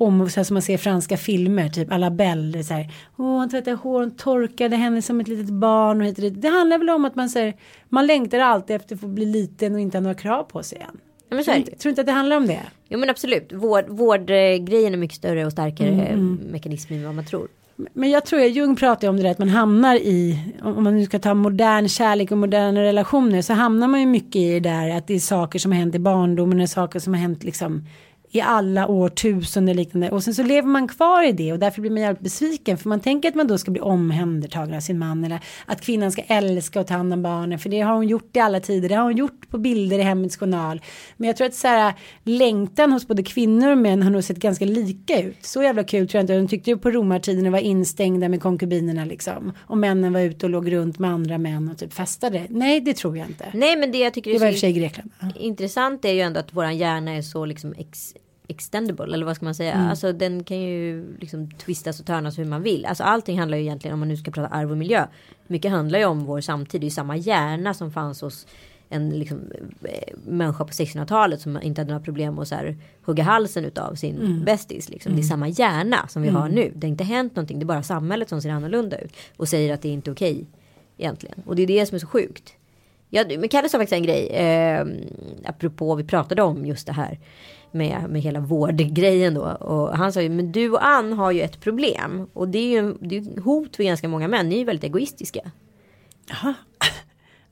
Om, 0.00 0.30
så 0.30 0.40
här 0.40 0.44
som 0.44 0.54
man 0.54 0.62
ser 0.62 0.76
franska 0.76 1.16
filmer, 1.16 1.68
typ 1.68 1.92
alla 1.92 2.10
Belle. 2.10 2.64
Så 2.64 2.74
här, 2.74 2.92
Åh, 3.16 3.38
han 3.38 3.48
tvättade 3.50 3.76
hår, 3.76 4.00
hon 4.00 4.10
torkade 4.10 4.76
henne 4.76 5.02
som 5.02 5.20
ett 5.20 5.28
litet 5.28 5.50
barn. 5.50 6.00
Och 6.00 6.06
hit 6.06 6.18
och 6.18 6.22
dit. 6.22 6.42
Det 6.42 6.48
handlar 6.48 6.78
väl 6.78 6.90
om 6.90 7.04
att 7.04 7.14
man 7.14 7.28
säger, 7.28 7.54
man 7.88 8.06
längtar 8.06 8.38
alltid 8.38 8.76
efter 8.76 8.94
att 8.94 9.00
få 9.00 9.06
bli 9.06 9.24
liten 9.24 9.74
och 9.74 9.80
inte 9.80 9.96
ha 9.98 10.02
några 10.02 10.14
krav 10.14 10.44
på 10.44 10.62
sig 10.62 10.78
än. 10.78 10.98
Ja, 11.28 11.42
Tror 11.42 11.56
inte, 11.56 11.76
tror 11.76 11.90
inte 11.90 12.00
att 12.00 12.06
det 12.06 12.12
handlar 12.12 12.36
om 12.36 12.46
det? 12.46 12.60
Jo 12.88 12.98
men 12.98 13.10
absolut. 13.10 13.52
Vård, 13.52 13.84
vårdgrejen 13.88 14.92
är 14.92 14.96
mycket 14.96 15.16
större 15.16 15.46
och 15.46 15.52
starkare 15.52 15.88
Mm, 15.88 16.40
mekanism 16.50 16.92
än 16.92 17.04
vad 17.04 17.14
man 17.14 17.24
tror. 17.24 17.48
Men 17.92 18.10
jag 18.10 18.26
tror 18.26 18.40
att 18.40 18.52
Jung 18.52 18.76
pratar 18.76 19.08
om 19.08 19.16
det 19.16 19.22
där 19.22 19.30
att 19.30 19.38
man 19.38 19.48
hamnar 19.48 19.94
i, 19.96 20.38
om 20.62 20.84
man 20.84 20.96
nu 20.96 21.04
ska 21.04 21.18
ta 21.18 21.34
modern 21.34 21.88
kärlek 21.88 22.32
och 22.32 22.38
moderna 22.38 22.82
relationer 22.82 23.42
så 23.42 23.52
hamnar 23.52 23.88
man 23.88 24.00
ju 24.00 24.06
mycket 24.06 24.36
i 24.36 24.52
det 24.52 24.60
där 24.60 24.96
att 24.96 25.06
det 25.06 25.14
är 25.14 25.18
saker 25.18 25.58
som 25.58 25.72
har 25.72 25.78
hänt 25.78 25.94
i 25.94 25.98
barndomen 25.98 26.60
och 26.60 26.68
saker 26.68 26.98
som 26.98 27.14
har 27.14 27.20
hänt 27.20 27.44
liksom 27.44 27.84
i 28.32 28.40
alla 28.40 28.86
årtusenden 28.86 29.72
och 29.72 29.76
liknande. 29.76 30.10
Och 30.10 30.24
sen 30.24 30.34
så 30.34 30.42
lever 30.42 30.68
man 30.68 30.88
kvar 30.88 31.24
i 31.24 31.32
det 31.32 31.52
och 31.52 31.58
därför 31.58 31.80
blir 31.80 31.90
man 31.90 32.00
jävligt 32.00 32.22
besviken 32.22 32.78
för 32.78 32.88
man 32.88 33.00
tänker 33.00 33.28
att 33.28 33.34
man 33.34 33.46
då 33.46 33.58
ska 33.58 33.70
bli 33.70 33.80
omhändertagen 33.80 34.74
av 34.74 34.80
sin 34.80 34.98
man 34.98 35.24
eller 35.24 35.40
att 35.66 35.80
kvinnan 35.80 36.12
ska 36.12 36.22
älska 36.22 36.80
och 36.80 36.86
ta 36.86 36.94
hand 36.94 37.12
om 37.12 37.22
barnen 37.22 37.58
för 37.58 37.70
det 37.70 37.80
har 37.80 37.94
hon 37.94 38.08
gjort 38.08 38.36
i 38.36 38.40
alla 38.40 38.60
tider. 38.60 38.88
Det 38.88 38.94
har 38.94 39.04
hon 39.04 39.16
gjort 39.16 39.50
på 39.50 39.58
bilder 39.58 39.98
i 39.98 40.02
Hemmets 40.02 40.36
Journal. 40.36 40.80
Men 41.16 41.26
jag 41.26 41.36
tror 41.36 41.46
att 41.46 41.54
så 41.54 41.68
här 41.68 41.94
längtan 42.24 42.92
hos 42.92 43.08
både 43.08 43.22
kvinnor 43.22 43.70
och 43.70 43.78
män 43.78 44.02
har 44.02 44.10
nog 44.10 44.24
sett 44.24 44.38
ganska 44.38 44.64
lika 44.64 45.20
ut. 45.20 45.44
Så 45.44 45.62
jävla 45.62 45.84
kul 45.84 46.08
tror 46.08 46.18
jag 46.18 46.22
inte. 46.22 46.36
De 46.36 46.48
tyckte 46.48 46.70
ju 46.70 46.76
på 46.76 46.90
romartiden 46.90 47.52
var 47.52 47.58
instängda 47.58 48.28
med 48.28 48.42
konkubinerna 48.42 49.04
liksom. 49.04 49.52
Och 49.60 49.78
männen 49.78 50.12
var 50.12 50.20
ute 50.20 50.46
och 50.46 50.50
låg 50.50 50.72
runt 50.72 50.98
med 50.98 51.10
andra 51.10 51.38
män 51.38 51.70
och 51.70 51.78
typ 51.78 51.92
festade. 51.92 52.46
Nej, 52.48 52.80
det 52.80 52.94
tror 52.94 53.18
jag 53.18 53.26
inte. 53.26 53.50
Nej 53.54 53.76
men 53.76 53.92
det 53.92 53.98
jag 53.98 54.14
tycker 54.14 54.32
Det 54.32 54.38
var 54.38 54.46
i 54.46 54.50
och 54.50 54.50
är 54.50 54.52
för 54.52 54.56
så 54.56 54.60
sig 54.60 54.72
Grekland. 54.72 55.10
Intressant 55.36 56.04
är 56.04 56.12
ju 56.12 56.20
ändå 56.20 56.40
att 56.40 56.54
våran 56.54 56.78
hjärna 56.78 57.10
är 57.10 57.22
så 57.22 57.44
liksom 57.44 57.74
ex, 57.78 58.14
extendable 58.50 59.14
eller 59.14 59.26
vad 59.26 59.36
ska 59.36 59.44
man 59.44 59.54
säga. 59.54 59.72
Mm. 59.72 59.88
Alltså 59.90 60.12
den 60.12 60.44
kan 60.44 60.60
ju 60.60 61.04
liksom 61.20 61.50
twistas 61.50 62.00
och 62.00 62.06
törnas 62.06 62.38
hur 62.38 62.44
man 62.44 62.62
vill. 62.62 62.86
Alltså 62.86 63.04
allting 63.04 63.38
handlar 63.38 63.58
ju 63.58 63.64
egentligen 63.64 63.92
om 63.94 63.98
man 64.00 64.08
nu 64.08 64.16
ska 64.16 64.30
prata 64.30 64.54
arv 64.54 64.70
och 64.70 64.76
miljö. 64.78 65.06
Mycket 65.46 65.70
handlar 65.70 65.98
ju 65.98 66.04
om 66.04 66.24
vår 66.24 66.40
samtid. 66.40 66.80
Det 66.80 66.84
är 66.84 66.86
ju 66.86 66.90
samma 66.94 67.16
hjärna 67.16 67.74
som 67.74 67.90
fanns 67.92 68.20
hos 68.20 68.46
en 68.88 69.10
liksom, 69.10 69.40
eh, 69.84 70.14
människa 70.26 70.64
på 70.64 70.72
1600-talet 70.72 71.40
som 71.40 71.62
inte 71.62 71.80
hade 71.80 71.90
några 71.92 72.04
problem 72.04 72.38
att 72.38 72.48
så 72.48 72.54
här, 72.54 72.76
hugga 73.04 73.22
halsen 73.22 73.64
utav 73.64 73.94
sin 73.94 74.16
Mm. 74.18 74.44
bästis. 74.44 74.88
Liksom. 74.88 75.14
Det 75.16 75.20
är 75.20 75.22
samma 75.22 75.48
hjärna 75.48 76.08
som 76.08 76.22
vi 76.22 76.28
har 76.28 76.48
nu. 76.48 76.72
Det 76.74 76.86
har 76.86 76.90
inte 76.90 77.04
hänt 77.04 77.36
någonting. 77.36 77.58
Det 77.58 77.64
är 77.64 77.66
bara 77.66 77.82
samhället 77.82 78.28
som 78.28 78.42
ser 78.42 78.50
annorlunda 78.50 78.98
ut. 78.98 79.12
Och 79.36 79.48
säger 79.48 79.74
att 79.74 79.82
det 79.82 79.88
är 79.88 79.92
inte 79.92 80.10
okej. 80.10 80.46
egentligen. 80.98 81.42
Och 81.46 81.56
det 81.56 81.62
är 81.62 81.66
det 81.66 81.86
som 81.86 81.94
är 81.94 81.98
så 81.98 82.06
sjukt. 82.06 82.52
Ja, 83.08 83.24
men 83.38 83.48
Kalle 83.48 83.68
sa 83.68 83.78
faktiskt 83.78 83.92
en 83.92 84.02
grej. 84.02 84.26
Eh, 84.28 84.86
apropå 85.44 85.94
vi 85.94 86.04
pratade 86.04 86.42
om 86.42 86.66
just 86.66 86.86
det 86.86 86.92
här. 86.92 87.18
Med, 87.72 88.10
med 88.10 88.22
hela 88.22 88.40
vårdgrejen 88.40 89.34
då. 89.34 89.42
Och 89.42 89.96
han 89.96 90.12
sa 90.12 90.22
ju, 90.22 90.28
men 90.28 90.52
du 90.52 90.70
och 90.70 90.86
Ann 90.86 91.12
har 91.12 91.30
ju 91.30 91.40
ett 91.40 91.60
problem. 91.60 92.26
Och 92.32 92.48
det 92.48 92.58
är 92.58 92.82
ju 92.82 92.94
det 93.00 93.16
är 93.16 93.40
hot 93.40 93.76
för 93.76 93.84
ganska 93.84 94.08
många 94.08 94.28
män. 94.28 94.48
Ni 94.48 94.54
är 94.54 94.58
ju 94.58 94.64
väldigt 94.64 94.84
egoistiska. 94.84 95.40
Jaha. 96.28 96.54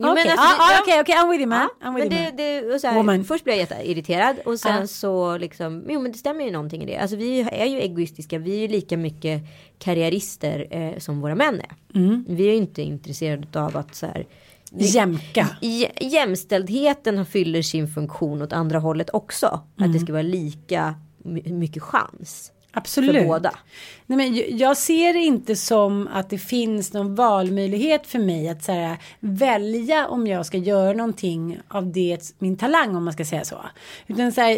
Okej, 0.01 0.29
alltså, 0.29 0.47
ah, 0.47 1.21
ah, 1.21 1.25
I'm 1.25 1.31
with 1.31 1.41
you 1.41 1.47
man. 1.47 1.69
I'm 1.83 1.95
with 1.95 2.07
you 2.07 2.09
det, 2.09 2.25
man. 2.25 2.37
det, 2.37 2.75
och 2.75 2.81
så 2.81 2.87
här, 2.87 2.95
Woman. 2.95 3.25
först 3.25 3.45
blev 3.45 3.57
jag 3.57 3.61
jätteirriterad 3.61 4.37
och 4.45 4.61
sen 4.61 4.81
Ja. 4.81 4.87
så 4.87 5.39
liksom, 5.39 5.85
jo 5.89 6.01
men 6.01 6.13
det 6.13 6.19
stämmer 6.19 6.45
ju 6.45 6.51
någonting 6.51 6.83
i 6.83 6.87
det. 6.87 6.97
Alltså 6.97 7.17
vi 7.17 7.41
är 7.41 7.67
ju 7.67 7.81
egoistiska, 7.81 8.39
vi 8.39 8.57
är 8.57 8.61
ju 8.61 8.69
lika 8.69 8.97
mycket 8.97 9.43
karriärister 9.79 10.67
eh, 10.71 10.99
som 10.99 11.21
våra 11.21 11.35
män 11.35 11.61
är. 11.61 11.99
Mm. 11.99 12.25
Vi 12.29 12.43
är 12.49 12.51
ju 12.51 12.57
inte 12.57 12.83
intresserade 12.83 13.61
av 13.63 13.77
att 13.77 13.95
så 13.95 14.07
här, 14.07 14.27
Jämka. 14.77 15.49
Jämställdheten 16.01 17.27
fyller 17.27 17.63
sin 17.63 17.89
funktion 17.89 18.43
åt 18.43 18.53
andra 18.53 18.79
hållet 18.79 19.11
också. 19.13 19.47
Att 19.47 19.79
Mm. 19.81 19.93
det 19.93 19.99
ska 19.99 20.13
vara 20.13 20.23
lika 20.23 20.95
my- 21.25 21.43
mycket 21.53 21.83
chans. 21.83 22.53
Absolut. 22.73 23.13
För 23.17 23.25
båda. 23.25 23.55
Nej, 24.07 24.17
men 24.17 24.35
jag- 24.35 24.51
jag 24.51 24.77
ser 24.77 25.13
det 25.13 25.19
inte 25.19 25.57
som 25.57 26.09
att 26.13 26.31
det 26.31 26.39
finns 26.39 26.93
någon 26.93 27.15
valmöjlighet 27.15 28.07
för 28.07 28.19
mig 28.19 28.49
att 28.49 28.65
så 28.65 28.73
här, 28.73 28.97
välja 29.21 30.09
om 30.09 30.27
jag 30.27 30.47
ska 30.47 30.59
göra 30.59 30.93
någonting 30.93 31.59
av 31.69 31.93
det, 31.93 32.35
min 32.39 32.57
talang 32.57 32.97
om 32.97 33.05
man 33.05 33.13
ska 33.13 33.25
säga 33.25 33.45
så. 33.45 33.57
Utan 34.07 34.33
så 34.33 34.41
här, 34.41 34.55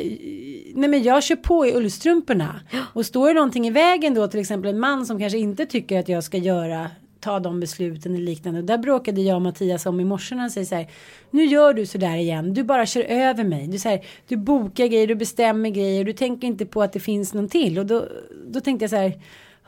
nej 0.75 0.89
men 0.89 1.03
jag 1.03 1.23
kör 1.23 1.37
på 1.37 1.67
i 1.67 1.73
ullstrumporna. 1.75 2.61
Och 2.95 3.07
står 3.07 3.29
det 3.29 3.35
någonting 3.35 3.67
i 3.67 3.71
vägen 3.71 4.15
då 4.15 4.29
till 4.29 4.41
exempel 4.41 4.71
en 4.71 4.81
man 4.81 5.07
som 5.07 5.19
kanske 5.19 5.39
inte 5.39 5.67
tycker 5.67 6.01
att 6.01 6.09
jag 6.09 6.25
ska 6.25 6.37
göra 6.37 6.91
ta 7.21 7.41
de 7.41 7.61
besluten 7.61 8.15
eller 8.15 8.25
liknande. 8.25 8.61
Och 8.61 8.67
där 8.67 8.79
bråkade 8.79 9.21
jag 9.21 9.37
och 9.37 9.43
Mattias 9.43 9.87
om 9.87 10.01
i 10.01 10.05
morse 10.05 10.35
när 10.35 10.41
han 10.43 10.51
säger 10.51 10.67
så 10.67 10.75
här. 10.75 10.87
Nu 11.31 11.45
gör 11.45 11.75
du 11.75 11.87
så 11.87 11.99
där 11.99 12.17
igen. 12.17 12.55
Du 12.55 12.63
bara 12.63 12.87
kör 12.87 13.03
över 13.03 13.45
mig. 13.45 13.67
Du, 13.67 13.79
så 13.79 13.89
här, 13.89 14.05
du 14.29 14.37
bokar 14.37 14.87
grejer, 14.87 15.07
du 15.07 15.15
bestämmer 15.15 15.71
grejer. 15.71 16.05
Du 16.05 16.13
tänker 16.13 16.47
inte 16.47 16.67
på 16.67 16.83
att 16.83 16.93
det 16.93 17.01
finns 17.01 17.35
någon 17.35 17.49
till. 17.49 17.79
Och 17.79 17.87
då, 17.87 18.07
då 18.47 18.61
tänkte 18.61 18.83
jag 18.83 18.91
så 18.91 18.97
här. 18.97 19.13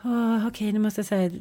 "Åh, 0.05 0.47
Okej, 0.47 0.71
nu 0.71 0.79
måste 0.79 0.99
jag 0.99 1.05
så 1.05 1.15
här, 1.15 1.31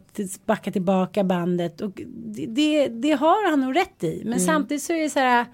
backa 0.46 0.70
tillbaka 0.70 1.24
bandet. 1.24 1.80
Och 1.80 2.00
det, 2.06 2.46
det, 2.46 2.88
det 2.88 3.12
har 3.12 3.50
han 3.50 3.60
nog 3.60 3.76
rätt 3.76 4.04
i. 4.04 4.22
Men 4.24 4.40
samtidigt 4.40 4.82
så 4.82 4.92
är 4.92 5.02
det 5.02 5.10
så 5.10 5.18
här. 5.18 5.46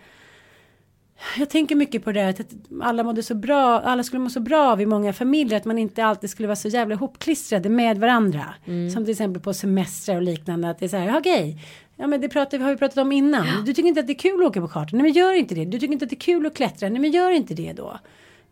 Jag 1.38 1.50
tänker 1.50 1.74
mycket 1.76 2.04
på 2.04 2.12
det 2.12 2.20
här 2.20 2.31
att 2.31 2.40
alla 2.83 3.02
mådde 3.02 3.22
så 3.22 3.35
bra, 3.35 3.81
alla 3.81 4.02
skulle 4.02 4.20
må 4.20 4.31
så 4.31 4.40
bra 4.40 4.72
av 4.72 4.81
i 4.81 4.87
många 4.87 5.12
familjer 5.12 5.57
att 5.57 5.64
man 5.64 5.78
inte 5.78 6.04
alltid 6.04 6.31
skulle 6.31 6.48
vara 6.48 6.57
så 6.57 6.68
jävla 6.68 6.94
ihopklistrade 6.94 7.68
med 7.68 7.98
varandra. 7.98 8.54
Som 8.94 9.04
till 9.04 9.12
exempel 9.12 9.42
på 9.42 9.54
semestrar 9.54 10.16
och 10.16 10.22
liknande 10.22 10.70
att 10.70 10.78
det 10.78 10.87
är 10.87 10.88
så 10.88 10.96
här, 10.96 11.18
okej, 11.18 11.59
ja 11.96 12.07
men 12.07 12.20
det 12.20 12.28
pratar, 12.28 12.59
har 12.59 12.70
vi 12.70 12.76
pratat 12.76 12.98
om 12.98 13.12
innan. 13.12 13.46
Du 13.66 13.74
tycker 13.74 13.88
inte 13.88 14.00
att 14.00 14.07
det 14.07 14.12
är 14.12 14.18
kul 14.18 14.42
att 14.42 14.48
åka 14.48 14.61
på 14.61 14.68
kartan, 14.68 14.88
nej 14.92 15.02
men 15.02 15.12
gör 15.12 15.33
inte 15.33 15.54
det. 15.54 15.64
Du 15.64 15.78
tycker 15.78 15.92
inte 15.92 16.04
att 16.04 16.11
det 16.11 16.16
är 16.16 16.20
kul 16.20 16.46
att 16.46 16.54
klättra, 16.54 16.88
nej 16.88 17.00
men 17.00 17.11
gör 17.11 17.31
inte 17.31 17.54
det 17.54 17.72
då. 17.72 17.98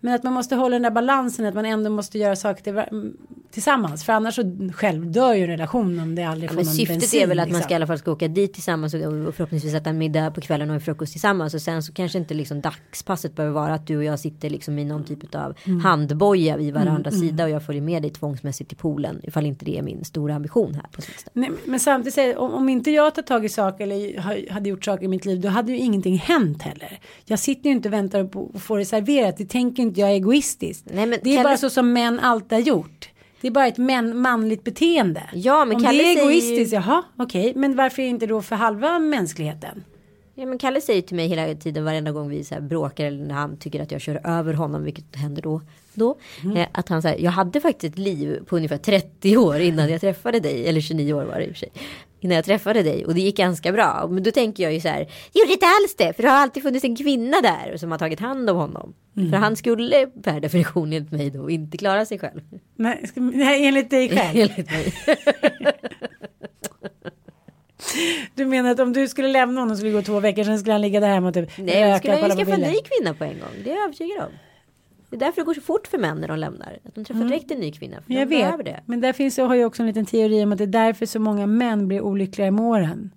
Men 0.01 0.15
att 0.15 0.23
man 0.23 0.33
måste 0.33 0.57
hålla 0.57 0.75
den 0.75 0.83
där 0.83 0.91
balansen, 0.91 1.47
att 1.47 1.55
man 1.55 1.65
ändå 1.67 1.91
måste 1.91 2.19
göra 2.19 2.37
saker 2.37 2.63
till, 2.63 2.79
mm, 2.79 3.17
tillsammans. 3.51 4.05
För 4.05 4.13
annars 4.13 4.35
så 4.35 4.71
själv 4.75 5.11
dör 5.13 5.35
ju 5.35 5.43
en 5.43 5.49
relation 5.49 6.01
om 6.01 6.15
det 6.15 6.23
aldrig 6.25 6.45
Ja, 6.51 6.53
får 6.53 6.57
men 6.57 6.65
någon 6.67 6.75
syftet 6.75 6.99
bensin. 6.99 7.23
är 7.23 7.27
väl 7.27 7.39
att 7.41 7.47
man 7.49 7.49
liksom. 7.49 7.63
ska 7.63 7.73
i 7.73 7.77
alla 7.77 7.87
fall 7.87 7.99
ska 7.99 8.13
åka 8.13 8.29
dit 8.29 8.55
tillsammans 8.55 8.95
och 8.95 9.01
förhoppningsvis 9.35 9.75
äta 9.75 9.91
en 9.91 9.99
middag 9.99 10.31
på 10.31 10.41
kvällen 10.41 10.69
och 10.71 10.75
en 10.75 10.81
frukost 10.81 11.13
tillsammans. 11.13 11.55
Och 11.55 11.63
sen 11.63 11.83
så 11.83 11.93
kanske 11.93 12.19
inte 12.19 12.35
liksom 12.35 12.61
dagspasset 12.61 13.35
behöver 13.37 13.55
vara 13.55 13.75
att 13.75 13.87
du 13.87 13.97
och 13.97 14.05
jag 14.05 14.19
sitter 14.21 14.51
liksom 14.51 14.79
i 14.79 14.85
någon 14.85 15.05
typ 15.05 15.35
av 15.35 15.55
Mm. 15.65 15.81
handboja 15.81 16.57
vid 16.57 16.75
varandras 16.75 17.21
sida 17.21 17.45
och 17.45 17.51
jag 17.51 17.67
följer 17.67 17.83
med 17.83 18.03
dig 18.03 18.11
tvångsmässigt 18.11 18.69
till 18.69 18.79
poolen. 18.79 19.21
Ifall 19.23 19.47
inte 19.47 19.65
det 19.65 19.79
är 19.79 19.83
min 19.83 20.05
stora 20.05 20.35
ambition 20.35 20.75
här 20.75 20.83
på 20.93 21.03
sistone. 21.03 21.31
Nej, 21.49 21.51
men 21.65 21.81
samtidigt 21.81 22.37
om, 22.37 22.55
om 22.55 22.69
inte 22.69 22.91
jag 22.91 23.15
tar 23.15 23.23
tag 23.23 23.45
i 23.45 23.49
saker 23.49 23.85
eller 23.85 24.21
ha- 24.21 24.55
hade 24.55 24.69
gjort 24.69 24.85
saker 24.85 25.05
i 25.05 25.09
mitt 25.09 25.25
liv 25.25 25.41
då 25.41 25.49
hade 25.49 25.73
ju 25.73 25.79
ingenting 25.79 26.19
hänt 26.19 26.63
heller. 26.63 26.99
Jag 27.25 27.39
sitter 27.39 27.71
ju 27.71 27.77
inte 27.77 27.89
och 27.89 27.93
väntar 27.93 28.25
på 28.25 28.51
att 28.55 28.63
få 28.63 28.77
det 28.77 28.85
serverat. 28.85 29.37
Det 29.37 29.47
tänker 29.47 29.83
inte 29.87 30.01
jag 30.01 30.11
är 30.11 30.15
egoistiskt. 30.15 30.85
Nej, 30.95 31.07
men 31.07 31.19
det 31.23 31.31
är 31.31 31.37
Kalle- 31.37 31.45
bara 31.49 31.57
så 31.57 31.71
som 31.71 31.93
män 31.93 32.21
alltid 32.21 32.53
har 32.53 32.61
gjort. 32.61 33.09
Det 33.41 33.47
är 33.47 33.51
bara 33.53 33.67
ett 33.67 33.79
män, 33.79 34.19
manligt 34.19 34.65
beteende. 34.65 35.23
Ja, 35.35 35.65
men 35.65 35.77
om 35.77 35.83
Kalle 35.83 35.99
det 36.03 36.11
är 36.13 36.15
säger 36.15 36.31
ju- 36.31 36.37
egoistiskt, 36.37 36.73
jaha 36.73 37.03
okej. 37.17 37.53
Men 37.57 37.77
varför 37.77 38.03
inte 38.03 38.27
då 38.27 38.43
för 38.43 38.57
halva 38.57 38.99
mänskligheten? 38.99 39.85
Ja 40.35 40.47
men 40.47 40.59
Kalle 40.59 40.81
säger 40.81 41.03
till 41.03 41.17
mig 41.17 41.29
hela 41.29 41.55
tiden 41.55 41.85
varenda 41.85 42.13
gång 42.13 42.29
vi 42.29 42.45
så 42.45 42.55
här 42.55 42.61
bråkar 42.63 43.05
eller 43.05 43.25
när 43.25 43.35
han 43.35 43.57
tycker 43.57 43.83
att 43.83 43.93
jag 43.93 44.01
kör 44.01 44.21
över 44.25 44.55
honom 44.55 44.85
vilket 44.85 45.17
händer 45.17 45.43
då. 45.43 45.61
då 45.95 46.17
eh, 46.57 46.67
att 46.73 46.89
han 46.89 47.03
säger 47.03 47.25
jag 47.25 47.31
hade 47.31 47.61
faktiskt 47.61 47.93
ett 47.95 47.99
liv 47.99 48.45
på 48.47 48.57
ungefär 48.57 48.79
30 48.79 49.37
år 49.37 49.61
innan 49.61 49.91
jag 49.91 50.01
träffade 50.01 50.41
dig. 50.41 50.69
Eller 50.69 50.81
29 50.81 51.13
år 51.13 51.25
var 51.25 51.35
det 51.39 51.45
i 51.45 51.47
och 51.47 51.53
för 51.53 51.59
sig. 51.59 51.69
Innan 52.27 52.37
jag 52.37 52.45
träffade 52.45 52.83
dig 52.83 53.07
och 53.07 53.15
det 53.15 53.21
gick 53.21 53.37
ganska 53.37 53.73
bra. 53.73 54.09
Men 54.11 54.23
då 54.23 54.31
tänker 54.31 54.63
jag 54.63 54.73
ju 54.73 54.81
så 54.81 54.89
här. 54.89 55.07
Gjorde 55.33 55.53
inte 55.53 55.67
alls 55.67 55.95
det. 55.97 56.13
För 56.13 56.23
det 56.23 56.29
har 56.29 56.37
alltid 56.37 56.63
funnits 56.63 56.85
en 56.85 56.97
kvinna 56.97 57.41
där 57.41 57.77
som 57.77 57.91
har 57.91 57.99
tagit 57.99 58.21
hand 58.21 58.51
om 58.51 58.57
honom. 58.57 58.95
För 59.15 59.37
han 59.37 59.57
skulle 59.57 60.07
per 60.07 60.41
definition 60.41 60.93
enligt 60.93 61.13
mig 61.13 61.31
då 61.31 61.51
inte 61.51 61.79
klara 61.79 62.07
sig 62.07 62.19
själv. 62.19 62.41
Nej, 62.77 63.07
ska, 63.07 63.21
nej 63.21 63.67
enligt 63.67 63.91
dig 63.91 64.09
själv. 64.09 64.31
enligt 64.35 64.71
mig. 64.71 64.95
Du 68.35 68.47
menar 68.47 68.71
att 68.71 68.81
om 68.81 68.93
du 68.93 69.09
skulle 69.09 69.29
lämna 69.29 69.61
honom 69.61 69.77
skulle 69.77 69.91
det 69.91 69.97
gå 69.97 70.03
två 70.03 70.21
veckor 70.21 70.45
sen 70.45 70.59
skulle 70.59 70.73
han 70.73 70.81
ligga 70.81 71.01
där 71.01 71.09
hemma 71.09 71.29
och 71.29 71.35
typ 71.35 71.59
Nej, 71.59 71.93
då 71.93 71.99
skulle 71.99 72.15
röka, 72.15 72.29
jag 72.29 72.31
på 72.31 72.37
skaffa 72.37 72.55
en 72.55 72.61
ny 72.61 72.77
kvinna 72.85 73.15
på 73.15 73.25
en 73.25 73.39
gång. 73.39 73.49
Det 73.65 73.71
är 73.71 73.75
jag 73.75 73.85
övertygad 73.85 74.19
om. 74.25 74.33
Det 75.11 75.17
är 75.17 75.21
därför 75.21 75.41
det 75.41 75.47
går 75.47 75.55
så 75.55 75.61
fort 75.61 75.87
för 75.87 75.99
män 75.99 76.21
när 76.21 76.29
de 76.29 76.39
lämnar. 76.39 76.79
Att 76.85 76.95
de 76.95 77.05
träffar 77.05 77.25
direkt 77.25 77.51
en 77.51 77.59
ny 77.61 77.73
kvinna. 77.73 78.03
För 78.03 78.13
Jag 78.13 78.29
de 78.29 78.37
vet, 78.37 78.65
det. 78.65 78.81
men 78.87 79.01
där 79.01 79.13
finns 79.13 79.37
har 79.39 79.55
ju 79.55 79.65
också 79.65 79.83
en 79.83 79.87
liten 79.87 80.07
teori 80.07 80.45
om 80.45 80.53
att 80.53 80.59
det 80.59 80.65
är 80.65 80.69
därför 80.69 81.07
så 81.07 81.21
många 81.21 81.47
män 81.47 81.89
blir 81.89 82.01
olyckliga 82.01 82.51
med 82.51 82.65
åren. 82.65 83.11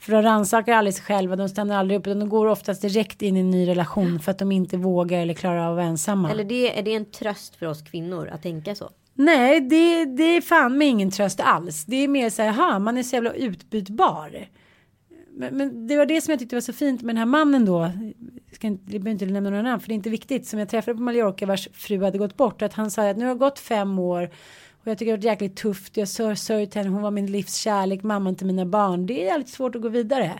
För 0.00 0.12
de 0.12 0.22
rannsakar 0.22 0.72
aldrig 0.72 0.94
sig 0.94 1.04
själva, 1.04 1.36
de 1.36 1.48
stannar 1.48 1.76
aldrig 1.78 2.00
upp 2.00 2.06
utan 2.06 2.20
de 2.20 2.28
går 2.28 2.46
oftast 2.46 2.82
direkt 2.82 3.22
in 3.22 3.36
i 3.36 3.40
en 3.40 3.50
ny 3.50 3.68
relation 3.68 4.20
för 4.20 4.30
att 4.30 4.38
de 4.38 4.52
inte 4.52 4.76
vågar 4.76 5.18
eller 5.20 5.34
klarar 5.34 5.58
av 5.58 5.70
att 5.70 5.76
vara 5.76 5.86
ensamma. 5.86 6.30
Eller 6.30 6.44
det, 6.44 6.78
är 6.78 6.82
det 6.82 6.94
en 6.94 7.04
tröst 7.04 7.56
för 7.56 7.66
oss 7.66 7.82
kvinnor 7.82 8.28
att 8.28 8.42
tänka 8.42 8.74
så? 8.74 8.90
Nej, 9.14 9.60
det, 9.60 10.04
det 10.04 10.36
är 10.36 10.40
fan 10.40 10.78
med 10.78 10.88
ingen 10.88 11.10
tröst 11.10 11.40
alls. 11.40 11.84
Det 11.84 11.96
är 11.96 12.08
mer 12.08 12.30
så 12.30 12.42
här, 12.42 12.50
ha, 12.50 12.78
man 12.78 12.98
är 12.98 13.02
så 13.02 13.16
jävla 13.16 13.32
utbytbar. 13.32 14.48
Men, 15.34 15.56
men 15.56 15.86
det 15.86 15.96
var 15.96 16.06
det 16.06 16.20
som 16.20 16.32
jag 16.32 16.38
tyckte 16.38 16.56
var 16.56 16.60
så 16.60 16.72
fint 16.72 17.02
med 17.02 17.14
den 17.14 17.18
här 17.18 17.26
mannen 17.26 17.64
då. 17.64 17.90
Jag 18.46 18.54
ska 18.54 18.66
inte, 18.66 18.92
jag 18.92 19.02
behöver 19.02 19.10
inte 19.10 19.26
nämna 19.26 19.50
några 19.50 19.62
namn 19.62 19.80
för 19.80 19.88
det 19.88 19.92
är 19.92 19.96
inte 19.96 20.10
viktigt. 20.10 20.46
Som 20.46 20.58
jag 20.58 20.68
träffade 20.68 20.94
på 20.94 21.02
Mallorca 21.02 21.46
vars 21.46 21.68
fru 21.72 22.02
hade 22.02 22.18
gått 22.18 22.36
bort. 22.36 22.62
Att 22.62 22.72
han 22.72 22.90
sa 22.90 23.10
att 23.10 23.16
nu 23.16 23.24
har 23.24 23.34
det 23.34 23.38
gått 23.38 23.58
fem 23.58 23.98
år. 23.98 24.30
Och 24.82 24.86
jag 24.86 24.98
tycker 24.98 25.06
det 25.06 25.12
har 25.12 25.18
varit 25.18 25.24
jäkligt 25.24 25.56
tufft. 25.56 25.96
Jag 25.96 26.08
sörjt 26.38 26.74
henne. 26.74 26.88
Hon 26.88 27.02
var 27.02 27.10
min 27.10 27.26
livs 27.26 27.54
kärlek. 27.54 28.02
Mamman 28.02 28.36
till 28.36 28.46
mina 28.46 28.66
barn. 28.66 29.06
Det 29.06 29.22
är 29.22 29.26
jävligt 29.26 29.48
svårt 29.48 29.74
att 29.74 29.82
gå 29.82 29.88
vidare. 29.88 30.32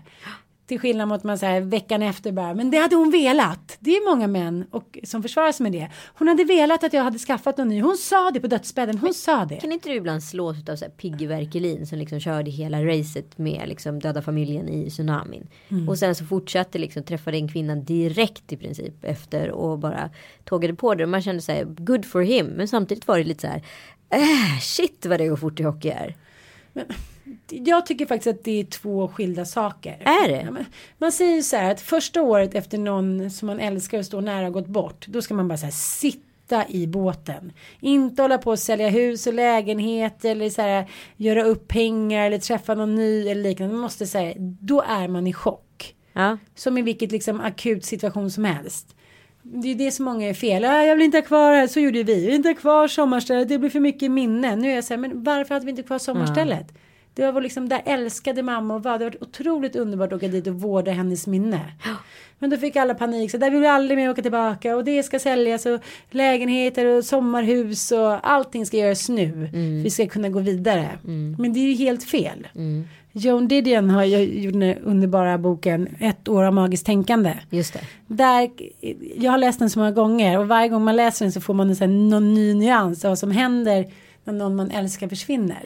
Till 0.66 0.80
skillnad 0.80 1.08
mot 1.08 1.24
man 1.24 1.38
säger 1.38 1.60
veckan 1.60 2.02
efter 2.02 2.32
bara. 2.32 2.54
Men 2.54 2.70
det 2.70 2.78
hade 2.78 2.96
hon 2.96 3.10
velat. 3.10 3.76
Det 3.80 3.90
är 3.90 4.10
många 4.10 4.26
män 4.26 4.64
och, 4.70 4.98
som 5.04 5.22
försvarar 5.22 5.52
sig 5.52 5.64
med 5.64 5.72
det. 5.72 5.90
Hon 6.14 6.28
hade 6.28 6.44
velat 6.44 6.84
att 6.84 6.92
jag 6.92 7.02
hade 7.02 7.18
skaffat 7.18 7.58
någon 7.58 7.68
ny. 7.68 7.80
Hon 7.80 7.96
sa 7.96 8.30
det 8.30 8.40
på 8.40 8.46
dödsbädden. 8.46 8.98
Hon 8.98 9.14
sa 9.14 9.44
det. 9.44 9.56
Kan 9.56 9.72
inte 9.72 9.88
du 9.88 9.94
ibland 9.94 10.22
slås 10.22 10.68
av 10.68 10.76
så 10.76 10.84
här 10.84 10.92
Piggy 10.92 11.26
Verkelin 11.26 11.86
som 11.86 11.98
liksom 11.98 12.20
körde 12.20 12.50
hela 12.50 12.84
racet 12.84 13.38
med 13.38 13.68
liksom 13.68 14.00
döda 14.00 14.22
familjen 14.22 14.68
i 14.68 14.90
tsunamin. 14.90 15.48
Mm. 15.68 15.88
Och 15.88 15.98
sen 15.98 16.14
så 16.14 16.24
fortsatte 16.24 16.78
liksom 16.78 17.02
träffade 17.02 17.36
en 17.36 17.48
kvinna 17.48 17.74
direkt 17.74 18.52
i 18.52 18.56
princip 18.56 19.04
efter 19.04 19.50
och 19.50 19.78
bara 19.78 20.10
tågade 20.44 20.74
på 20.74 20.94
det. 20.94 21.02
Och 21.02 21.10
man 21.10 21.22
kände 21.22 21.42
så 21.42 21.52
här 21.52 21.64
good 21.64 22.04
for 22.04 22.22
him. 22.22 22.46
Men 22.46 22.68
samtidigt 22.68 23.08
var 23.08 23.18
det 23.18 23.24
lite 23.24 23.40
så 23.40 23.46
här 23.46 23.62
äh, 24.10 24.60
shit 24.60 25.06
vad 25.06 25.20
det 25.20 25.28
går 25.28 25.36
fort 25.36 25.60
i 25.60 25.62
hockey 25.62 25.88
är. 25.88 26.16
Jag 27.48 27.86
tycker 27.86 28.06
faktiskt 28.06 28.38
att 28.38 28.44
det 28.44 28.60
är 28.60 28.64
två 28.64 29.08
skilda 29.08 29.44
saker. 29.44 30.02
Är 30.04 30.28
det? 30.28 30.42
Ja, 30.58 30.64
man 30.98 31.12
säger 31.12 31.34
ju 31.34 31.42
så 31.42 31.56
här 31.56 31.70
att 31.70 31.80
första 31.80 32.22
året 32.22 32.54
efter 32.54 32.78
någon 32.78 33.30
som 33.30 33.46
man 33.46 33.60
älskar 33.60 33.98
och 33.98 34.06
står 34.06 34.20
nära 34.20 34.50
gått 34.50 34.66
bort. 34.66 35.06
Då 35.06 35.22
ska 35.22 35.34
man 35.34 35.48
bara 35.48 35.58
så 35.58 35.64
här 35.64 35.72
sitta 35.72 36.68
i 36.68 36.86
båten. 36.86 37.52
Inte 37.80 38.22
hålla 38.22 38.38
på 38.38 38.50
och 38.50 38.58
sälja 38.58 38.88
hus 38.88 39.26
och 39.26 39.34
lägenhet 39.34 40.24
eller 40.24 40.50
så 40.50 40.62
här 40.62 40.90
göra 41.16 41.44
upp 41.44 41.68
pengar 41.68 42.26
eller 42.26 42.38
träffa 42.38 42.74
någon 42.74 42.94
ny 42.94 43.28
eller 43.28 43.42
liknande. 43.42 43.74
Man 43.74 43.82
måste 43.82 44.06
säga 44.06 44.34
då 44.38 44.82
är 44.88 45.08
man 45.08 45.26
i 45.26 45.32
chock. 45.32 45.94
Ja. 46.12 46.38
Som 46.54 46.78
i 46.78 46.82
vilket 46.82 47.12
liksom 47.12 47.40
akut 47.40 47.84
situation 47.84 48.30
som 48.30 48.44
helst. 48.44 48.96
Det 49.42 49.68
är 49.68 49.74
det 49.74 49.90
som 49.90 50.04
många 50.04 50.28
är 50.28 50.34
fel. 50.34 50.64
Ah, 50.64 50.82
jag 50.82 50.96
vill 50.96 51.04
inte 51.04 51.18
ha 51.18 51.22
kvar 51.22 51.52
här. 51.52 51.66
Så 51.66 51.80
gjorde 51.80 52.02
vi. 52.02 52.14
Jag 52.14 52.26
vill 52.26 52.34
inte 52.34 52.48
ha 52.48 52.54
kvar 52.54 52.88
sommarstället. 52.88 53.48
Det 53.48 53.58
blir 53.58 53.70
för 53.70 53.80
mycket 53.80 54.10
minnen. 54.10 54.58
Nu 54.58 54.70
är 54.70 54.74
jag 54.74 54.84
så 54.84 54.94
här, 54.94 54.98
men 54.98 55.24
varför 55.24 55.54
hade 55.54 55.66
vi 55.66 55.70
inte 55.70 55.82
kvar 55.82 55.98
sommarstället? 55.98 56.72
Det 57.14 57.30
var 57.30 57.40
liksom 57.40 57.68
där 57.68 57.82
älskade 57.84 58.42
mamma 58.42 58.74
och 58.74 58.82
var. 58.82 58.98
Det 58.98 59.04
var 59.04 59.22
otroligt 59.22 59.76
underbart 59.76 60.12
att 60.12 60.16
åka 60.16 60.28
dit 60.28 60.46
och 60.46 60.54
vårda 60.54 60.92
hennes 60.92 61.26
minne. 61.26 61.60
Men 62.38 62.50
då 62.50 62.56
fick 62.56 62.76
alla 62.76 62.94
panik. 62.94 63.30
Så 63.30 63.36
där 63.38 63.50
vill 63.50 63.60
vi 63.60 63.66
aldrig 63.66 63.98
mer 63.98 64.10
åka 64.10 64.22
tillbaka. 64.22 64.76
Och 64.76 64.84
det 64.84 65.02
ska 65.02 65.18
säljas. 65.18 65.66
Och 65.66 65.80
lägenheter 66.10 66.86
och 66.86 67.04
sommarhus. 67.04 67.92
Och 67.92 68.30
allting 68.30 68.66
ska 68.66 68.76
göras 68.76 69.08
nu. 69.08 69.48
Vi 69.82 69.90
ska 69.90 70.06
kunna 70.06 70.28
gå 70.28 70.40
vidare. 70.40 70.88
Men 71.38 71.52
det 71.52 71.60
är 71.60 71.68
ju 71.68 71.74
helt 71.74 72.04
fel. 72.04 72.48
Joan 73.12 73.48
Didion 73.48 73.90
har 73.90 74.04
ju 74.04 74.40
gjort 74.42 74.52
den 74.52 74.78
underbara 74.78 75.38
boken 75.38 75.88
Ett 76.00 76.28
år 76.28 76.42
av 76.42 76.54
magiskt 76.54 76.86
tänkande. 76.86 77.34
Just 77.50 77.72
det. 77.72 77.80
Där, 78.06 78.50
jag 79.16 79.30
har 79.30 79.38
läst 79.38 79.58
den 79.58 79.70
så 79.70 79.78
många 79.78 79.92
gånger 79.92 80.38
och 80.38 80.48
varje 80.48 80.68
gång 80.68 80.84
man 80.84 80.96
läser 80.96 81.24
den 81.24 81.32
så 81.32 81.40
får 81.40 81.54
man 81.54 81.68
en 81.68 81.76
sån 81.76 81.90
här, 81.90 81.96
någon 81.96 82.34
ny 82.34 82.54
nyans 82.54 83.04
av 83.04 83.08
vad 83.08 83.18
som 83.18 83.30
händer 83.30 83.86
när 84.24 84.32
någon 84.32 84.56
man 84.56 84.70
älskar 84.70 85.08
försvinner. 85.08 85.62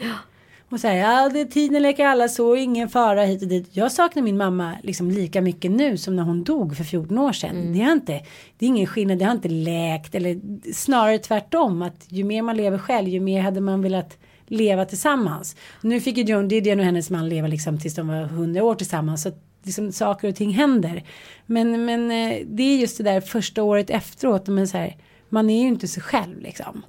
Och 0.69 0.81
säger 0.81 1.03
ja 1.03 1.29
det 1.29 1.41
är 1.41 1.45
tiden 1.45 1.83
leker 1.83 2.07
alla 2.07 2.29
så, 2.29 2.57
ingen 2.57 2.89
fara 2.89 3.25
hit 3.25 3.43
och 3.43 3.49
dit. 3.49 3.69
Jag 3.73 3.93
saknar 3.93 4.23
min 4.23 4.37
mamma 4.37 4.77
liksom 4.83 5.11
lika 5.11 5.41
mycket 5.41 5.71
nu 5.71 5.97
som 5.97 6.17
när 6.17 6.23
hon 6.23 6.45
dog 6.45 6.77
för 6.77 6.85
14 6.85 7.19
år 7.19 7.33
sedan. 7.33 7.73
Det, 7.73 7.83
har 7.83 7.93
inte, 7.93 8.13
det 8.59 8.67
är 8.67 8.69
ingen 8.69 8.87
skillnad, 8.87 9.19
det 9.19 9.25
har 9.25 9.33
inte 9.33 9.49
läkt 9.49 10.15
eller 10.15 10.41
snarare 10.73 11.19
tvärtom. 11.19 11.83
Att 11.83 12.07
ju 12.09 12.25
mer 12.25 12.43
man 12.43 12.57
lever 12.57 12.79
själv 12.79 13.09
ju 13.09 13.21
mer 13.21 13.43
hade 13.43 13.61
man 13.61 13.83
velat 13.83 14.19
leva 14.47 14.85
tillsammans. 14.85 15.57
Nu 15.81 16.01
fick 16.01 16.17
ju 16.17 16.25
Joan 16.25 16.49
Didion 16.49 16.79
och 16.79 16.85
hennes 16.85 17.11
man 17.11 17.29
leva 17.29 17.49
liksom 17.49 17.79
tills 17.79 17.95
de 17.95 18.09
var 18.09 18.23
100 18.23 18.65
år 18.65 18.75
tillsammans. 18.75 19.23
Så 19.23 19.33
liksom 19.63 19.93
saker 19.93 20.29
och 20.29 20.37
ting 20.37 20.51
händer. 20.51 21.05
Men, 21.47 21.85
men 21.85 22.11
eh, 22.11 22.39
det 22.47 22.63
är 22.63 22.77
just 22.77 22.99
det 22.99 23.05
där 23.05 23.21
första 23.21 23.63
året 23.63 23.91
efteråt. 23.91 24.47
Men 24.47 24.69
så 24.69 24.77
här, 24.79 24.97
man 25.29 25.51
är 25.51 25.63
ju 25.63 25.69
inte 25.69 25.89
sig 25.89 26.03
själv 26.03 26.41
liksom. 26.41 26.83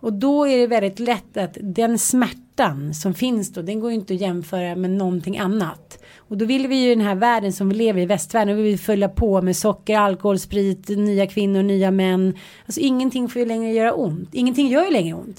Och 0.00 0.12
då 0.12 0.48
är 0.48 0.58
det 0.58 0.66
väldigt 0.66 0.98
lätt 0.98 1.36
att 1.36 1.56
den 1.60 1.98
smärtan 2.58 2.94
som 2.94 3.14
finns 3.14 3.52
då, 3.52 3.62
den 3.62 3.80
går 3.80 3.90
ju 3.90 3.96
inte 3.96 4.14
att 4.14 4.20
jämföra 4.20 4.76
med 4.76 4.90
någonting 4.90 5.38
annat. 5.38 5.98
Och 6.18 6.36
då 6.36 6.44
vill 6.44 6.66
vi 6.68 6.76
ju 6.76 6.92
i 6.92 6.94
den 6.94 7.04
här 7.04 7.14
världen 7.14 7.52
som 7.52 7.68
vi 7.68 7.74
lever 7.74 8.00
i, 8.00 8.06
västvärlden, 8.06 8.54
och 8.54 8.64
vi 8.64 8.68
vill 8.70 8.78
följa 8.78 9.08
på 9.08 9.42
med 9.42 9.56
socker, 9.56 9.98
alkohol, 9.98 10.38
sprit, 10.38 10.88
nya 10.88 11.26
kvinnor, 11.26 11.62
nya 11.62 11.90
män. 11.90 12.34
Alltså 12.66 12.80
ingenting 12.80 13.28
får 13.28 13.40
ju 13.40 13.48
längre 13.48 13.72
göra 13.72 13.92
ont. 13.92 14.28
Ingenting 14.32 14.68
gör 14.68 14.84
ju 14.84 14.90
längre 14.90 15.14
ont. 15.14 15.38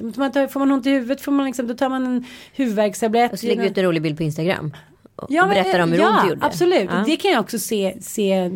Får 0.51 0.59
man 0.59 0.71
ont 0.71 0.85
i 0.85 0.89
huvudet 0.89 1.21
får 1.21 1.31
man 1.31 1.45
liksom, 1.45 1.67
då 1.67 1.73
tar 1.73 1.89
man 1.89 2.05
en 2.05 2.25
huvudvärkstablett. 2.53 3.33
Och 3.33 3.39
så 3.39 3.47
lägger 3.47 3.61
du 3.61 3.67
ut 3.67 3.77
en 3.77 3.83
rolig 3.85 4.01
bild 4.01 4.17
på 4.17 4.23
Instagram. 4.23 4.73
Och, 5.15 5.27
Ja, 5.29 5.47
berättar 5.47 5.79
om 5.79 5.91
hur 5.91 5.99
ja, 5.99 6.09
ont 6.09 6.21
det 6.23 6.29
gjorde. 6.29 6.45
absolut. 6.45 6.89
Ja. 6.91 7.03
Det 7.05 7.15
kan 7.15 7.31
jag 7.31 7.39
också 7.39 7.59
se, 7.59 7.97
se 8.01 8.51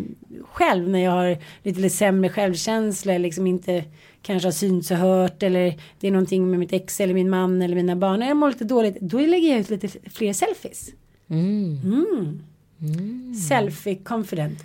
själv 0.52 0.90
när 0.90 1.00
jag 1.00 1.12
har 1.12 1.38
lite, 1.64 1.80
lite 1.80 1.96
sämre 1.96 2.30
självkänsla. 2.30 3.18
Liksom 3.18 3.48
inte 3.48 3.84
kanske 4.24 4.48
har 4.48 4.52
synts 4.52 4.92
och 4.92 4.98
hört. 4.98 5.44
Eller 5.44 5.80
det 6.00 6.08
är 6.08 6.12
någonting 6.12 6.50
med 6.50 6.60
mitt 6.60 6.74
ex 6.74 7.00
eller 7.00 7.14
min 7.14 7.30
man 7.30 7.62
eller 7.62 7.76
mina 7.76 7.96
barn. 7.96 8.20
När 8.20 8.28
jag 8.28 8.38
mår 8.38 8.48
lite 8.48 8.64
dåligt. 8.64 9.00
Då 9.00 9.20
lägger 9.20 9.50
jag 9.50 9.60
ut 9.60 9.70
lite 9.70 9.88
fler 10.10 10.34
selfies. 10.34 10.90
Mm. 11.30 12.42
Selfie 13.50 13.96
confident. 13.96 14.60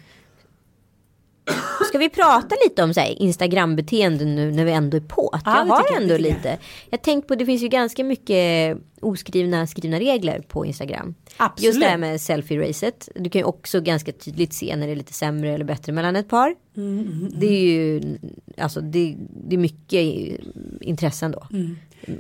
Ska 1.89 1.99
vi 1.99 2.09
prata 2.09 2.57
lite 2.65 2.83
om 2.83 2.95
så 2.95 3.01
här, 3.01 3.23
Instagram-beteende 3.23 4.25
nu 4.25 4.51
när 4.53 4.65
vi 4.65 4.73
ändå 4.73 4.97
är 4.97 5.01
på? 5.01 5.29
Att 5.33 5.43
Ja, 5.47 5.57
jag 5.59 5.65
har 5.75 5.85
jag, 5.91 6.03
ändå 6.03 6.17
tycker 6.17 6.31
lite. 6.35 6.59
Jag 6.91 7.03
tänkt 7.03 7.29
på 7.29 7.35
det 7.35 7.47
finns 7.47 7.63
ju 7.63 7.69
ganska 7.69 8.05
mycket 8.05 8.79
oskrivna 9.01 9.67
skrivna 9.67 9.99
regler 10.01 10.41
på 10.49 10.67
Instagram. 10.67 11.15
Absolut. 11.37 11.67
Just 11.67 11.81
det 11.81 11.87
här 11.87 11.97
med 11.99 12.17
selfie-racet. 12.21 13.09
Du 13.15 13.31
kan 13.31 13.41
ju 13.41 13.45
också 13.45 13.81
ganska 13.81 14.13
tydligt 14.13 14.53
se 14.53 14.77
när 14.77 14.87
det 14.87 14.93
är 14.93 14.97
lite 14.97 15.13
sämre 15.13 15.51
eller 15.55 15.65
bättre 15.65 15.93
mellan 15.93 16.17
ett 16.17 16.29
par. 16.29 16.55
Mm, 16.77 17.29
Det 17.37 17.47
är 17.47 17.61
ju 17.61 18.03
alltså 18.59 18.81
det, 18.81 19.17
det 19.49 19.57
är 19.57 19.59
mycket 19.59 20.01
intressen 20.81 21.31
då. 21.31 21.47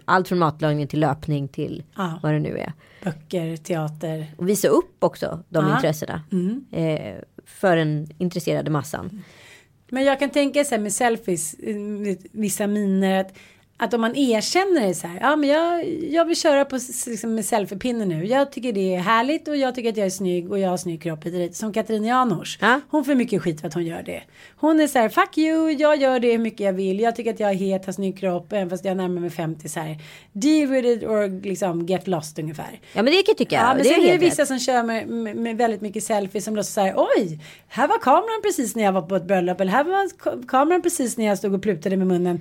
Allt 0.05 0.29
från 0.29 0.39
matlagning 0.39 0.87
till 0.87 1.01
löpning 1.01 1.49
till 1.49 1.72
Mm. 1.72 1.85
Ja. 1.97 2.20
vad 2.22 2.33
det 2.33 2.39
nu 2.39 2.59
är. 2.59 2.72
Böcker, 3.05 3.57
teater. 3.57 4.26
Och 4.37 4.49
visa 4.49 4.68
upp 4.68 4.97
också 5.05 5.43
de 5.49 5.66
Ja. 5.66 5.74
intressena. 5.76 6.22
Mm. 6.33 6.64
Eh, 6.72 7.14
för 7.49 7.76
den 7.76 8.07
intresserade 8.18 8.70
massan. 8.70 9.22
Men 9.90 10.05
jag 10.05 10.18
kan 10.18 10.30
tänka 10.30 10.64
så 10.64 10.74
här 10.74 10.82
med 10.82 10.92
selfies, 10.92 11.55
eh, 11.55 11.76
vissa 12.32 12.66
miner 12.66 13.20
att, 13.20 13.36
att 13.81 13.95
om 13.95 14.01
man 14.01 14.16
erkänner 14.16 14.87
det 14.89 14.95
så 14.95 15.07
här, 15.07 15.18
ja 15.20 15.37
men 15.37 15.49
jag, 15.49 15.89
jag 16.11 16.24
vill 16.24 16.37
köra 16.37 16.64
på 16.64 16.79
liksom 17.07 17.35
med 17.35 17.45
selfiepinnen 17.45 18.09
nu. 18.09 18.26
Jag 18.26 18.53
tycker 18.53 18.72
det 18.72 18.95
är 18.95 18.99
härligt 19.01 19.49
och 19.49 19.57
jag 19.57 19.74
tycker 19.74 19.89
att 19.91 19.97
jag 19.97 20.07
är 20.07 20.11
snygg 20.11 20.51
och 20.51 20.59
jag 20.59 20.68
har 20.70 20.76
snygg 20.76 21.03
kropp 21.03 21.24
hit 21.26 21.33
och 21.33 21.39
dit. 21.41 21.57
Som 21.57 21.72
Katarina 21.72 22.07
Janouch. 22.07 22.59
Ja. 22.61 22.81
Hon 22.91 23.05
får 23.05 23.14
mycket 23.14 23.43
skit 23.43 23.61
för 23.61 23.68
att 23.68 23.74
hon 23.74 23.87
gör 23.87 24.03
det. 24.03 24.22
Hon 24.57 24.81
är 24.81 24.87
så 24.87 24.99
här, 24.99 25.09
fuck 25.09 25.39
you, 25.39 25.70
jag 25.70 25.97
gör 25.97 26.20
det 26.20 26.31
hur 26.31 26.39
mycket 26.39 26.61
jag 26.61 26.72
vill. 26.72 27.01
Jag 27.01 27.16
tycker 27.16 27.31
att 27.35 27.41
jag 27.41 27.51
är 27.51 27.55
het, 27.55 27.87
har 27.87 27.93
snygg 27.93 28.18
kropp, 28.18 28.53
även 28.53 28.70
fast 28.70 28.85
jag 28.85 28.97
närmar 28.97 29.20
mig 29.20 29.31
50 29.31 29.68
så 29.68 29.81
här. 29.81 29.97
Deal 30.33 30.68
with 30.70 30.89
it 30.89 31.03
or 31.05 31.43
liksom 31.43 31.87
get 31.87 32.07
lost 32.07 32.39
ungefär. 32.39 32.81
Ja 32.93 33.03
men 33.03 33.05
det 33.05 33.12
kan 33.12 33.24
jag 33.26 33.37
tycka. 33.39 33.57
Ja, 33.57 33.68
men 33.74 33.79
det 33.79 33.85
sen 33.85 34.03
är 34.03 34.12
det 34.12 34.18
vissa 34.18 34.43
rätt. 34.43 34.49
som 34.49 34.59
kör 34.59 34.83
med, 34.83 35.09
med, 35.09 35.37
med 35.37 35.57
väldigt 35.57 35.81
mycket 35.81 36.05
selfies 36.05 36.45
som 36.45 36.57
låtsas 36.57 36.74
säga 36.74 36.95
oj, 36.97 37.39
här 37.68 37.89
var 37.89 37.99
kameran 37.99 38.43
precis 38.43 38.76
när 38.76 38.85
jag 38.85 38.93
var 38.93 39.03
på 39.03 39.16
ett 39.16 39.24
bröllop 39.24 39.61
eller 39.61 39.72
här 39.72 39.85
var 39.85 40.09
ka- 40.18 40.47
kameran 40.49 40.83
precis 40.83 41.16
när 41.16 41.24
jag 41.26 41.39
stod 41.39 41.55
och 41.55 41.62
plutade 41.62 41.97
med 41.97 42.07
munnen. 42.07 42.41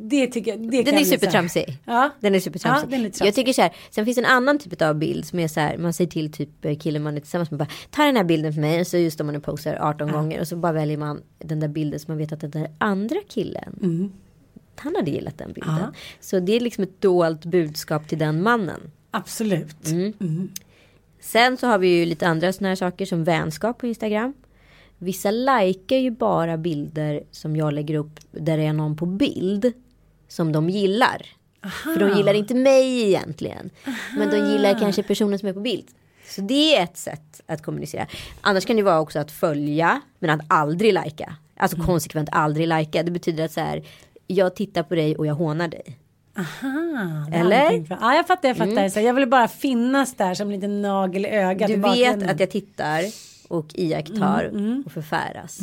Det 0.00 0.26
tycker 0.26 0.50
jag. 0.50 0.70
Det 0.70 0.82
Den 0.82 0.94
är 0.94 1.04
supertramsig. 1.04 1.78
Ja. 1.84 2.10
Den 2.20 2.34
är 2.34 2.40
supertramsig. 2.40 2.86
Ja, 2.86 2.90
den 2.90 3.00
är 3.00 3.04
lite 3.04 3.24
jag 3.24 3.34
tycker 3.34 3.52
så 3.52 3.62
här. 3.62 3.76
Sen 3.90 4.04
finns 4.04 4.18
en 4.18 4.24
annan 4.24 4.58
typ 4.58 4.82
av 4.82 4.94
bild 4.94 5.24
som 5.24 5.38
är 5.38 5.48
så 5.48 5.60
här. 5.60 5.78
Man 5.78 5.92
säger 5.92 6.10
till 6.10 6.32
typ 6.32 6.64
eh, 6.64 6.78
killen 6.78 7.02
man 7.02 7.16
är 7.16 7.20
tillsammans 7.20 7.50
med. 7.50 7.58
Bara, 7.58 7.68
Ta 7.90 8.04
den 8.04 8.16
här 8.16 8.24
bilden 8.24 8.52
för 8.52 8.60
mig. 8.60 8.80
Och 8.80 8.86
så 8.86 8.96
just 8.96 9.20
om 9.20 9.26
man 9.26 9.34
är 9.34 9.40
posar 9.40 9.78
18 9.80 10.12
gånger. 10.12 10.40
Och 10.40 10.48
så 10.48 10.56
bara 10.56 10.72
väljer 10.72 10.96
man 10.96 11.22
den 11.38 11.60
där 11.60 11.68
bilden 11.68 12.00
som 12.00 12.12
man 12.12 12.18
vet 12.18 12.32
att 12.32 12.40
den 12.40 12.50
där 12.50 12.70
andra 12.78 13.16
killen. 13.28 14.12
Han 14.76 14.96
hade 14.96 15.10
gillat 15.10 15.38
den 15.38 15.52
bilden. 15.52 15.74
Mm. 15.74 15.82
Ja. 15.82 15.92
Så 16.20 16.40
det 16.40 16.52
är 16.52 16.60
liksom 16.60 16.84
ett 16.84 17.00
dolt 17.00 17.44
budskap 17.44 18.08
till 18.08 18.18
den 18.18 18.42
mannen. 18.42 18.80
Absolut. 19.10 19.86
Mm. 19.86 20.48
Sen 21.20 21.56
så 21.56 21.66
har 21.66 21.78
vi 21.78 21.88
ju 21.88 22.06
lite 22.06 22.28
andra 22.28 22.52
sådana 22.52 22.68
här 22.68 22.76
saker 22.76 23.06
som 23.06 23.24
vänskap 23.24 23.78
på 23.78 23.86
Instagram. 23.86 24.34
Vissa 25.04 25.30
likar 25.30 25.96
ju 25.96 26.10
bara 26.10 26.56
bilder 26.56 27.22
som 27.30 27.56
jag 27.56 27.72
lägger 27.72 27.94
upp 27.94 28.20
där 28.30 28.56
det 28.56 28.64
är 28.64 28.72
någon 28.72 28.96
på 28.96 29.06
bild 29.06 29.72
som 30.28 30.52
de 30.52 30.70
gillar. 30.70 31.26
För 31.82 32.00
de 32.00 32.16
gillar 32.16 32.34
inte 32.34 32.54
mig 32.54 33.02
egentligen. 33.02 33.70
Men 34.18 34.30
de 34.30 34.36
gillar 34.52 34.78
kanske 34.78 35.02
personen 35.02 35.38
som 35.38 35.48
är 35.48 35.52
på 35.52 35.60
bild. 35.60 35.86
Så 36.28 36.40
det 36.40 36.76
är 36.76 36.82
ett 36.82 36.96
sätt 36.96 37.40
att 37.46 37.62
kommunicera. 37.62 38.06
Annars 38.40 38.64
kan 38.64 38.76
det 38.76 38.82
vara 38.82 39.00
också 39.00 39.18
att 39.18 39.30
följa 39.30 40.00
men 40.18 40.30
att 40.30 40.40
aldrig 40.48 40.92
lajka. 40.92 41.36
Alltså 41.56 41.82
konsekvent 41.82 42.28
aldrig 42.32 42.68
lajka. 42.68 43.02
Det 43.02 43.10
betyder 43.10 43.44
att 43.44 43.52
så 43.52 43.60
här. 43.60 43.82
Jag 44.26 44.56
tittar 44.56 44.82
på 44.82 44.94
dig 44.94 45.16
och 45.16 45.26
jag 45.26 45.34
hånar 45.34 45.68
dig. 45.68 45.98
Aha, 46.36 47.26
Eller? 47.32 47.86
Ja, 47.90 48.14
jag 48.14 48.26
fattar, 48.26 48.48
jag 48.48 48.56
fattar. 48.56 48.88
Så 48.88 49.00
jag 49.00 49.14
ville 49.14 49.26
bara 49.26 49.48
finnas 49.48 50.14
där 50.14 50.34
som 50.34 50.48
en 50.48 50.54
liten 50.54 50.82
nagel 50.82 51.26
i 51.26 51.28
ögat. 51.28 51.68
Du 51.68 51.76
vet 51.76 52.30
att 52.30 52.40
jag 52.40 52.50
tittar 52.50 53.02
och 53.48 53.66
iakttar 53.74 54.44
Mm, 54.44 54.82
och 54.86 54.92
förfäras. 54.92 55.60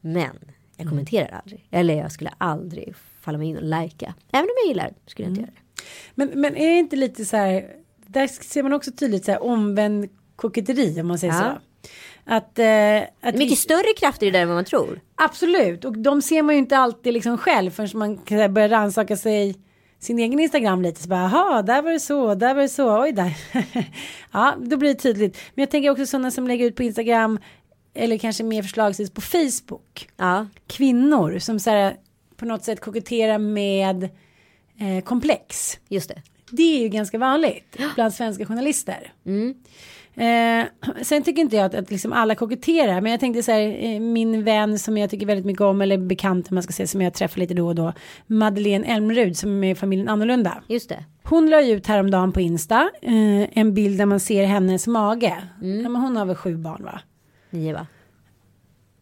Men 0.00 0.38
jag 0.76 0.88
kommenterar 0.88 1.40
aldrig. 1.44 1.68
Eller 1.70 1.94
jag 1.94 2.12
skulle 2.12 2.30
aldrig 2.38 2.94
falla 3.20 3.38
mig 3.38 3.48
in 3.48 3.56
och 3.56 3.62
lajka. 3.62 4.14
Även 4.32 4.44
om 4.44 4.54
jag 4.64 4.68
gillar 4.68 4.92
skulle 5.06 5.26
jag 5.28 5.30
inte 5.32 5.40
Mm. 5.40 5.50
göra 5.54 5.54
det. 5.54 5.82
Men, 6.14 6.40
men 6.40 6.56
är 6.56 6.70
det 6.70 6.78
inte 6.78 6.96
lite 6.96 7.24
så 7.24 7.36
här, 7.36 7.66
där 8.06 8.26
ser 8.26 8.62
man 8.62 8.72
också 8.72 8.92
tydligt 8.92 9.24
så 9.24 9.30
här 9.30 9.42
omvänd 9.42 10.08
koketteri 10.36 11.00
om 11.00 11.06
man 11.08 11.18
säger 11.18 11.34
Ja. 11.34 11.40
så. 11.40 11.88
Att, 12.26 12.58
eh, 12.58 12.96
att 13.28 13.34
Mycket 13.34 13.52
vi- 13.52 13.56
större 13.56 13.94
krafter 13.96 14.26
i 14.26 14.30
det 14.30 14.38
där 14.38 14.42
än 14.42 14.48
vad 14.48 14.56
man 14.56 14.64
tror. 14.64 15.00
Absolut, 15.14 15.84
och 15.84 15.98
de 15.98 16.22
ser 16.22 16.42
man 16.42 16.54
ju 16.54 16.58
inte 16.58 16.76
alltid 16.78 17.12
liksom 17.14 17.38
själv 17.38 17.70
förrän 17.70 17.88
man 17.98 18.54
börjar 18.54 18.68
rannsaka 18.68 19.16
sig 19.16 19.56
sin 20.04 20.18
egen 20.18 20.40
Instagram 20.40 20.82
lite 20.82 21.02
så 21.02 21.08
bara, 21.08 21.20
jaha, 21.20 21.62
där 21.62 21.82
var 21.82 21.92
det 21.92 22.00
så, 22.00 22.34
där 22.34 22.54
var 22.54 22.62
det 22.62 22.68
så, 22.68 23.02
oj 23.02 23.12
där. 23.12 23.36
ja, 24.32 24.54
då 24.58 24.76
blir 24.76 24.94
det 24.94 25.00
tydligt. 25.00 25.38
Men 25.54 25.62
jag 25.62 25.70
tänker 25.70 25.90
också 25.90 26.06
sådana 26.06 26.30
som 26.30 26.46
lägger 26.46 26.66
ut 26.66 26.76
på 26.76 26.82
Instagram 26.82 27.38
eller 27.94 28.18
kanske 28.18 28.44
mer 28.44 28.62
förslagsvis 28.62 29.10
på 29.10 29.20
Facebook. 29.20 30.08
Ja, 30.16 30.46
Kvinnor 30.66 31.38
som 31.38 31.60
så 31.60 31.70
här, 31.70 31.96
på 32.36 32.44
något 32.44 32.64
sätt 32.64 32.80
koketterar 32.80 33.38
med 33.38 34.04
eh, 34.78 35.04
komplex. 35.04 35.78
just 35.88 36.08
det. 36.08 36.22
Det 36.50 36.76
är 36.76 36.82
ju 36.82 36.88
ganska 36.88 37.18
vanligt 37.18 37.76
bland 37.94 38.14
svenska 38.14 38.46
journalister. 38.46 39.12
Eh, 40.16 40.64
sen 41.02 41.22
tycker 41.22 41.42
inte 41.42 41.56
jag 41.56 41.64
att, 41.64 41.74
att 41.74 41.90
liksom 41.90 42.12
alla 42.12 42.34
koketterar. 42.34 43.00
Men 43.00 43.10
jag 43.12 43.20
tänkte 43.20 43.42
så 43.42 43.52
här, 43.52 43.76
eh, 43.84 44.00
min 44.00 44.44
vän 44.44 44.78
som 44.78 44.98
jag 44.98 45.10
tycker 45.10 45.26
väldigt 45.26 45.46
mycket 45.46 45.60
om, 45.60 45.80
eller 45.80 45.98
bekant 45.98 46.50
man 46.50 46.62
ska 46.62 46.72
säga, 46.72 46.86
som 46.86 47.02
jag 47.02 47.14
träffar 47.14 47.40
lite 47.40 47.54
då 47.54 47.66
och 47.66 47.74
då. 47.74 47.92
Madeleine 48.26 48.86
Elmrud 48.86 49.36
som 49.36 49.50
är 49.50 49.54
med 49.54 49.70
i 49.70 49.74
familjen 49.74 50.08
Annorlunda. 50.08 50.62
Just 50.68 50.88
det. 50.88 51.04
Hon 51.22 51.50
la 51.50 51.62
ut 51.62 51.86
häromdagen 51.86 52.32
på 52.32 52.40
Insta 52.40 52.90
eh, 53.02 53.58
en 53.58 53.74
bild 53.74 53.98
där 53.98 54.06
man 54.06 54.20
ser 54.20 54.44
hennes 54.44 54.86
mage. 54.86 55.34
Ja, 55.60 55.88
men 55.88 55.96
hon 55.96 56.16
har 56.16 56.26
väl 56.26 56.36
sju 56.36 56.56
barn 56.56 56.84
va? 56.84 57.00
Nio 57.50 57.74
va? 57.74 57.86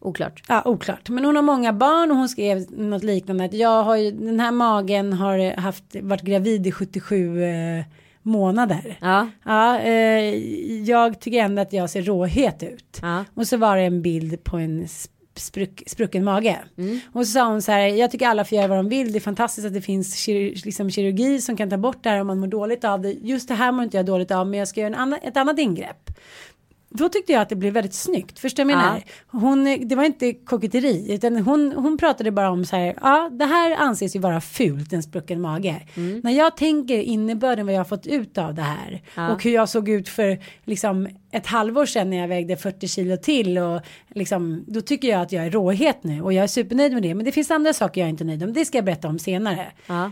Oklart. 0.01 0.43
Ja, 0.49 0.63
oklart. 0.65 1.09
Men 1.09 1.25
hon 1.25 1.37
har 1.37 1.43
många 1.43 1.73
barn 1.73 2.11
och 2.11 2.17
hon 2.17 2.29
skrev 2.29 2.73
något 2.73 3.03
liknande. 3.03 3.45
Att 3.45 3.53
jag 3.53 3.83
har 3.83 3.97
ju, 3.97 4.11
den 4.11 4.41
här 4.41 4.53
magen 4.53 5.13
har 5.13 5.61
haft, 5.61 5.97
varit 6.01 6.23
gravid 6.23 6.67
i 6.67 6.73
77 6.73 7.43
eh, 7.43 7.85
månader. 8.23 8.99
Ja. 9.01 9.29
Ja, 9.45 9.79
eh, 9.81 10.37
jag 10.83 11.21
tycker 11.21 11.39
ändå 11.39 11.63
att 11.63 11.73
jag 11.73 11.91
ser 11.91 12.03
råhet 12.03 12.63
ut. 12.63 12.99
Ja. 13.03 13.25
Och 13.35 13.47
så 13.47 13.57
var 13.57 13.77
det 13.77 13.83
en 13.83 14.03
bild 14.03 14.45
på 14.45 14.57
en 14.57 14.85
sp- 14.85 15.09
spruck, 15.37 15.83
sprucken 15.87 16.25
mage. 16.25 16.59
Mm. 16.79 17.01
Och 17.13 17.27
så 17.27 17.33
sa 17.33 17.49
hon 17.49 17.63
så 17.63 17.73
här, 17.73 17.81
jag 17.87 18.11
tycker 18.11 18.27
alla 18.27 18.45
får 18.45 18.57
göra 18.59 18.67
vad 18.69 18.79
de 18.79 18.89
vill. 18.89 19.13
Det 19.13 19.19
är 19.19 19.21
fantastiskt 19.21 19.67
att 19.67 19.75
det 19.75 19.81
finns 19.81 20.15
kir 20.17 20.63
liksom 20.65 20.91
kirurgi 20.91 21.41
som 21.41 21.57
kan 21.57 21.71
ta 21.71 21.77
bort 21.77 22.03
det 22.03 22.11
här 22.11 22.21
om 22.21 22.27
man 22.27 22.41
mår 22.41 22.47
dåligt 22.47 22.85
av 22.85 23.01
det. 23.01 23.13
Just 23.13 23.49
det 23.49 23.55
här 23.55 23.73
mår 23.73 23.85
inte 23.85 23.97
jag 23.97 24.07
dåligt 24.07 24.31
av, 24.31 24.47
men 24.47 24.59
jag 24.59 24.69
ska 24.69 24.81
göra 24.81 24.95
en 24.95 25.01
annan, 25.01 25.19
ett 25.23 25.37
annat 25.37 25.59
ingrepp. 25.59 26.11
Då 26.95 27.09
tyckte 27.09 27.33
jag 27.33 27.43
att 27.43 27.49
det 27.49 27.57
blev 27.57 27.73
väldigt 27.73 27.95
snyggt. 27.95 28.39
Förstår 28.39 28.63
du 28.63 28.67
menar? 28.67 29.03
Hon, 29.27 29.89
det 29.89 29.97
var 29.97 30.05
inte 30.05 30.33
koketteri, 30.33 31.15
utan 31.15 31.37
hon, 31.37 31.73
hon 31.73 31.99
pratade 31.99 32.31
bara 32.31 32.51
om 32.51 32.65
så 32.65 32.77
här, 32.77 32.95
ja, 33.03 33.31
det 33.33 33.45
här 33.45 33.77
anses 33.77 34.17
ju 34.17 34.21
vara 34.21 34.41
fult, 34.41 34.93
en 34.93 35.03
sprucken 35.03 35.41
mage. 35.41 35.83
När 36.23 36.33
jag 36.33 36.57
tänker 36.57 36.99
innebörden 36.99 37.67
vad 37.67 37.75
jag 37.75 37.81
har 37.81 37.85
fått 37.85 38.07
ut 38.07 38.39
av 38.39 38.55
det 38.55 38.63
här 38.63 39.03
och 39.33 39.45
hur 39.45 39.51
jag 39.51 39.69
såg 39.69 39.89
ut 39.89 40.09
för 40.09 40.39
liksom 40.65 41.09
ett 41.35 41.47
halvår 41.47 41.87
sedan 41.87 42.11
när 42.11 42.17
jag 42.17 42.29
vägde 42.29 42.57
40 42.57 42.89
kilo 42.89 43.17
till 43.17 43.59
och 43.59 43.81
liksom, 44.15 44.65
då 44.67 44.81
tycker 44.81 45.09
jag 45.09 45.21
att 45.21 45.33
jag 45.33 45.47
är 45.47 45.51
råhet 45.51 46.05
nu 46.05 46.23
och 46.23 46.33
jag 46.33 46.45
är 46.45 46.47
supernöjd 46.47 46.93
med 46.93 47.03
det. 47.03 47.15
Men 47.15 47.25
det 47.25 47.33
finns 47.33 47.51
andra 47.51 47.73
saker 47.73 48.01
jag 48.01 48.07
är 48.07 48.11
inte 48.11 48.25
nöjd 48.25 48.41
med, 48.41 48.55
det 48.55 48.65
ska 48.65 48.79
jag 48.79 48.85
berätta 48.85 49.09
om 49.09 49.19
senare. 49.19 49.73
Ja. 49.87 50.11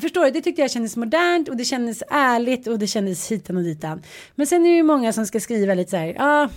Förstår 0.00 0.24
du, 0.24 0.30
det 0.30 0.40
tyckte 0.40 0.62
jag 0.62 0.70
kändes 0.70 0.96
modernt 0.96 1.48
och 1.48 1.56
det 1.56 1.64
kändes 1.64 2.02
ärligt 2.10 2.66
och 2.66 2.78
det 2.78 2.86
kändes 2.86 3.32
hitan 3.32 3.56
och 3.56 3.62
ditan. 3.62 4.02
Men 4.34 4.46
sen 4.46 4.66
är 4.66 4.70
det 4.70 4.76
ju 4.76 4.82
många 4.82 5.12
som 5.12 5.26
ska 5.26 5.40
skriva 5.40 5.74
lite 5.74 5.90
så 5.90 5.96
här, 5.96 6.16
ja, 6.20 6.48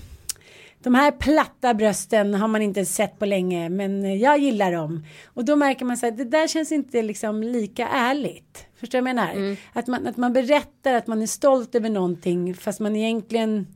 de 0.83 0.95
här 0.95 1.11
platta 1.11 1.73
brösten 1.73 2.33
har 2.33 2.47
man 2.47 2.61
inte 2.61 2.85
sett 2.85 3.19
på 3.19 3.25
länge 3.25 3.69
men 3.69 4.19
jag 4.19 4.39
gillar 4.39 4.71
dem. 4.71 5.05
Och 5.25 5.45
då 5.45 5.55
märker 5.55 5.85
man 5.85 5.97
så 5.97 6.05
här, 6.05 6.11
det 6.13 6.23
där 6.23 6.47
känns 6.47 6.71
inte 6.71 7.01
liksom 7.01 7.43
lika 7.43 7.87
ärligt. 7.87 8.65
Förstår 8.79 8.97
du 8.97 9.01
vad 9.01 9.09
jag 9.09 9.15
menar? 9.15 9.57
Att, 9.73 9.87
man, 9.87 10.07
att 10.07 10.17
man 10.17 10.33
berättar 10.33 10.93
att 10.93 11.07
man 11.07 11.21
är 11.21 11.27
stolt 11.27 11.75
över 11.75 11.89
någonting 11.89 12.55
fast 12.55 12.79
man 12.79 12.95
egentligen 12.95 13.67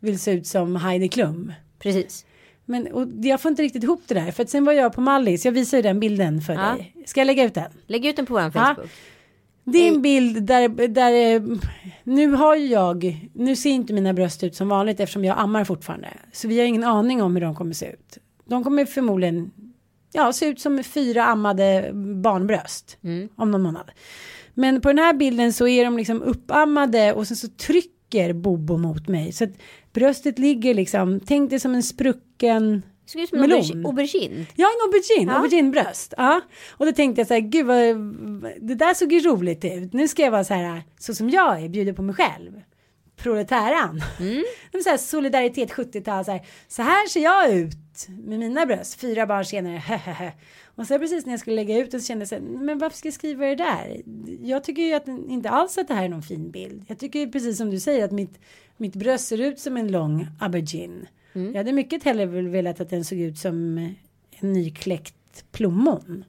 vill 0.00 0.18
se 0.18 0.32
ut 0.32 0.46
som 0.46 0.76
Heidi 0.76 1.08
Klum. 1.08 1.52
Precis. 1.78 2.24
Men 2.64 2.86
och 2.86 3.08
jag 3.22 3.40
får 3.40 3.48
inte 3.50 3.62
riktigt 3.62 3.82
ihop 3.84 4.02
det 4.06 4.14
där 4.14 4.30
för 4.30 4.42
att 4.42 4.50
sen 4.50 4.64
var 4.64 4.72
jag 4.72 4.92
på 4.92 5.00
Mallis, 5.00 5.44
jag 5.44 5.52
visar 5.52 5.78
ju 5.78 5.82
den 5.82 6.00
bilden 6.00 6.40
för 6.40 6.52
Ja. 6.52 6.60
dig. 6.60 6.94
Ska 7.06 7.20
jag 7.20 7.26
lägga 7.26 7.44
ut 7.44 7.54
den? 7.54 7.70
Lägg 7.86 8.06
ut 8.06 8.16
den 8.16 8.26
på 8.26 8.34
vår 8.34 8.52
Ja. 8.54 8.76
Det 9.72 9.78
är 9.78 9.94
en 9.94 10.02
bild 10.02 10.42
där, 10.42 10.88
där 10.88 11.34
eh, 11.34 11.42
nu 12.04 12.30
har 12.30 12.56
ju 12.56 12.66
jag, 12.66 13.28
nu 13.32 13.56
ser 13.56 13.70
inte 13.70 13.92
mina 13.92 14.12
bröst 14.12 14.44
ut 14.44 14.54
som 14.54 14.68
vanligt 14.68 15.00
eftersom 15.00 15.24
jag 15.24 15.38
ammar 15.38 15.64
fortfarande. 15.64 16.08
Så 16.32 16.48
vi 16.48 16.58
har 16.58 16.66
ingen 16.66 16.84
aning 16.84 17.22
om 17.22 17.36
hur 17.36 17.40
de 17.42 17.54
kommer 17.54 17.72
se 17.72 17.86
ut. 17.86 18.18
De 18.44 18.64
kommer 18.64 18.84
förmodligen 18.84 19.50
ja, 20.12 20.32
se 20.32 20.46
ut 20.46 20.60
som 20.60 20.82
fyra 20.84 21.24
ammade 21.24 21.90
barnbröst 22.22 22.98
Mm. 23.04 23.28
om 23.36 23.50
någon 23.50 23.62
månad. 23.62 23.90
Men 24.54 24.80
på 24.80 24.88
den 24.88 24.98
här 24.98 25.14
bilden 25.14 25.52
så 25.52 25.68
är 25.68 25.84
de 25.84 25.96
liksom 25.96 26.22
uppammade 26.22 27.12
och 27.12 27.26
sen 27.26 27.36
så 27.36 27.48
trycker 27.48 28.32
Bobo 28.32 28.76
mot 28.76 29.08
mig. 29.08 29.32
Så 29.32 29.44
att 29.44 29.50
bröstet 29.92 30.38
ligger 30.38 30.74
liksom, 30.74 31.20
tänk 31.26 31.50
det 31.50 31.60
som 31.60 31.74
en 31.74 31.82
sprucken 31.82 32.82
Ser 33.08 33.20
ut 33.20 33.28
som 33.28 33.38
en 33.38 33.42
Melon. 33.42 33.58
aubergine. 33.58 33.86
aubergine. 33.86 34.46
Ja, 34.56 34.66
en 34.66 34.86
aubergine, 34.88 35.30
Ja. 35.32 35.36
auberginebröst. 35.36 36.14
Ja. 36.16 36.40
Och 36.70 36.86
då 36.86 36.92
tänkte 36.92 37.20
jag 37.20 37.28
så 37.28 37.34
här, 37.34 37.40
gud 37.40 37.66
vad, 37.66 37.78
det 38.60 38.74
där 38.74 38.94
såg 38.94 39.12
ju 39.12 39.20
roligt 39.20 39.64
ut. 39.64 39.92
Nu 39.92 40.08
ska 40.08 40.22
jag 40.22 40.30
vara 40.30 40.44
så 40.44 40.54
här, 40.54 40.82
så 40.98 41.14
som 41.14 41.30
jag 41.30 41.62
är, 41.62 41.68
bjuder 41.68 41.92
på 41.92 42.02
mig 42.02 42.14
själv. 42.14 42.62
Proletäran. 43.16 44.02
Mm. 44.20 44.44
Så 44.84 44.90
här 44.90 44.96
solidaritet 44.96 45.70
70-tal, 45.72 46.24
så 46.24 46.30
här, 46.32 46.46
så 46.68 46.82
här 46.82 47.08
ser 47.08 47.20
jag 47.20 47.52
ut 47.52 48.08
med 48.08 48.38
mina 48.38 48.66
bröst, 48.66 49.00
fyra 49.00 49.26
barn 49.26 49.44
senare. 49.44 49.82
Och 50.76 50.86
så 50.86 50.98
precis 50.98 51.26
när 51.26 51.32
jag 51.32 51.40
skulle 51.40 51.56
lägga 51.56 51.78
ut 51.78 51.90
det 51.90 52.00
så 52.00 52.06
kände 52.06 52.22
jag 52.22 52.28
så 52.28 52.34
här, 52.34 52.42
men 52.42 52.78
varför 52.78 52.96
ska 52.96 53.08
jag 53.08 53.14
skriva 53.14 53.46
det 53.46 53.54
där? 53.54 54.02
Jag 54.42 54.64
tycker 54.64 54.82
ju 54.82 54.92
att, 54.94 55.08
inte 55.08 55.50
alls 55.50 55.78
att 55.78 55.88
det 55.88 55.94
här 55.94 56.04
är 56.04 56.08
någon 56.08 56.22
fin 56.22 56.50
bild. 56.50 56.84
Jag 56.88 56.98
tycker 56.98 57.18
ju 57.18 57.30
precis 57.30 57.56
som 57.58 57.70
du 57.70 57.80
säger 57.80 58.04
att 58.04 58.12
mitt, 58.12 58.38
mitt 58.76 58.94
bröst 58.94 59.28
ser 59.28 59.40
ut 59.40 59.58
som 59.60 59.76
en 59.76 59.92
lång 59.92 60.26
aubergine. 60.40 61.06
Jag 61.32 61.54
hade 61.54 61.72
mycket 61.72 62.04
hellre 62.04 62.26
velat 62.26 62.80
att 62.80 62.90
den 62.90 63.04
såg 63.04 63.18
ut 63.18 63.38
som 63.38 63.78
en 64.40 64.52
nykläckt 64.52 65.44
plommon. 65.52 66.24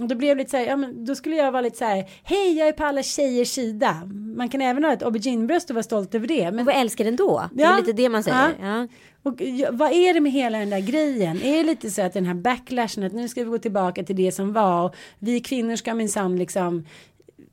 Och 0.00 0.08
då 0.08 0.14
blev 0.14 0.28
jag 0.28 0.38
lite 0.38 0.50
så 0.50 0.56
här, 0.56 0.66
ja 0.66 0.76
men 0.76 1.04
då 1.04 1.14
skulle 1.14 1.36
jag 1.36 1.52
vara 1.52 1.62
lite 1.62 1.76
så 1.76 1.84
här, 1.84 2.08
hej 2.22 2.58
jag 2.58 2.68
är 2.68 2.72
på 2.72 2.84
alla 2.84 3.02
tjejers 3.02 3.48
sida. 3.48 4.02
Man 4.36 4.48
kan 4.48 4.60
även 4.60 4.84
ha 4.84 4.92
ett 4.92 5.02
auberginebröst 5.02 5.70
och 5.70 5.74
vara 5.74 5.82
stolt 5.82 6.14
över 6.14 6.26
det. 6.26 6.44
Men 6.44 6.54
Men 6.56 6.64
vad 6.64 6.74
älskar 6.76 7.04
den 7.04 7.16
då? 7.16 7.48
Det 7.52 7.62
Ja. 7.62 7.72
är 7.74 7.78
lite 7.80 7.92
det 7.92 8.08
man 8.08 8.22
säger. 8.22 8.54
Ja. 8.60 8.66
Ja. 8.68 8.88
och 9.22 9.40
ja, 9.42 9.68
vad 9.72 9.92
är 9.92 10.14
det 10.14 10.20
med 10.20 10.32
hela 10.32 10.58
den 10.58 10.70
där 10.70 10.80
grejen? 10.80 11.42
Är 11.42 11.56
det 11.56 11.62
lite 11.62 11.90
så 11.90 12.02
att 12.02 12.12
den 12.12 12.26
här 12.26 12.34
backlashen 12.34 13.04
att 13.04 13.12
nu 13.12 13.28
ska 13.28 13.44
vi 13.44 13.50
gå 13.50 13.58
tillbaka 13.58 14.02
till 14.04 14.16
det 14.16 14.32
som 14.32 14.52
var 14.52 14.84
och 14.84 14.94
vi 15.18 15.40
kvinnor 15.40 15.76
ska 15.76 15.94
minsann 15.94 16.36
liksom 16.38 16.84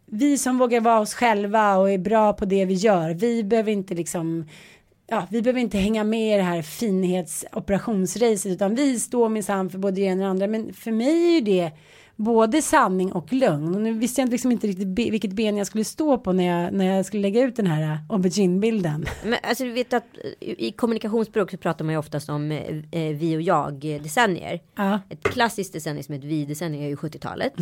vi 0.06 0.38
som 0.38 0.58
vågar 0.58 0.82
vara 0.82 1.00
oss 1.00 1.14
själva 1.14 1.78
och 1.78 1.92
är 1.92 1.98
bra 1.98 2.34
på 2.34 2.46
det 2.46 2.66
vi 2.66 2.74
gör. 2.74 3.14
Vi 3.14 3.44
behöver 3.44 3.72
inte 3.72 3.94
liksom 3.94 4.46
Ja, 5.10 5.28
vi 5.30 5.42
behöver 5.42 5.60
inte 5.60 5.78
hänga 5.78 6.04
med 6.04 6.34
i 6.34 6.38
det 6.38 6.44
här 6.44 6.62
finhetsoperationsracet 6.62 8.52
utan 8.52 8.76
vi 8.76 9.00
står 9.00 9.30
minsann 9.30 9.70
för 9.70 9.78
både 9.78 9.96
det 9.96 10.02
ena 10.02 10.14
och 10.14 10.20
det 10.20 10.30
andra. 10.30 10.48
Men 10.48 10.74
för 10.74 10.92
mig 10.92 11.28
är 11.28 11.32
ju 11.32 11.42
det 11.42 11.72
både 12.18 12.62
sanning 12.62 13.12
och 13.12 13.34
lögn. 13.34 13.76
Och 13.76 13.82
nu 13.82 13.94
visste 13.94 14.22
jag 14.22 14.26
inte 14.26 14.32
liksom 14.32 14.52
inte 14.52 14.68
riktigt 14.68 14.88
be, 14.88 15.10
vilket 15.12 15.34
ben 15.34 15.58
jag 15.58 15.68
skulle 15.68 15.84
stå 15.84 16.18
på 16.18 16.34
när 16.34 16.64
jag, 16.64 16.74
när 16.74 16.96
jag 16.96 17.06
skulle 17.06 17.22
lägga 17.22 17.42
ut 17.42 17.56
den 17.56 17.68
här 17.68 17.82
äh, 17.82 17.98
aubergine-bilden. 18.10 19.06
Men 19.26 19.40
alltså 19.44 19.64
du 19.64 19.72
vet 19.72 19.94
att 19.94 20.04
eh, 20.42 20.50
i 20.50 20.72
kommunikationsspråk 20.72 21.52
så 21.52 21.58
pratar 21.58 21.86
man 21.86 21.94
ju 21.94 22.00
oftast 22.00 22.30
om 22.30 22.52
eh, 22.52 22.60
eh, 22.92 23.16
vi 23.16 23.38
och 23.38 23.42
jag 23.42 23.86
eh, 23.86 24.02
decennier. 24.02 24.60
Ja. 24.76 25.00
Ett 25.10 25.24
klassiskt 25.24 25.74
decennium 25.74 26.04
som 26.04 26.16
ett 26.16 26.24
vi-decennium 26.24 26.84
är 26.84 26.88
ju 26.88 26.96
70-talet. 26.96 27.54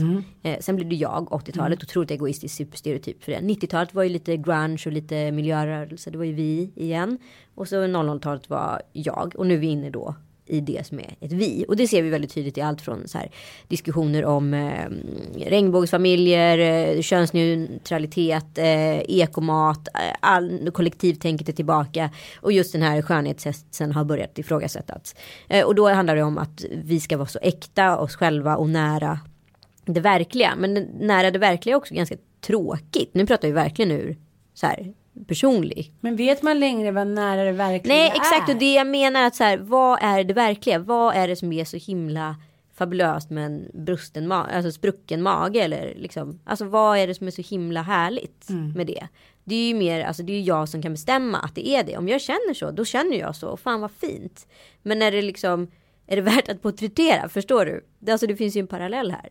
Eh, 0.44 0.60
sen 0.60 0.76
blev 0.76 0.90
det 0.90 0.96
jag 0.96 1.28
80-talet. 1.28 1.84
Otroligt 1.84 2.12
egoistiskt 2.12 2.58
superstereotyp 2.58 3.24
för 3.24 3.32
det. 3.32 3.40
90-talet 3.40 3.94
var 3.94 4.04
ju 4.04 4.10
lite 4.10 4.38
grunge 4.38 4.84
och 4.86 4.92
lite 4.92 5.32
miljörörelse. 5.32 6.12
Det 6.12 6.18
var 6.18 6.26
ju 6.26 6.34
vi 6.34 6.72
igen. 6.76 7.18
Och 7.56 7.68
så 7.68 7.76
00-talet 7.76 8.50
var 8.50 8.82
jag. 8.94 9.36
Och 9.36 9.48
nu 9.48 9.54
är 9.54 9.58
vi 9.58 9.68
inne 9.68 9.90
då 9.90 10.16
i 10.48 10.62
det 10.62 10.88
som 10.88 11.00
är 11.00 11.16
ett 11.20 11.32
vi. 11.32 11.66
Och 11.68 11.76
det 11.76 11.88
ser 11.88 12.02
vi 12.02 12.10
väldigt 12.10 12.34
tydligt 12.34 12.58
i 12.58 12.62
allt 12.62 12.82
från 12.82 13.08
så 13.08 13.18
här, 13.18 13.32
diskussioner 13.68 14.26
om 14.26 14.54
eh, 14.54 14.90
regnbågsfamiljer, 15.46 16.58
eh, 16.58 17.02
könsneutralitet, 17.02 18.58
eh, 18.58 19.00
ekomat, 19.00 19.88
eh, 19.88 20.16
all, 20.20 20.72
kollektivtänket 20.72 21.50
är 21.50 21.54
tillbaka. 21.54 22.10
Och 22.42 22.52
just 22.52 22.72
den 22.72 22.82
här 22.82 23.02
skönhetshetsen 23.02 23.92
har 23.92 24.06
börjat 24.06 24.40
ifrågasättas. 24.40 25.16
Eh, 25.48 25.66
och 25.66 25.76
då 25.76 25.90
handlar 25.90 26.16
det 26.16 26.24
om 26.24 26.38
att 26.38 26.64
vi 26.72 27.00
ska 27.00 27.18
vara 27.18 27.28
så 27.28 27.40
äkta 27.42 27.98
oss 27.98 28.16
själva 28.16 28.56
och 28.56 28.70
nära 28.70 29.20
det 29.86 30.00
verkliga. 30.00 30.54
Men 30.58 30.74
nära 31.00 31.32
det 31.32 31.40
verkliga 31.40 31.76
är 31.76 31.78
också 31.78 31.94
ganska 31.94 32.16
tråkigt. 32.42 33.10
Nu 33.14 33.26
pratar 33.26 33.48
vi 33.48 33.54
verkligen 33.54 33.92
ur 33.92 34.18
så 34.54 34.68
här 34.68 34.94
personlig 35.28 35.92
Men 36.00 36.16
vet 36.16 36.42
man 36.42 36.60
längre 36.60 36.92
vad 36.92 37.08
nära 37.08 37.44
det 37.44 37.52
verkligen 37.52 37.98
Nej 37.98 38.10
är? 38.10 38.16
exakt 38.16 38.50
och 38.50 38.56
det 38.56 38.74
jag 38.74 38.88
menar 38.88 39.24
att 39.24 39.36
så 39.36 39.44
här, 39.44 39.58
vad 39.58 40.00
är 40.02 40.24
det 40.24 40.34
verkliga? 40.34 40.80
Vad 40.80 41.16
är 41.16 41.28
det 41.28 41.36
som 41.36 41.54
är 41.54 41.66
så 41.66 41.78
himla 41.78 42.36
fabulöst 42.76 43.30
med 43.30 43.46
en 43.46 43.68
brusten 43.74 44.32
ma- 44.32 44.56
alltså 44.56 44.72
sprucken 44.72 45.22
mage 45.22 45.60
eller 45.60 45.94
liksom. 45.96 46.40
Alltså 46.44 46.66
vad 46.66 46.98
är 46.98 47.08
det 47.08 47.16
som 47.16 47.28
är 47.28 47.32
så 47.32 47.42
himla 47.42 47.82
härligt 47.82 48.48
med 48.76 48.88
det? 48.88 49.08
Det 49.44 49.56
är 49.56 49.68
ju 49.68 49.74
mer, 49.74 50.04
alltså 50.06 50.24
det 50.24 50.34
är 50.34 50.42
jag 50.42 50.70
som 50.70 50.82
kan 50.82 50.92
bestämma 50.94 51.38
att 51.38 51.56
det 51.56 51.68
är 51.70 51.84
det. 51.84 51.98
Om 51.98 52.08
jag 52.08 52.22
känner 52.22 52.54
så, 52.54 52.72
då 52.72 52.86
känner 52.86 53.18
jag 53.18 53.36
så. 53.36 53.48
Och 53.50 53.60
fan 53.60 53.82
vad 53.82 53.92
fint. 53.92 54.48
Men 54.82 55.02
är 55.02 55.12
det 55.12 55.22
liksom, 55.22 55.72
är 56.08 56.16
det 56.16 56.22
värt 56.22 56.50
att 56.50 56.62
porträttera? 56.62 57.30
Förstår 57.30 57.66
du? 57.66 57.86
Det, 58.06 58.12
alltså 58.12 58.28
det 58.28 58.36
finns 58.36 58.56
ju 58.56 58.60
en 58.60 58.68
parallell 58.68 59.12
här. 59.12 59.30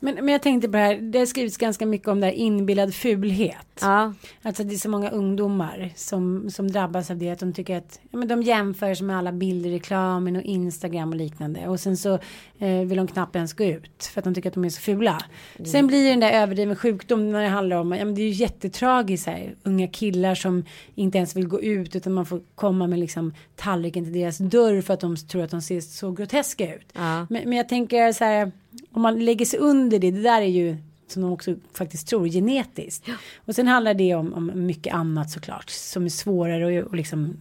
Men, 0.00 0.14
men 0.14 0.28
jag 0.28 0.42
tänkte 0.42 0.68
på 0.68 0.72
det 0.72 0.78
här, 0.78 0.96
det 0.96 1.18
har 1.18 1.26
skrivits 1.26 1.56
ganska 1.56 1.86
mycket 1.86 2.08
om 2.08 2.20
det 2.20 2.26
här 2.26 2.32
inbillad 2.32 2.94
fulhet. 2.94 3.56
Ja, 3.80 4.14
Alltså 4.42 4.64
det 4.64 4.74
är 4.74 4.78
så 4.78 4.90
många 4.90 5.10
ungdomar 5.10 5.92
som, 5.96 6.50
som 6.50 6.70
drabbas 6.70 7.10
av 7.10 7.16
det. 7.16 7.30
Att 7.30 7.38
de 7.38 7.52
tycker 7.52 7.76
att 7.78 8.00
ja, 8.10 8.18
men 8.18 8.28
de 8.28 8.42
jämför 8.42 8.94
sig 8.94 9.06
med 9.06 9.18
alla 9.18 9.32
bilder 9.32 9.70
i 9.70 9.74
reklamen 9.74 10.36
och 10.36 10.42
Instagram 10.42 11.10
och 11.10 11.16
liknande. 11.16 11.68
Och 11.68 11.80
sen 11.80 11.96
så 11.96 12.18
eh, 12.58 12.80
vill 12.84 12.96
de 12.96 13.06
knappt 13.06 13.36
ens 13.36 13.52
gå 13.52 13.64
ut. 13.64 14.04
För 14.12 14.20
att 14.20 14.24
de 14.24 14.34
tycker 14.34 14.48
att 14.48 14.54
de 14.54 14.64
är 14.64 14.68
så 14.68 14.80
fula. 14.80 15.18
Sen 15.64 15.86
blir 15.86 16.04
det 16.04 16.10
den 16.10 16.20
där 16.20 16.32
överdriven 16.32 16.76
sjukdom 16.76 17.32
när 17.32 17.42
det 17.42 17.48
handlar 17.48 17.76
om. 17.76 17.92
Ja, 17.92 18.04
men 18.04 18.14
det 18.14 18.20
är 18.22 18.26
ju 18.26 18.30
jättetragiskt 18.32 19.26
här. 19.26 19.54
Unga 19.62 19.88
killar 19.88 20.34
som 20.34 20.64
inte 20.94 21.18
ens 21.18 21.36
vill 21.36 21.48
gå 21.48 21.60
ut. 21.60 21.96
Utan 21.96 22.12
man 22.12 22.26
får 22.26 22.40
komma 22.54 22.86
med 22.86 22.98
liksom 22.98 23.34
tallriken 23.56 24.04
till 24.04 24.12
deras 24.12 24.38
dörr. 24.38 24.80
För 24.80 24.94
att 24.94 25.00
de 25.00 25.16
tror 25.16 25.42
att 25.42 25.50
de 25.50 25.62
ser 25.62 25.80
så 25.80 26.10
groteska 26.10 26.74
ut. 26.74 26.92
ja. 26.92 27.26
Men, 27.30 27.42
men 27.44 27.52
jag 27.52 27.68
tänker 27.68 28.07
så 28.12 28.24
här, 28.24 28.52
om 28.92 29.02
man 29.02 29.24
lägger 29.24 29.46
sig 29.46 29.58
under 29.58 29.98
det, 29.98 30.10
det 30.10 30.22
där 30.22 30.42
är 30.42 30.46
ju 30.46 30.76
som 31.06 31.22
de 31.22 31.32
också 31.32 31.54
faktiskt 31.74 32.08
tror 32.08 32.28
genetiskt. 32.28 33.08
Och 33.36 33.54
sen 33.54 33.66
handlar 33.66 33.94
det 33.94 34.14
om, 34.14 34.34
om 34.34 34.66
mycket 34.66 34.94
annat 34.94 35.30
såklart 35.30 35.70
som 35.70 36.04
är 36.04 36.08
svårare 36.08 36.80
och, 36.80 36.88
och 36.88 36.96
liksom 36.96 37.36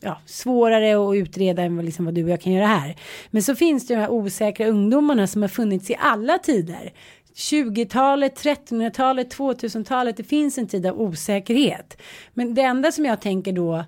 ja, 0.00 0.20
svårare 0.26 1.08
att 1.10 1.16
utreda 1.16 1.62
än 1.62 1.76
vad, 1.76 1.84
liksom 1.84 2.04
vad 2.04 2.14
du 2.14 2.24
och 2.24 2.30
jag 2.30 2.40
kan 2.40 2.52
göra 2.52 2.66
här. 2.66 2.96
Men 3.30 3.42
så 3.42 3.54
finns 3.54 3.86
det 3.86 3.94
de 3.94 4.00
här 4.00 4.10
osäkra 4.10 4.66
ungdomarna 4.66 5.26
som 5.26 5.42
har 5.42 5.48
funnits 5.48 5.90
i 5.90 5.96
alla 5.98 6.38
tider. 6.38 6.92
20-talet, 7.34 8.40
1300-talet, 8.44 9.36
2000-talet, 9.36 10.16
det 10.16 10.24
finns 10.24 10.58
en 10.58 10.66
tid 10.66 10.86
av 10.86 11.00
osäkerhet. 11.00 12.02
Men 12.34 12.54
det 12.54 12.62
enda 12.62 12.92
som 12.92 13.04
jag 13.04 13.20
tänker 13.20 13.52
då 13.52 13.84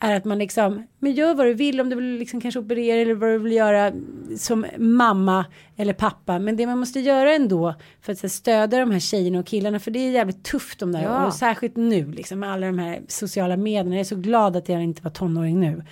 är 0.00 0.16
att 0.16 0.24
man 0.24 0.38
liksom, 0.38 0.86
men 0.98 1.12
gör 1.12 1.34
vad 1.34 1.46
du 1.46 1.54
vill 1.54 1.80
om 1.80 1.90
du 1.90 1.96
vill 1.96 2.18
liksom 2.18 2.40
kanske 2.40 2.60
operera 2.60 3.00
eller 3.00 3.14
vad 3.14 3.30
du 3.30 3.38
vill 3.38 3.52
göra 3.52 3.92
som 4.36 4.66
mamma 4.78 5.44
eller 5.76 5.92
pappa. 5.92 6.38
Men 6.38 6.56
det 6.56 6.66
man 6.66 6.78
måste 6.78 7.00
göra 7.00 7.34
ändå 7.34 7.74
för 8.00 8.12
att 8.12 8.22
här, 8.22 8.28
stödja 8.28 8.80
de 8.80 8.90
här 8.90 9.00
tjejerna 9.00 9.38
och 9.38 9.46
killarna, 9.46 9.80
för 9.80 9.90
det 9.90 9.98
är 9.98 10.10
jävligt 10.10 10.44
tufft 10.44 10.78
de 10.78 10.92
där. 10.92 11.02
Ja. 11.02 11.26
Och 11.26 11.34
särskilt 11.34 11.76
nu 11.76 12.12
liksom 12.12 12.40
med 12.40 12.52
alla 12.52 12.66
de 12.66 12.78
här 12.78 13.00
sociala 13.08 13.56
medierna. 13.56 13.90
Jag 13.90 14.00
är 14.00 14.04
så 14.04 14.16
glad 14.16 14.56
att 14.56 14.68
jag 14.68 14.82
inte 14.82 15.02
var 15.02 15.10
tonåring 15.10 15.60
nu. 15.60 15.82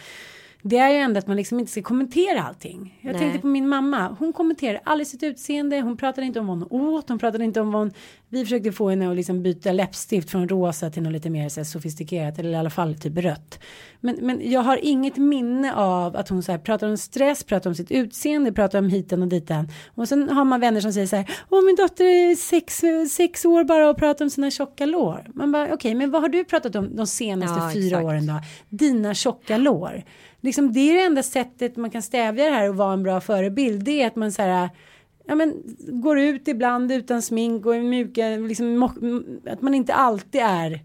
Det 0.69 0.79
är 0.79 0.91
ju 0.91 0.97
ändå 0.97 1.19
att 1.19 1.27
man 1.27 1.37
liksom 1.37 1.61
inte 1.61 1.73
ska 1.73 1.83
kommentera 1.83 2.43
allting. 2.43 2.99
Jag 3.01 3.13
Nej. 3.13 3.21
tänkte 3.21 3.39
på 3.39 3.47
min 3.47 3.69
mamma. 3.69 4.17
Hon 4.19 4.33
kommenterade 4.33 4.81
aldrig 4.85 5.07
sitt 5.07 5.23
utseende. 5.23 5.81
Hon 5.81 5.97
pratade 5.97 6.27
inte 6.27 6.41
om 6.41 6.47
vad 6.47 6.59
hon 6.59 6.69
åt. 6.71 7.09
Hon 7.09 7.19
pratade 7.19 7.45
inte 7.45 7.61
om 7.61 7.73
vad 7.73 7.83
hon... 7.83 7.93
Vi 8.29 8.45
försökte 8.45 8.73
få 8.73 8.91
henne 8.91 9.11
att 9.11 9.17
liksom 9.17 9.43
byta 9.43 9.73
läppstift 9.73 10.31
från 10.31 10.49
rosa 10.49 10.91
till 10.91 11.03
något 11.03 11.13
lite 11.13 11.31
mer 11.31 11.49
så 11.49 11.61
här, 11.61 11.65
sofistikerat. 11.65 12.39
Eller 12.39 12.51
i 12.51 12.55
alla 12.55 12.71
fall 12.71 12.95
typ 12.95 13.19
rött. 13.19 13.59
Men, 14.01 14.17
men 14.21 14.51
jag 14.51 14.61
har 14.61 14.79
inget 14.83 15.17
minne 15.17 15.75
av 15.75 16.17
att 16.17 16.29
hon 16.29 16.43
så 16.43 16.53
här 16.53 16.59
pratar 16.59 16.89
om 16.89 16.97
stress, 16.97 17.45
pratar 17.45 17.71
om 17.71 17.75
sitt 17.75 17.91
utseende, 17.91 18.53
pratar 18.53 18.79
om 18.79 18.89
hiten 18.89 19.23
och 19.23 19.29
diten. 19.29 19.69
Och 19.95 20.09
sen 20.09 20.29
har 20.29 20.45
man 20.45 20.61
vänner 20.61 20.81
som 20.81 20.93
säger 20.93 21.07
så 21.07 21.17
här. 21.17 21.31
Åh 21.51 21.65
min 21.65 21.77
dotter 21.77 22.05
är 22.05 22.35
sex, 22.35 22.83
sex 23.13 23.45
år 23.45 23.65
bara 23.65 23.91
och 23.91 23.97
pratar 23.97 24.25
om 24.25 24.31
sina 24.31 24.51
tjocka 24.51 24.87
lår. 24.87 25.27
Man 25.35 25.53
bara 25.53 25.75
okej 25.75 25.95
men 25.95 26.11
vad 26.11 26.23
har 26.23 26.29
du 26.29 26.45
pratat 26.45 26.77
om 26.77 26.97
de 26.97 27.07
senaste 27.07 27.61
Ja, 27.61 27.71
fyra 27.73 27.87
exakt. 27.87 28.05
åren 28.05 28.27
då? 28.27 28.41
Dina 28.69 29.15
tjocka 29.15 29.57
lår. 29.57 30.05
Liksom 30.41 30.73
det 30.73 30.81
är 30.81 30.95
det 30.95 31.03
enda 31.03 31.23
sättet 31.23 31.77
man 31.77 31.91
kan 31.91 32.03
stävja 32.03 32.45
det 32.45 32.51
här 32.51 32.69
och 32.69 32.77
vara 32.77 32.93
en 32.93 33.03
bra 33.03 33.21
förebild. 33.21 33.85
Det 33.85 34.03
är 34.03 34.07
att 34.07 34.17
man 34.17 34.33
så 34.33 34.43
här 34.43 34.71
ja, 35.27 35.35
men, 35.35 35.63
går 35.79 36.19
ut 36.19 36.49
ibland 36.49 36.93
utan 36.93 37.23
smink 37.23 37.67
och 37.67 37.75
är 37.77 37.81
mjuka, 37.81 38.29
liksom, 38.29 38.83
att 39.47 39.63
man 39.63 39.75
inte 39.75 39.95
alltid 39.95 40.41
är 40.41 40.81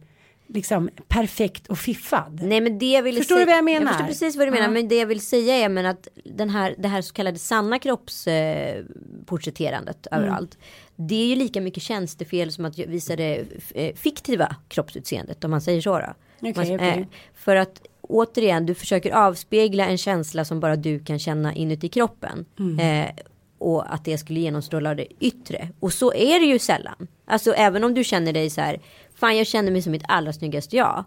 liksom 0.48 0.90
perfekt 1.08 1.68
och 1.68 1.78
fiffad. 1.78 2.40
Nej 2.44 2.62
men 2.62 2.80
det 2.80 2.92
jag 2.92 3.04
ville 3.04 3.20
Förstår 3.20 3.36
du 3.40 3.46
vad 3.46 3.56
jag 3.56 3.64
menar? 3.66 3.82
Jag 3.82 3.90
förstår 3.90 4.06
precis 4.08 4.36
vad 4.36 4.48
du 4.48 4.52
menar. 4.52 4.66
Ja. 4.66 4.72
Men 4.72 4.88
det 4.88 4.96
jag 4.96 5.06
vill 5.06 5.22
säga 5.22 5.56
är 5.56 5.70
men 5.70 5.86
att 5.86 6.08
den 6.24 6.50
här, 6.50 6.76
det 6.78 6.88
här 6.88 7.02
så 7.02 7.14
kallade 7.14 7.40
sanna 7.40 7.80
kroppsporträtterandet 7.80 10.08
Mm. 10.12 10.24
överallt. 10.24 10.58
Det 10.96 11.16
är 11.16 11.26
ju 11.28 11.36
lika 11.36 11.62
mycket 11.62 11.84
tjänstefel 11.84 12.52
som 12.52 12.66
att 12.66 12.78
visa 12.78 13.16
det 13.16 13.46
eh, 13.74 13.96
fiktiva 13.96 14.56
kroppsutseendet 14.68 15.44
om 15.44 15.52
man 15.52 15.62
säger 15.62 15.82
så. 15.82 16.00
Då. 16.00 16.14
Okej, 16.40 16.54
man, 16.56 16.76
okej. 16.76 17.00
eh, 17.00 17.06
för 17.34 17.56
att 17.56 17.82
återigen, 18.04 18.66
du 18.66 18.74
försöker 18.74 19.12
avspegla 19.12 19.86
en 19.86 19.98
känsla 19.98 20.46
som 20.46 20.60
bara 20.60 20.76
du 20.76 21.00
kan 21.00 21.20
känna 21.20 21.56
inuti 21.56 21.90
kroppen. 21.90 22.46
Mm. 22.60 22.80
Eh, 22.80 23.16
och 23.58 23.94
att 23.94 24.06
det 24.06 24.18
skulle 24.18 24.40
genomstråla 24.40 24.96
det 24.96 25.08
yttre. 25.20 25.70
Och 25.80 25.94
så 25.94 26.14
är 26.14 26.40
det 26.40 26.46
ju 26.46 26.60
sällan. 26.60 27.08
Alltså 27.26 27.54
även 27.54 27.84
om 27.84 27.94
du 27.94 28.04
känner 28.04 28.34
dig 28.34 28.50
så 28.50 28.62
här, 28.62 28.82
fan 29.16 29.38
jag 29.38 29.48
känner 29.48 29.72
mig 29.72 29.82
som 29.82 29.92
mitt 29.92 30.04
allra 30.08 30.34
snyggaste 30.34 30.76
jag 30.76 31.04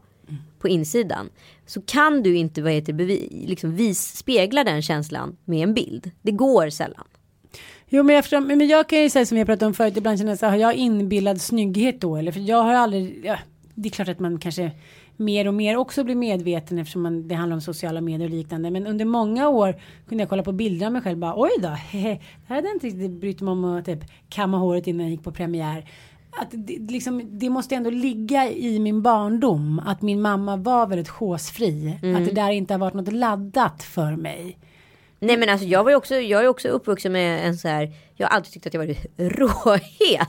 på 0.59 0.69
insidan. 0.69 1.29
Så 1.67 1.83
kan 1.83 2.23
du 2.23 2.37
inte 2.37 2.63
vad 2.63 2.73
heter, 2.73 2.93
bevi, 2.93 3.45
liksom 3.47 3.77
vis, 3.77 4.17
spegla 4.17 4.65
den 4.65 4.83
känslan 4.83 5.37
med 5.45 5.63
en 5.63 5.75
bild. 5.75 6.11
Det 6.23 6.33
går 6.33 6.71
sällan. 6.71 7.05
Jo 7.89 8.03
men, 8.03 8.17
eftersom, 8.17 8.47
men 8.47 8.69
jag 8.69 8.89
kan 8.89 8.99
ju 8.99 9.11
säga 9.11 9.27
som 9.27 9.35
vi 9.35 9.41
har 9.41 9.47
pratat 9.47 9.67
om 9.67 9.75
förut, 9.75 9.97
ibland 9.97 10.19
känner 10.19 10.33
jag 10.33 10.39
så 10.39 10.47
här, 10.47 10.53
har 10.53 10.59
jag 10.59 10.75
inbillad 10.75 11.41
snygghet 11.41 12.01
då? 12.01 12.17
Eller 12.17 12.33
för 12.33 12.41
jag 12.41 12.63
har 12.63 12.75
aldrig, 12.75 13.21
ja, 13.25 13.39
det 13.75 13.89
är 13.89 13.91
klart 13.91 14.09
att 14.09 14.21
man 14.21 14.39
kanske 14.39 14.71
mer 15.17 15.49
och 15.49 15.55
mer 15.55 15.77
också 15.77 16.05
blir 16.05 16.14
medveten 16.14 16.79
eftersom 16.79 17.03
man, 17.03 17.29
det 17.29 17.35
handlar 17.35 17.55
om 17.55 17.61
sociala 17.61 18.01
medier 18.01 18.29
och 18.29 18.35
liknande. 18.35 18.71
Men 18.71 18.87
under 18.87 19.05
många 19.05 19.49
år 19.49 19.75
kunde 20.09 20.23
jag 20.23 20.29
kolla 20.29 20.43
på 20.43 20.53
bilder 20.53 20.87
av 20.87 20.93
mig 20.93 21.03
själv 21.03 21.19
bara 21.19 21.35
oj 21.37 21.51
då, 21.62 21.69
hehe, 21.69 22.12
det 22.19 22.21
här 22.47 22.57
hade 22.57 22.69
jag 22.69 22.77
inte 22.77 22.87
riktigt 22.87 23.21
brytt 23.21 23.41
mig 23.41 23.53
om 23.53 23.64
att 23.64 23.85
typ 23.85 24.01
kamma 24.29 24.59
håret 24.59 24.87
innan 24.87 25.07
jag 25.07 25.11
gick 25.11 25.25
på 25.25 25.33
premiär. 25.33 25.91
Att 26.41 26.49
det, 26.51 26.93
liksom, 26.93 27.39
det 27.39 27.51
måste 27.51 27.75
ändå 27.75 27.91
ligga 27.91 28.51
i 28.51 28.79
min 28.79 29.03
barndom 29.03 29.83
att 29.87 30.03
min 30.03 30.21
mamma 30.21 30.57
var 30.57 30.87
väldigt 30.87 31.09
chosefri. 31.09 31.99
Att 32.17 32.25
det 32.25 32.35
där 32.35 32.51
inte 32.51 32.75
har 32.75 32.79
varit 32.79 32.95
något 32.95 33.12
laddat 33.12 33.83
för 33.83 34.17
mig. 34.17 34.59
Nej 35.27 35.37
men 35.37 35.49
alltså 35.49 35.66
jag 35.66 35.85
var 35.85 35.91
ju 35.91 35.97
också, 35.97 36.14
jag 36.14 36.45
är 36.45 36.49
också 36.49 36.68
uppvuxen 36.68 37.12
med 37.12 37.47
en 37.47 37.59
så 37.59 37.68
här, 37.68 37.93
jag 38.14 38.27
har 38.27 38.37
alltid 38.37 38.53
tyckt 38.53 38.66
att 38.66 38.74
jag 38.74 38.81
varit 38.81 39.07
råhet. 39.16 40.29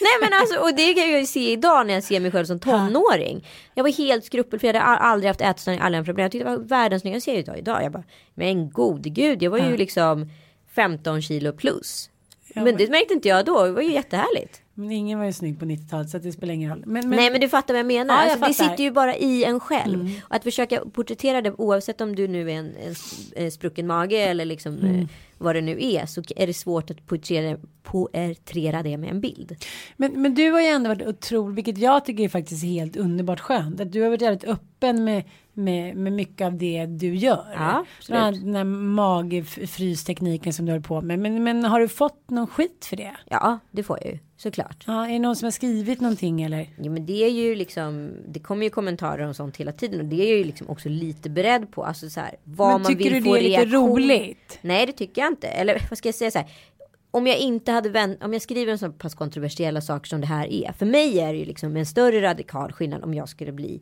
Nej 0.00 0.12
men 0.20 0.32
alltså 0.32 0.58
och 0.58 0.74
det 0.76 0.94
kan 0.94 1.10
jag 1.10 1.20
ju 1.20 1.26
se 1.26 1.52
idag 1.52 1.86
när 1.86 1.94
jag 1.94 2.04
ser 2.04 2.20
mig 2.20 2.30
själv 2.30 2.44
som 2.44 2.60
tonåring. 2.60 3.46
Jag 3.74 3.82
var 3.84 3.90
helt 3.90 4.24
skrupelfri, 4.24 4.68
jag 4.68 4.74
hade 4.74 4.96
aldrig 4.96 5.28
haft 5.28 5.40
ätstörning, 5.40 5.80
aldrig 5.80 5.98
haft 5.98 6.06
problem. 6.06 6.22
Jag 6.22 6.32
tyckte 6.32 6.50
det 6.50 6.56
var 6.56 6.64
världens 6.64 7.02
snyggaste 7.02 7.30
ser 7.30 7.38
idag, 7.38 7.58
idag. 7.58 7.84
Jag 7.84 7.92
bara, 7.92 8.04
men 8.34 8.70
gode 8.70 9.08
gud, 9.08 9.42
jag 9.42 9.50
var 9.50 9.58
ju 9.58 9.76
liksom 9.76 10.30
15 10.74 11.22
kilo 11.22 11.52
plus. 11.52 12.10
men 12.54 12.76
det 12.76 12.90
märkte 12.90 13.14
inte 13.14 13.28
jag 13.28 13.44
då, 13.44 13.64
det 13.64 13.72
var 13.72 13.82
ju 13.82 13.92
jättehärligt. 13.92 14.62
Men 14.78 14.92
ingen 14.92 15.18
var 15.18 15.26
ju 15.26 15.32
snygg 15.32 15.58
på 15.58 15.64
90-talet 15.64 16.10
så 16.10 16.18
det 16.18 16.32
spelar 16.32 16.54
ingen 16.54 16.70
roll. 16.70 16.82
Men, 16.86 17.08
men, 17.08 17.16
Nej 17.18 17.30
men 17.30 17.40
du 17.40 17.48
fattar 17.48 17.74
vad 17.74 17.78
jag 17.78 17.86
menar. 17.86 18.14
Ja, 18.14 18.22
jag 18.22 18.42
alltså, 18.42 18.62
det 18.64 18.68
sitter 18.70 18.84
ju 18.84 18.90
bara 18.90 19.16
i 19.16 19.44
en 19.44 19.60
själv. 19.60 20.20
Och 20.24 20.34
att 20.34 20.44
försöka 20.44 20.80
porträttera 20.92 21.42
det 21.42 21.52
oavsett 21.52 22.00
om 22.00 22.16
du 22.16 22.28
nu 22.28 22.50
är 22.50 22.54
en, 22.54 22.66
en, 22.76 22.94
en 23.36 23.50
sprucken 23.52 23.86
mage 23.86 24.16
eller 24.16 24.44
liksom 24.44 24.76
Mm. 24.78 25.00
eh, 25.00 25.06
vad 25.38 25.54
det 25.54 25.60
nu 25.60 25.76
är. 25.80 26.06
Så 26.06 26.22
är 26.36 26.46
det 26.46 26.54
svårt 26.54 26.90
att 26.90 27.06
porträttera, 27.06 27.58
porträttera 27.82 28.82
det 28.82 28.96
med 28.96 29.10
en 29.10 29.20
bild. 29.20 29.56
Men, 29.96 30.22
men 30.22 30.34
du 30.34 30.50
har 30.50 30.60
ju 30.60 30.66
ändå 30.66 30.88
varit 30.88 31.06
otroligt, 31.06 31.56
vilket 31.56 31.78
jag 31.78 32.04
tycker 32.04 32.24
är 32.24 32.28
faktiskt 32.28 32.64
helt 32.64 32.96
underbart 32.96 33.40
skönt. 33.40 33.80
Att 33.80 33.92
du 33.92 34.02
har 34.02 34.08
varit 34.08 34.22
väldigt 34.22 34.44
öppen 34.44 35.04
med, 35.04 35.24
med, 35.52 35.96
med 35.96 36.12
mycket 36.12 36.46
av 36.46 36.58
det 36.58 36.86
du 36.86 37.14
gör. 37.14 37.46
Ja, 37.54 37.84
Bland 38.08 38.24
annat 38.24 38.40
den 38.44 38.54
här 38.54 38.64
magfrystekniken 38.64 40.52
som 40.52 40.66
du 40.66 40.72
har 40.72 40.80
på 40.80 41.00
med. 41.00 41.18
Men, 41.18 41.44
men 41.44 41.64
har 41.64 41.80
du 41.80 41.88
fått 41.88 42.30
någon 42.30 42.46
skit 42.46 42.86
för 42.88 42.96
det? 42.96 43.16
Ja 43.30 43.58
det 43.70 43.82
får 43.82 43.98
jag 44.02 44.12
ju 44.12 44.18
såklart. 44.38 44.84
Ja, 44.86 45.06
är 45.08 45.12
det 45.12 45.18
någon 45.18 45.36
som 45.36 45.46
har 45.46 45.50
skrivit 45.50 46.00
någonting 46.00 46.42
eller? 46.42 46.68
Ja, 46.82 46.90
men 46.90 47.06
det 47.06 47.24
är 47.24 47.30
ju 47.30 47.54
liksom, 47.54 48.10
det 48.28 48.40
kommer 48.40 48.64
ju 48.64 48.70
kommentarer 48.70 49.28
och 49.28 49.36
sånt 49.36 49.56
hela 49.56 49.72
tiden 49.72 50.00
och 50.00 50.06
det 50.06 50.16
är 50.16 50.28
jag 50.28 50.38
ju 50.38 50.44
liksom 50.44 50.68
också 50.70 50.88
lite 50.88 51.30
beredd 51.30 51.70
på. 51.72 51.84
Alltså 51.84 52.10
så 52.10 52.20
här, 52.20 52.36
vad 52.44 52.68
Men 52.72 52.82
man 52.82 52.92
tycker 52.92 53.04
vill 53.04 53.22
du 53.24 53.28
få 53.30 53.34
det 53.34 53.40
är 53.40 53.64
lite 53.64 53.76
roligt? 53.76 54.58
Nej 54.62 54.86
det 54.86 54.92
tycker 54.92 55.22
jag 55.22 55.30
inte. 55.32 55.46
Eller 55.48 55.82
vad 55.90 55.98
ska 55.98 56.08
jag 56.08 56.14
säga 56.14 56.30
så 56.30 56.38
här. 56.38 56.48
Om 57.10 57.26
jag 57.26 57.38
inte 57.38 57.72
hade 57.72 57.88
vänt, 57.88 58.22
om 58.24 58.32
jag 58.32 58.42
skriver 58.42 58.72
en 58.72 58.78
så 58.78 58.90
pass 58.92 59.14
kontroversiella 59.14 59.80
saker 59.80 60.08
som 60.08 60.20
det 60.20 60.26
här 60.26 60.46
är. 60.52 60.72
För 60.72 60.86
mig 60.86 61.20
är 61.20 61.32
det 61.32 61.38
ju 61.38 61.44
liksom 61.44 61.76
en 61.76 61.86
större 61.86 62.22
radikal 62.22 62.72
skillnad 62.72 63.04
om 63.04 63.14
jag 63.14 63.28
skulle 63.28 63.52
bli 63.52 63.80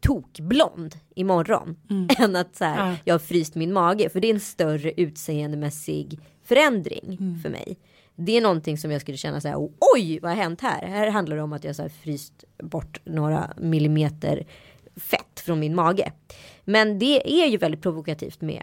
tokblond 0.00 0.94
imorgon. 1.14 1.76
Än 2.18 2.36
att 2.36 2.56
så 2.56 2.64
här, 2.64 2.80
Mm. 2.82 2.90
Ja. 2.92 2.96
jag 3.04 3.14
har 3.14 3.18
fryst 3.18 3.54
min 3.54 3.72
mage. 3.72 4.08
För 4.08 4.20
det 4.20 4.30
är 4.30 4.34
en 4.34 4.40
större 4.40 4.92
utseendemässig 4.96 6.18
förändring 6.44 7.16
Mm. 7.20 7.40
för 7.42 7.48
mig. 7.50 7.76
Det 8.16 8.36
är 8.36 8.40
någonting 8.40 8.78
som 8.78 8.90
jag 8.90 9.00
skulle 9.00 9.16
känna 9.16 9.40
så 9.40 9.48
här, 9.48 9.68
oj 9.94 10.18
vad 10.22 10.30
har 10.30 10.36
hänt 10.36 10.60
här? 10.60 10.86
Här 10.86 11.10
handlar 11.10 11.36
det 11.36 11.42
om 11.42 11.52
att 11.52 11.64
jag 11.64 11.76
så 11.76 11.82
här 11.82 11.88
fryst 11.88 12.44
bort 12.58 13.00
några 13.04 13.50
millimeter 13.56 14.46
fett 14.96 15.40
från 15.40 15.60
min 15.60 15.74
mage. 15.74 16.12
Men 16.64 16.98
det 16.98 17.42
är 17.42 17.46
ju 17.46 17.56
väldigt 17.56 17.82
provokativt 17.82 18.40
med, 18.40 18.62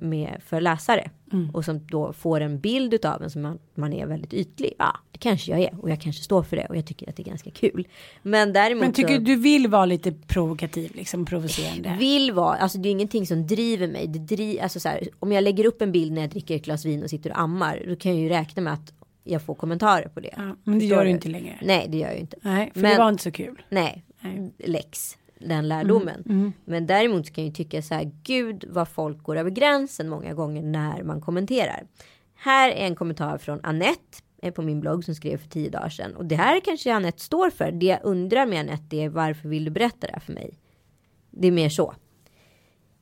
med 0.00 0.40
för 0.46 0.60
läsare. 0.60 1.10
Mm. 1.32 1.50
Och 1.50 1.64
som 1.64 1.86
då 1.86 2.12
får 2.12 2.40
en 2.40 2.60
bild 2.60 2.94
utav 2.94 3.22
en 3.22 3.30
som 3.30 3.42
man, 3.42 3.58
man 3.74 3.92
är 3.92 4.06
väldigt 4.06 4.34
ytlig. 4.34 4.72
Ja, 4.78 4.96
det 5.12 5.18
kanske 5.18 5.50
jag 5.50 5.60
är 5.60 5.80
och 5.82 5.90
jag 5.90 6.00
kanske 6.00 6.22
står 6.22 6.42
för 6.42 6.56
det 6.56 6.66
och 6.66 6.76
jag 6.76 6.86
tycker 6.86 7.08
att 7.08 7.16
det 7.16 7.22
är 7.22 7.24
ganska 7.24 7.50
kul. 7.50 7.88
Men 8.22 8.52
däremot 8.52 8.84
Men 8.84 8.92
tycker 8.92 9.14
så, 9.16 9.20
du 9.20 9.36
vill 9.36 9.68
vara 9.68 9.84
lite 9.86 10.12
provokativ, 10.12 10.94
liksom 10.94 11.24
provocerande? 11.26 11.96
vill 11.98 12.32
vara, 12.32 12.56
alltså 12.56 12.78
det 12.78 12.88
är 12.88 12.90
ingenting 12.90 13.26
som 13.26 13.46
driver 13.46 13.86
mig. 13.88 14.06
Det 14.06 14.18
dri, 14.18 14.60
alltså 14.60 14.80
så 14.80 14.88
här, 14.88 15.08
om 15.18 15.32
jag 15.32 15.44
lägger 15.44 15.64
upp 15.66 15.82
en 15.82 15.92
bild 15.92 16.12
när 16.12 16.20
jag 16.20 16.30
dricker 16.30 16.56
ett 16.56 16.64
glas 16.64 16.84
vin 16.84 17.02
och 17.02 17.10
sitter 17.10 17.30
och 17.30 17.40
ammar. 17.40 17.82
Då 17.88 17.96
kan 17.96 18.12
jag 18.12 18.20
ju 18.20 18.28
räkna 18.28 18.62
med 18.62 18.72
att 18.72 18.92
jag 19.24 19.42
får 19.42 19.54
kommentarer 19.54 20.08
på 20.08 20.20
det. 20.20 20.34
Ja, 20.36 20.42
men 20.42 20.54
det 20.64 20.80
Förstår 20.80 20.98
gör 20.98 21.04
du 21.04 21.10
inte 21.10 21.28
längre. 21.28 21.58
Nej 21.62 21.86
det 21.88 21.98
gör 21.98 22.06
jag 22.06 22.14
ju 22.14 22.20
inte. 22.20 22.36
Nej, 22.42 22.70
för 22.74 22.80
Men- 22.80 22.90
det 22.92 22.98
var 22.98 23.08
inte 23.08 23.22
så 23.22 23.30
kul. 23.30 23.62
Nej, 23.68 24.04
Nej. 24.20 24.52
läx. 24.58 25.16
Den 25.48 25.68
lärdomen. 25.68 26.22
Men 26.64 26.86
däremot 26.86 27.30
kan 27.32 27.44
jag 27.44 27.48
ju 27.48 27.54
tycka 27.54 27.82
så 27.82 27.94
här. 27.94 28.12
Gud 28.22 28.64
vad 28.68 28.88
folk 28.88 29.22
går 29.22 29.36
över 29.36 29.50
gränsen 29.50 30.08
många 30.08 30.34
gånger 30.34 30.62
när 30.62 31.02
man 31.02 31.20
kommenterar. 31.20 31.86
Här 32.34 32.70
är 32.70 32.86
en 32.86 32.96
kommentar 32.96 33.38
från 33.38 33.60
Annette 33.62 34.18
eh, 34.42 34.52
på 34.52 34.62
min 34.62 34.80
blogg 34.80 35.04
som 35.04 35.14
skrev 35.14 35.36
för 35.36 35.48
tio 35.48 35.70
dagar 35.70 35.88
sedan. 35.88 36.16
Och 36.16 36.24
det 36.24 36.36
här 36.36 36.60
kanske 36.60 36.94
Annette 36.94 37.20
står 37.20 37.50
för. 37.50 37.72
Det 37.72 37.86
jag 37.86 38.00
undrar 38.02 38.46
med 38.46 38.60
Annette 38.60 38.96
är 38.96 39.08
varför 39.08 39.48
vill 39.48 39.64
du 39.64 39.70
berätta 39.70 40.06
det 40.06 40.12
här 40.12 40.20
för 40.20 40.32
mig? 40.32 40.58
Det 41.30 41.48
är 41.48 41.52
mer 41.52 41.68
så. 41.68 41.94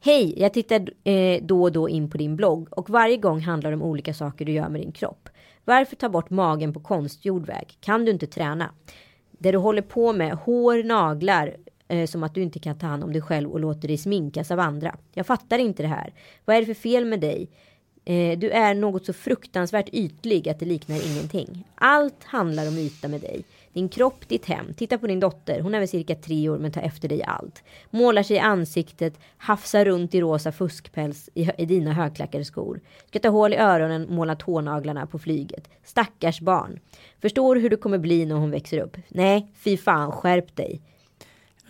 Hej, 0.04 0.40
jag 0.40 0.52
tittar 0.52 0.88
eh, 1.04 1.42
då 1.42 1.62
och 1.62 1.72
då 1.72 1.88
in 1.88 2.10
på 2.10 2.18
din 2.18 2.36
blogg 2.36 2.68
och 2.70 2.90
varje 2.90 3.16
gång 3.16 3.40
handlar 3.40 3.70
det 3.70 3.76
om 3.76 3.82
olika 3.82 4.14
saker 4.14 4.44
du 4.44 4.52
gör 4.52 4.68
med 4.68 4.80
din 4.80 4.92
kropp. 4.92 5.28
Varför 5.64 5.96
ta 5.96 6.08
bort 6.08 6.30
magen 6.30 6.72
på 6.72 6.80
konstgjord 6.80 7.46
väg? 7.46 7.76
Kan 7.80 8.04
du 8.04 8.10
inte 8.10 8.26
träna? 8.26 8.70
Det 9.30 9.52
du 9.52 9.58
håller 9.58 9.82
på 9.82 10.12
med, 10.12 10.32
hår, 10.32 10.84
naglar, 10.84 11.56
eh, 11.92 12.06
som 12.06 12.22
att 12.22 12.34
du 12.34 12.42
inte 12.42 12.58
kan 12.58 12.78
ta 12.78 12.86
hand 12.86 13.04
om 13.04 13.12
dig 13.12 13.22
själv 13.22 13.50
och 13.50 13.60
låter 13.60 13.88
dig 13.88 13.98
sminkas 13.98 14.50
av 14.50 14.60
andra. 14.60 14.96
Jag 15.14 15.26
fattar 15.26 15.58
inte 15.58 15.82
det 15.82 15.88
här. 15.88 16.12
Vad 16.44 16.56
är 16.56 16.60
det 16.60 16.66
för 16.66 16.74
fel 16.74 17.04
med 17.04 17.20
dig? 17.20 17.48
Eh, 18.04 18.38
du 18.38 18.50
är 18.50 18.74
något 18.74 19.06
så 19.06 19.12
fruktansvärt 19.12 19.88
ytlig 19.92 20.48
att 20.48 20.58
det 20.58 20.66
liknar 20.66 21.12
ingenting. 21.12 21.64
Allt 21.74 22.24
handlar 22.24 22.68
om 22.68 22.78
yta 22.78 23.08
med 23.08 23.20
dig. 23.20 23.44
Din 23.72 23.88
kropp, 23.88 24.28
ditt 24.28 24.46
hem. 24.46 24.74
Titta 24.74 24.98
på 24.98 25.06
din 25.06 25.20
dotter. 25.20 25.60
Hon 25.60 25.74
är 25.74 25.78
väl 25.78 25.88
cirka 25.88 26.14
tre 26.14 26.48
år 26.48 26.58
men 26.58 26.72
tar 26.72 26.82
efter 26.82 27.08
dig 27.08 27.22
allt. 27.22 27.62
Målar 27.90 28.22
sig 28.22 28.36
i 28.36 28.40
ansiktet, 28.40 29.18
hafsar 29.36 29.84
runt 29.84 30.14
i 30.14 30.20
rosa 30.20 30.52
fuskpäls 30.52 31.30
i, 31.34 31.50
i 31.58 31.66
dina 31.66 31.92
högklackade 31.92 32.44
skor. 32.44 32.80
Ska 33.06 33.18
ta 33.18 33.28
hål 33.28 33.52
i 33.52 33.56
öronen, 33.56 34.06
måla 34.10 34.36
tånaglarna 34.36 35.06
på 35.06 35.18
flyget. 35.18 35.68
Stackars 35.84 36.40
barn. 36.40 36.78
Förstår 37.20 37.56
hur 37.56 37.70
det 37.70 37.76
kommer 37.76 37.98
bli 37.98 38.26
när 38.26 38.34
hon 38.34 38.50
växer 38.50 38.78
upp. 38.78 38.96
Nej, 39.08 39.52
fy 39.56 39.76
fan, 39.76 40.12
skärp 40.12 40.56
dig. 40.56 40.80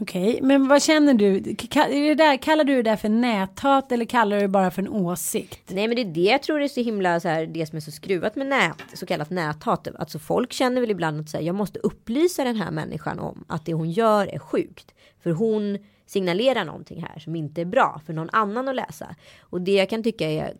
Okej, 0.01 0.39
men 0.43 0.69
vad 0.69 0.83
känner 0.83 1.15
du? 1.15 1.37
Är 1.37 2.09
det 2.09 2.15
där, 2.15 2.37
kallar 2.37 2.65
du 2.65 2.77
det 2.77 2.83
där 2.83 2.97
för 2.97 3.09
näthat 3.09 3.93
eller 3.93 4.05
kallar 4.05 4.37
du 4.37 4.43
det 4.43 4.49
bara 4.49 4.71
för 4.71 4.83
en 4.83 4.89
åsikt? 4.89 5.71
Nej 5.71 5.89
men 5.89 5.97
det 5.97 6.03
är 6.03 6.15
det 6.15 6.21
jag 6.21 6.43
tror 6.43 6.63
är 6.63 6.69
så 6.69 6.81
himla 6.81 7.21
så 7.21 7.29
här, 7.29 7.47
det 7.47 7.67
som 7.67 7.77
är 7.77 7.81
så 7.81 7.91
skruvat 7.91 8.37
med 8.37 8.47
nät, 8.47 8.83
så 8.95 9.07
kallat 9.07 9.31
näthat. 9.31 9.89
Alltså 9.99 10.19
folk 10.19 10.53
känner 10.53 10.81
väl 10.81 10.91
ibland 10.91 11.21
att 11.21 11.29
säga 11.29 11.43
jag 11.43 11.55
måste 11.55 11.79
upplysa 11.79 12.45
den 12.45 12.57
här 12.57 12.71
människan 12.71 13.19
om 13.19 13.45
att 13.49 13.67
det 13.67 13.75
hon 13.75 13.91
gör 13.91 14.35
är 14.35 14.39
sjukt. 14.39 14.95
För 15.23 15.31
hon 15.31 15.79
signalerar 16.07 16.65
någonting 16.65 17.03
här 17.03 17.19
som 17.19 17.37
inte 17.37 17.61
är 17.61 17.65
bra 17.65 18.01
för 18.07 18.13
någon 18.13 18.31
annan 18.33 18.69
att 18.69 18.75
läsa. 18.75 19.17
Och 19.41 19.61
det 19.61 19.73
jag 19.73 19.91
kan 19.91 20.03
tycka 20.03 20.31
är 20.31 20.55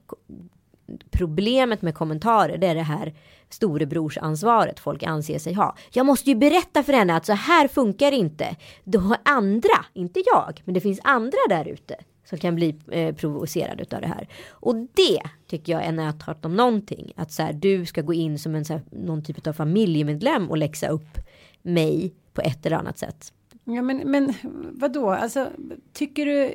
problemet 1.11 1.83
med 1.83 1.95
kommentarer 1.95 2.59
det 2.59 2.67
är 2.67 2.75
det 2.75 2.83
här 2.83 3.15
storebrorsansvaret 3.53 4.81
folk 4.81 5.03
anser 5.03 5.39
sig 5.39 5.53
ha. 5.53 5.77
Jag 5.91 6.07
måste 6.07 6.31
ju 6.31 6.37
berätta 6.37 6.83
för 6.83 6.93
henne 6.93 7.17
att 7.17 7.27
så 7.27 7.33
här 7.33 7.69
funkar 7.69 8.11
det 8.11 8.17
inte. 8.17 8.57
Då 8.85 8.99
har 8.99 9.17
andra, 9.25 9.85
inte 9.95 10.23
jag, 10.35 10.63
men 10.65 10.75
det 10.75 10.81
finns 10.81 11.01
andra 11.05 11.39
där 11.49 11.69
ute 11.69 11.97
som 12.25 12.39
kan 12.39 12.55
bli 12.55 12.77
eh, 12.91 13.15
provocerade 13.15 13.97
av 13.97 14.01
det 14.01 14.07
här. 14.07 14.29
Och 14.51 14.77
det 14.77 15.21
tycker 15.47 15.73
jag 15.73 15.85
är 15.85 15.93
näthat 15.93 16.45
om 16.45 16.57
någonting. 16.57 17.13
Att 17.17 17.33
så 17.33 17.43
här, 17.43 17.53
du 17.53 17.87
ska 17.87 18.03
gå 18.03 18.15
in 18.15 18.39
som 18.39 18.55
en 18.55 18.65
så 18.65 18.73
här, 18.73 18.83
någon 18.91 19.25
typ 19.25 19.47
av 19.47 19.53
familjemedlem 19.53 20.51
och 20.51 20.57
läxa 20.57 20.89
upp 20.89 21.19
mig 21.63 22.15
på 22.33 22.41
ett 22.41 22.67
eller 22.67 22.77
annat 22.77 22.99
sätt. 22.99 23.33
Ja, 23.65 23.83
men, 23.83 23.99
men 23.99 24.35
vadå? 24.73 25.11
Alltså, 25.11 25.49
tycker 25.93 26.27
du... 26.27 26.55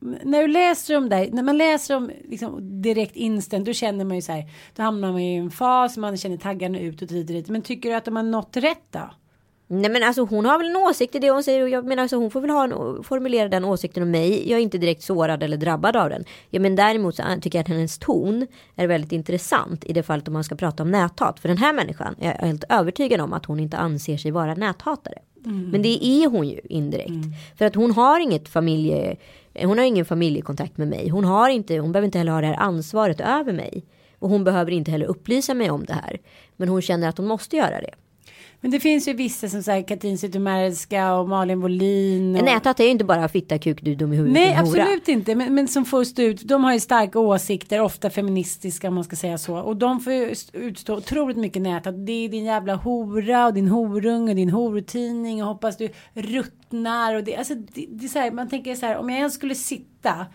När 0.00 0.42
du 0.42 0.48
läser 0.48 0.96
om 0.96 1.08
dig, 1.08 1.30
när 1.32 1.42
man 1.42 1.58
läser 1.58 1.96
om 1.96 2.10
liksom, 2.24 2.82
direkt 2.82 3.16
instant, 3.16 3.66
då 3.66 3.72
känner 3.72 4.04
man 4.04 4.16
ju 4.16 4.22
så 4.22 4.32
här, 4.32 4.44
då 4.76 4.82
hamnar 4.82 5.12
man 5.12 5.20
i 5.20 5.36
en 5.36 5.50
fas, 5.50 5.96
man 5.96 6.16
känner 6.16 6.36
taggarna 6.36 6.78
ut 6.78 7.02
och 7.02 7.08
dit. 7.08 7.48
Men 7.48 7.62
tycker 7.62 7.88
du 7.88 7.94
att 7.94 8.04
de 8.04 8.16
har 8.16 8.22
nått 8.22 8.56
rätt 8.56 8.86
då? 8.90 9.10
Nej 9.70 9.90
men 9.90 10.02
alltså 10.02 10.24
hon 10.24 10.44
har 10.44 10.58
väl 10.58 10.66
en 10.66 10.76
åsikt 10.76 11.14
i 11.14 11.18
det 11.18 11.30
hon 11.30 11.42
säger 11.42 11.62
och 11.62 11.68
jag 11.68 11.84
menar 11.86 12.02
alltså 12.02 12.16
hon 12.16 12.30
får 12.30 12.40
väl 12.40 12.50
ha 12.50 12.64
en, 12.64 13.02
formulera 13.04 13.48
den 13.48 13.64
åsikten 13.64 14.02
om 14.02 14.10
mig. 14.10 14.50
Jag 14.50 14.58
är 14.58 14.62
inte 14.62 14.78
direkt 14.78 15.02
sårad 15.02 15.42
eller 15.42 15.56
drabbad 15.56 15.96
av 15.96 16.08
den. 16.10 16.24
Ja 16.50 16.60
men 16.60 16.76
däremot 16.76 17.16
så 17.16 17.22
tycker 17.40 17.58
jag 17.58 17.62
att 17.62 17.68
hennes 17.68 17.98
ton 17.98 18.46
är 18.76 18.86
väldigt 18.86 19.12
intressant 19.12 19.84
i 19.84 19.92
det 19.92 20.02
fallet 20.02 20.28
om 20.28 20.34
man 20.34 20.44
ska 20.44 20.54
prata 20.54 20.82
om 20.82 20.90
näthat. 20.90 21.40
För 21.40 21.48
den 21.48 21.58
här 21.58 21.72
människan 21.72 22.14
är 22.20 22.36
jag 22.40 22.46
helt 22.46 22.64
övertygad 22.68 23.20
om 23.20 23.32
att 23.32 23.46
hon 23.46 23.60
inte 23.60 23.76
anser 23.76 24.16
sig 24.16 24.30
vara 24.30 24.54
näthatare. 24.54 25.18
Men 25.44 25.82
det 25.82 26.04
är 26.04 26.28
hon 26.28 26.48
ju 26.48 26.60
indirekt. 26.64 27.24
För 27.58 27.64
att 27.64 27.74
hon 27.74 27.90
har 27.90 28.20
inget 28.20 28.48
familje, 28.48 29.16
Eh, 29.58 29.68
hon 29.68 29.78
har 29.78 29.84
ingen 29.84 30.04
familjekontakt 30.04 30.76
med 30.76 30.88
mig. 30.88 31.08
Hon 31.08 31.24
har 31.24 31.48
inte, 31.48 31.78
hon 31.78 31.92
behöver 31.92 32.06
inte 32.06 32.18
heller 32.18 32.32
ha 32.32 32.40
det 32.40 32.46
här 32.46 32.60
ansvaret 32.60 33.20
över 33.20 33.52
mig. 33.52 33.84
Och 34.18 34.28
hon 34.28 34.44
behöver 34.44 34.72
inte 34.72 34.90
heller 34.90 35.06
upplysa 35.06 35.54
mig 35.54 35.70
om 35.70 35.84
det 35.84 35.92
här. 35.92 36.18
Men 36.56 36.68
hon 36.68 36.82
känner 36.82 37.08
att 37.08 37.18
hon 37.18 37.26
måste 37.26 37.56
göra 37.56 37.80
det. 37.80 37.94
Men 38.60 38.70
det 38.70 38.80
finns 38.80 39.08
ju 39.08 39.12
vissa 39.12 39.48
som 39.48 39.62
säger 39.62 39.82
Katrin 39.82 40.18
Zytomierska 40.18 41.14
och 41.14 41.28
Malin 41.28 41.60
Wollin. 41.60 42.34
Och... 42.34 42.38
En 42.38 42.44
näthat 42.44 42.80
är 42.80 42.84
ju 42.84 42.90
inte 42.90 43.04
bara 43.04 43.28
fitta, 43.28 43.58
kuk, 43.58 43.78
du, 43.82 43.94
dum 43.94 44.12
i 44.12 44.16
huvudet. 44.16 44.34
Nej 44.34 44.56
absolut 44.56 45.08
inte. 45.08 45.34
Men, 45.34 45.54
men 45.54 45.68
som 45.68 45.84
får 45.84 46.04
stå 46.04 46.22
ut. 46.22 46.42
De 46.42 46.64
har 46.64 46.72
ju 46.72 46.80
starka 46.80 47.18
åsikter. 47.18 47.80
Ofta 47.80 48.10
feministiska 48.10 48.88
om 48.88 48.94
man 48.94 49.04
ska 49.04 49.16
säga 49.16 49.38
så. 49.38 49.58
Och 49.58 49.76
de 49.76 50.00
får 50.00 50.12
ju 50.12 50.34
utstå 50.52 50.96
otroligt 50.96 51.36
mycket 51.36 51.62
näthat. 51.62 52.06
Det 52.06 52.12
är 52.12 52.28
din 52.28 52.44
jävla 52.44 52.74
hora 52.74 53.46
och 53.46 53.54
din 53.54 53.68
horunge 53.68 54.30
och 54.30 54.36
din 54.36 54.50
hortidning. 54.50 55.42
Och 55.42 55.48
hoppas 55.48 55.76
du 55.76 55.88
ruttnar. 56.14 57.14
Och 57.14 57.24
det, 57.24 57.36
alltså, 57.36 57.54
det, 57.54 57.86
det 57.88 58.04
är 58.04 58.08
så 58.08 58.18
här, 58.18 58.30
man 58.30 58.48
tänker 58.48 58.74
så 58.74 58.86
här. 58.86 58.96
Om 58.96 59.10
jag 59.10 59.18
ens 59.18 59.34
skulle 59.34 59.54
sitta 59.54 60.26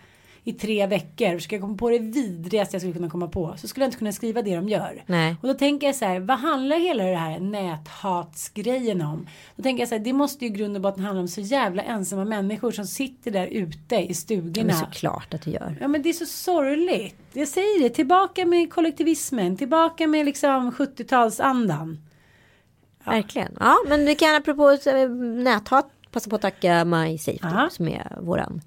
i 0.46 0.52
tre 0.52 0.86
veckor. 0.86 1.38
Ska 1.38 1.54
jag 1.56 1.62
komma 1.62 1.76
på 1.76 1.90
det 1.90 1.98
vidrigaste 1.98 2.74
jag 2.74 2.82
skulle 2.82 2.94
kunna 2.94 3.10
komma 3.10 3.28
på. 3.28 3.54
Så 3.56 3.68
skulle 3.68 3.84
jag 3.84 3.88
inte 3.88 3.98
kunna 3.98 4.12
skriva 4.12 4.42
det 4.42 4.56
de 4.56 4.68
gör. 4.68 5.02
Nej. 5.06 5.36
Och 5.42 5.48
då 5.48 5.54
tänker 5.54 5.86
jag 5.86 5.96
så 5.96 6.04
här. 6.04 6.20
Vad 6.20 6.38
handlar 6.38 6.78
hela 6.78 7.04
det 7.04 7.16
här 7.16 7.40
näthatsgrejen 7.40 9.02
om? 9.02 9.28
Då 9.56 9.62
tänker 9.62 9.80
jag 9.82 9.88
så 9.88 9.94
här. 9.94 10.04
Det 10.04 10.12
måste 10.12 10.44
ju 10.44 10.50
i 10.50 10.54
grund 10.54 10.76
och 10.76 10.82
botten 10.82 11.04
handla 11.04 11.20
om 11.20 11.28
så 11.28 11.40
jävla 11.40 11.82
ensamma 11.82 12.24
människor 12.24 12.70
som 12.70 12.86
sitter 12.86 13.30
där 13.30 13.46
ute 13.46 13.96
i 13.96 14.14
stugorna. 14.14 14.72
är 14.72 14.76
såklart 14.76 15.34
att 15.34 15.42
det 15.42 15.50
gör. 15.50 15.78
Ja 15.80 15.88
men 15.88 16.02
det 16.02 16.08
är 16.08 16.12
så 16.12 16.26
sorgligt. 16.26 17.16
Jag 17.32 17.48
säger 17.48 17.82
det. 17.82 17.90
Tillbaka 17.90 18.44
med 18.46 18.72
kollektivismen. 18.72 19.56
Tillbaka 19.56 20.06
med 20.06 20.26
liksom 20.26 20.70
70-talsandan. 20.72 21.96
Verkligen. 23.04 23.56
Ja, 23.60 23.76
men 23.88 24.06
vi 24.06 24.14
kan 24.14 24.34
apropå 24.36 24.70
eh, 24.70 25.08
näthat 25.42 25.90
passa 26.10 26.30
på 26.30 26.36
att 26.36 26.42
tacka 26.42 26.84
My 26.84 27.18
Safety 27.18 27.38
Ja. 27.42 27.68
som 27.72 27.88
är 27.88 28.18
våran 28.20 28.60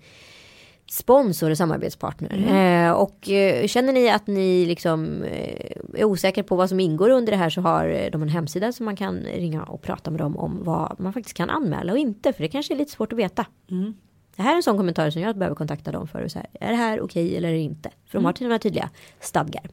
sponsor 0.89 1.51
och 1.51 1.57
samarbetspartner. 1.57 2.33
Mm. 2.33 2.85
Eh, 2.87 2.91
och 2.91 3.29
eh, 3.29 3.67
känner 3.67 3.93
ni 3.93 4.09
att 4.09 4.27
ni 4.27 4.65
liksom 4.65 5.23
eh, 5.23 5.71
är 5.93 6.03
osäkra 6.03 6.43
på 6.43 6.55
vad 6.55 6.69
som 6.69 6.79
ingår 6.79 7.09
under 7.09 7.31
det 7.31 7.37
här 7.37 7.49
så 7.49 7.61
har 7.61 7.89
eh, 7.89 8.11
de 8.11 8.21
en 8.21 8.29
hemsida 8.29 8.71
som 8.71 8.85
man 8.85 8.95
kan 8.95 9.19
ringa 9.19 9.63
och 9.63 9.81
prata 9.81 10.11
med 10.11 10.19
dem 10.19 10.37
om 10.37 10.59
vad 10.63 10.99
man 10.99 11.13
faktiskt 11.13 11.37
kan 11.37 11.49
anmäla 11.49 11.91
och 11.91 11.97
inte. 11.97 12.33
För 12.33 12.43
det 12.43 12.49
kanske 12.49 12.73
är 12.73 12.77
lite 12.77 12.91
svårt 12.91 13.13
att 13.13 13.19
veta. 13.19 13.45
Mm. 13.71 13.93
Det 14.35 14.41
här 14.41 14.51
är 14.51 14.55
en 14.55 14.63
sån 14.63 14.77
kommentar 14.77 15.09
som 15.09 15.21
jag 15.21 15.37
behöver 15.37 15.55
kontakta 15.55 15.91
dem 15.91 16.07
för. 16.07 16.21
Och 16.21 16.31
så 16.31 16.39
här, 16.39 16.47
är 16.53 16.69
det 16.69 16.75
här 16.75 17.01
okej 17.01 17.37
eller 17.37 17.49
är 17.49 17.53
det 17.53 17.59
inte? 17.59 17.89
För 18.05 18.17
de 18.17 18.25
har 18.25 18.33
till 18.33 18.45
och 18.45 18.49
med 18.49 18.61
tydliga 18.61 18.89
stadgar. 19.19 19.69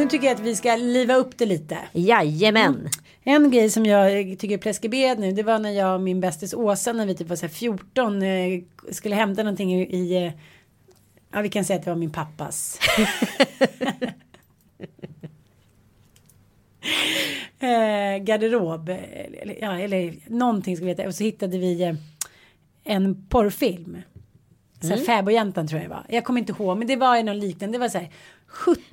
Nu 0.00 0.06
tycker 0.06 0.26
jag 0.26 0.34
att 0.34 0.40
vi 0.40 0.56
ska 0.56 0.76
liva 0.76 1.14
upp 1.14 1.38
det 1.38 1.46
lite. 1.46 1.78
Jajamän. 1.92 2.88
En 3.22 3.50
grej 3.50 3.70
som 3.70 3.86
jag 3.86 4.10
tycker 4.38 4.54
är 4.54 4.58
preskriberad 4.58 5.18
nu. 5.18 5.32
Det 5.32 5.42
var 5.42 5.58
när 5.58 5.70
jag 5.70 5.94
och 5.94 6.00
min 6.00 6.20
bästis 6.20 6.54
Åsa 6.54 6.92
när 6.92 7.06
vi 7.06 7.14
typ 7.14 7.28
var 7.28 7.36
så 7.36 7.46
här 7.46 7.52
14. 7.52 8.22
Eh, 8.22 8.62
skulle 8.90 9.14
hämta 9.14 9.42
någonting 9.42 9.82
i. 9.82 10.16
eh, 10.26 10.32
ja 11.32 11.40
vi 11.40 11.48
kan 11.48 11.64
säga 11.64 11.78
att 11.78 11.84
det 11.84 11.90
var 11.90 11.96
min 11.96 12.10
pappas. 12.10 12.78
eh, 17.58 18.16
garderob. 18.24 18.88
Eller, 18.88 19.58
ja, 19.60 19.78
eller 19.78 20.14
någonting 20.26 20.76
ska 20.76 20.84
vi 20.84 20.92
veta. 20.94 21.08
Och 21.08 21.14
så 21.14 21.24
hittade 21.24 21.58
vi 21.58 21.82
eh, 21.82 21.94
en 22.84 23.26
porrfilm. 23.28 23.96
Så 24.80 24.88
här 24.88 24.96
Fäbodjäntan 24.96 25.68
tror 25.68 25.80
jag 25.80 25.90
det 25.90 25.94
var. 25.94 26.06
Jag 26.08 26.24
kommer 26.24 26.40
inte 26.40 26.52
ihåg 26.52 26.78
men 26.78 26.86
det 26.86 26.96
var 26.96 27.16
ju 27.16 27.22
någon 27.22 27.38
liknande. 27.38 27.78
Det 27.78 27.80
var 27.80 27.88
så 27.88 27.98
här 27.98 28.10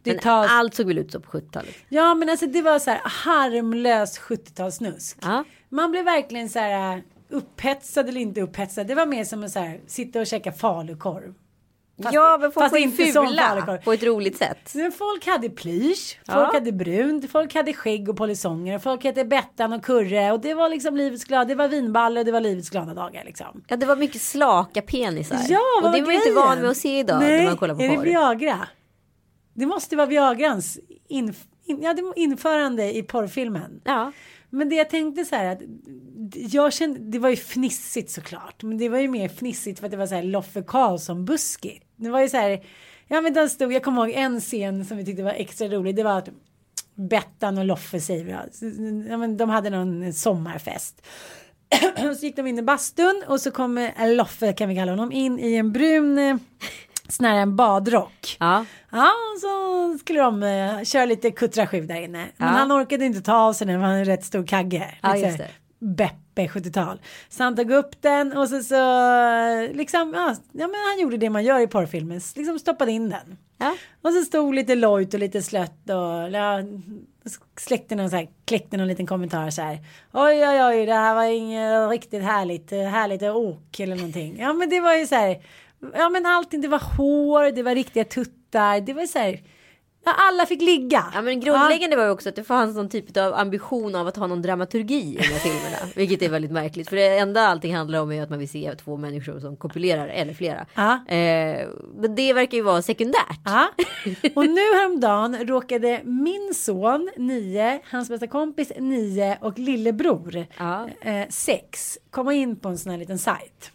Men 0.03 0.15
70-tals. 0.15 0.51
allt 0.51 0.75
såg 0.75 0.88
väl 0.88 0.97
ut 0.97 1.11
så 1.11 1.19
på 1.19 1.38
70-talet. 1.38 1.75
Ja 1.89 2.15
men 2.15 2.29
alltså 2.29 2.45
det 2.47 2.61
var 2.61 2.79
så 2.79 2.91
här 2.91 3.01
harmlös 3.03 4.19
70-talssnusk. 4.19 5.17
Ja. 5.21 5.43
Man 5.69 5.91
blev 5.91 6.05
verkligen 6.05 6.49
så 6.49 6.59
här 6.59 7.03
upphetsad 7.29 8.09
eller 8.09 8.21
inte 8.21 8.41
upphetsad. 8.41 8.88
Det 8.88 8.95
var 8.95 9.05
mer 9.05 9.23
som 9.23 9.43
att 9.43 9.51
så 9.51 9.59
här, 9.59 9.79
sitta 9.88 10.19
och 10.19 10.27
käka 10.27 10.51
falukorv. 10.51 11.33
Fast- 12.04 12.14
ja, 12.16 12.38
men 12.41 12.52
folk 12.52 12.72
var 12.72 12.78
inte 12.80 13.06
fula 13.06 13.80
på 13.84 13.93
ett 13.93 14.04
roligt 14.04 14.38
sätt. 14.38 14.72
Men 14.76 14.91
folk 14.91 15.26
hade 15.28 15.50
plysch, 15.50 16.20
folk 16.26 16.38
Ja. 16.38 16.54
hade 16.54 16.72
brunt, 16.72 17.32
folk 17.32 17.54
hade 17.56 17.74
skägg 17.74 18.10
och 18.10 18.18
polisonger, 18.18 18.80
folk 18.80 19.04
hette 19.04 19.26
Bettan 19.26 19.74
och 19.74 19.84
Kurre 19.84 20.32
och 20.32 20.39
det 20.39 20.54
var 20.54 20.70
liksom 20.70 20.98
livets 20.98 21.24
glada, 21.26 21.45
det 21.45 21.56
var 21.56 21.68
vinballe 21.68 22.20
och 22.20 22.26
det 22.26 22.32
var 22.32 22.41
livets 22.41 22.70
glada 22.70 22.93
dagar 22.93 23.24
liksom. 23.24 23.64
Ja, 23.68 23.76
det 23.78 23.86
var 23.86 23.95
mycket 23.95 24.22
slaka 24.22 24.82
penisar. 24.82 25.39
Ja, 25.50 25.60
och 25.78 25.84
vad 25.84 25.93
det 25.93 26.00
var 26.00 26.06
var 26.06 26.14
inte 26.14 26.32
van 26.32 26.62
vid 26.62 26.70
att 26.70 26.78
se 26.78 27.00
idag 27.00 27.20
Nej, 27.20 27.38
när 27.39 27.45
man 27.48 27.58
kollar 27.58 27.76
på 27.76 27.82
är 27.82 27.89
det 27.89 27.95
porr. 27.95 28.04
Viagra? 28.04 28.68
Det 29.54 29.66
måste 29.66 29.95
vara 29.95 30.08
Viagrans 30.08 30.80
inf 31.10 31.38
in, 31.66 31.82
ja, 31.82 31.95
införande 32.16 32.98
i 32.98 33.04
porrfilmen. 33.04 33.82
Ja. 33.84 34.12
Men 34.50 34.70
det 34.70 34.76
jag 34.76 34.89
tänkte 34.89 35.26
så 35.26 35.36
här 35.36 35.45
att 35.52 35.60
jag 36.54 36.74
kände, 36.74 37.00
det 37.00 37.20
var 37.20 37.30
ju 37.30 37.36
fnissigt 37.36 38.12
såklart. 38.12 38.64
Men 38.64 38.78
det 38.78 38.89
var 38.89 39.00
ju 39.00 39.08
mer 39.08 39.30
fnissigt 39.30 39.80
för 39.80 39.86
att 39.88 39.91
det 39.91 39.98
var 39.98 40.08
så 40.08 40.16
här 40.16 40.24
Loffe 40.24 40.64
Karlsson 40.68 41.26
buskigt. 41.26 41.84
Det 41.98 42.10
var 42.10 42.22
ju 42.22 42.30
så 42.30 42.38
här, 42.38 42.64
ja 43.08 43.22
men 43.22 43.34
den 43.34 43.50
stod, 43.50 43.74
jag 43.74 43.84
kommer 43.84 44.08
ihåg 44.08 44.16
en 44.16 44.41
scen 44.41 44.86
som 44.86 44.98
vi 44.98 45.06
tyckte 45.06 45.24
var 45.24 45.32
extra 45.32 45.68
rolig. 45.68 45.95
Det 45.95 46.04
var 46.04 46.18
att 46.18 46.30
Bettan 46.95 47.58
och 47.58 47.66
Loffe 47.66 48.00
säger 48.02 48.48
ja, 49.10 49.18
men 49.18 49.38
de 49.38 49.50
hade 49.50 49.70
någon 49.70 50.14
sommarfest. 50.14 51.02
så 52.20 52.26
gick 52.26 52.36
de 52.36 52.48
in 52.48 52.60
i 52.60 52.62
bastun 52.62 53.24
och 53.28 53.41
så 53.41 53.52
kommer 53.52 54.16
Loffe 54.16 54.54
kan 54.54 54.70
vi 54.70 54.76
kalla 54.76 54.91
honom 54.91 55.12
in 55.12 55.39
i 55.39 55.56
en 55.56 55.72
brun 55.72 56.18
eh, 56.18 56.38
sån 57.10 57.26
här 57.26 57.36
en 57.36 57.56
badrock. 57.56 58.38
Ja. 58.39 58.66
Ja, 58.91 59.12
så 59.41 59.98
skulle 60.00 60.20
de 60.20 60.43
uh, 60.43 60.84
köra 60.84 61.06
lite 61.06 61.32
kuttrasju 61.32 61.82
där 61.82 61.95
inne. 61.95 62.18
Men 62.38 62.48
Ja. 62.48 62.54
han 62.54 62.72
orkade 62.72 63.06
inte 63.06 63.22
ta 63.22 63.36
av 63.36 63.54
sig 63.54 63.68
den, 63.68 63.82
han 63.82 63.91
är 63.91 64.00
en 64.00 64.06
rätt 64.06 64.26
stor 64.26 64.45
kagge. 64.45 64.95
Ja, 65.02 65.14
Lite 65.14 65.28
just 65.28 65.38
så 65.38 65.43
här 65.43 65.52
Beppe 66.38 66.59
70-tal. 66.59 67.01
Så 67.29 67.43
han 67.43 67.55
tog 67.55 67.71
upp 67.71 68.01
den 68.01 68.38
och 68.38 68.49
så, 68.49 68.63
så 68.63 68.75
liksom, 69.73 70.13
ja, 70.13 70.35
ja 70.51 70.67
men 70.67 70.75
han 70.89 70.99
gjorde 70.99 71.17
det 71.17 71.29
man 71.29 71.43
gör 71.43 71.59
i 71.59 71.67
porrfilmer, 71.67 72.38
liksom 72.38 72.59
stoppade 72.59 72.91
in 72.91 73.09
den. 73.09 73.38
Ja. 73.57 73.75
Och 74.01 74.13
så 74.13 74.21
stod 74.21 74.55
lite 74.55 74.75
lojt 74.75 75.13
och 75.13 75.19
lite 75.19 75.41
slött 75.41 75.89
och 75.89 76.31
ja, 76.31 76.61
släckte 77.57 77.95
någon 77.95 78.09
så 78.09 78.15
här, 78.15 78.27
kläckte 78.45 78.77
någon 78.77 78.88
liten 78.88 79.07
kommentar 79.07 79.49
så 79.49 79.61
här. 79.61 79.79
Oj 80.13 80.47
oj 80.47 80.63
oj, 80.63 80.85
det 80.85 80.93
här 80.93 81.15
var 81.15 81.23
inget 81.23 81.89
riktigt 81.89 82.23
härligt, 82.23 82.71
härligt 82.71 83.23
åk 83.23 83.79
eller 83.79 83.95
någonting. 83.95 84.39
Ja 84.39 84.53
men 84.53 84.69
det 84.69 84.79
var 84.79 84.93
ju 84.93 85.07
så 85.07 85.15
här, 85.15 85.41
ja 85.93 86.09
men 86.09 86.25
allting, 86.25 86.61
det 86.61 86.67
var 86.67 86.97
hår, 86.97 87.51
det 87.51 87.63
var 87.63 87.75
riktiga 87.75 88.03
tuttar, 88.03 88.81
det 88.81 88.93
var 88.93 89.05
så 89.05 89.19
här, 89.19 89.39
ja, 90.08 90.14
alla 90.18 90.45
fick 90.45 90.62
ligga. 90.62 91.05
Ja 91.14 91.22
men 91.22 91.39
grundläggande 91.39 91.95
var 91.95 92.03
ju 92.03 92.10
också 92.10 92.30
att 92.30 92.36
det 92.36 92.43
fanns 92.43 92.76
någon 92.76 92.89
typ 92.89 93.18
av 93.18 93.34
ambition 93.34 93.95
av 93.95 94.08
att 94.08 94.16
ha 94.18 94.28
någon 94.28 94.41
dramaturgi 94.41 94.95
i 95.14 95.18
de 95.18 95.24
här 95.28 95.39
filmerna. 95.39 95.78
Vilket 95.95 96.22
är 96.22 96.30
väldigt 96.30 96.51
märkligt. 96.51 96.89
För 96.89 96.95
det 96.95 97.18
enda 97.18 97.41
allting 97.47 97.76
handlar 97.76 98.01
om 98.01 98.12
är 98.12 98.24
att 98.24 98.30
man 98.30 98.39
vill 98.39 98.49
se 98.49 98.76
två 98.76 98.97
människor 98.97 99.39
som 99.39 99.55
kopulerar 99.58 100.08
eller 100.08 100.34
flera. 100.34 100.66
Ja. 100.76 100.91
Eh, 101.16 101.68
men 101.95 102.16
det 102.16 102.34
verkar 102.34 102.58
ju 102.58 102.64
vara 102.64 102.82
sekundärt. 102.82 103.39
Ja. 103.45 103.68
Och 104.36 104.45
nu 104.49 104.62
häromdagen 104.80 105.47
råkade 105.47 106.01
min 106.03 106.53
son, 106.55 107.10
nio, 107.18 107.80
hans 107.91 108.10
bästa 108.10 108.28
kompis, 108.28 108.72
nio 108.80 109.38
och 109.41 109.60
lillebror, 109.60 110.45
Ja. 110.58 110.88
eh, 111.01 111.28
sex, 111.30 111.97
komma 112.12 112.34
in 112.34 112.55
på 112.55 112.70
en 112.70 112.78
sån 112.78 112.91
här 112.91 112.99
liten 112.99 113.20
sajt. 113.20 113.72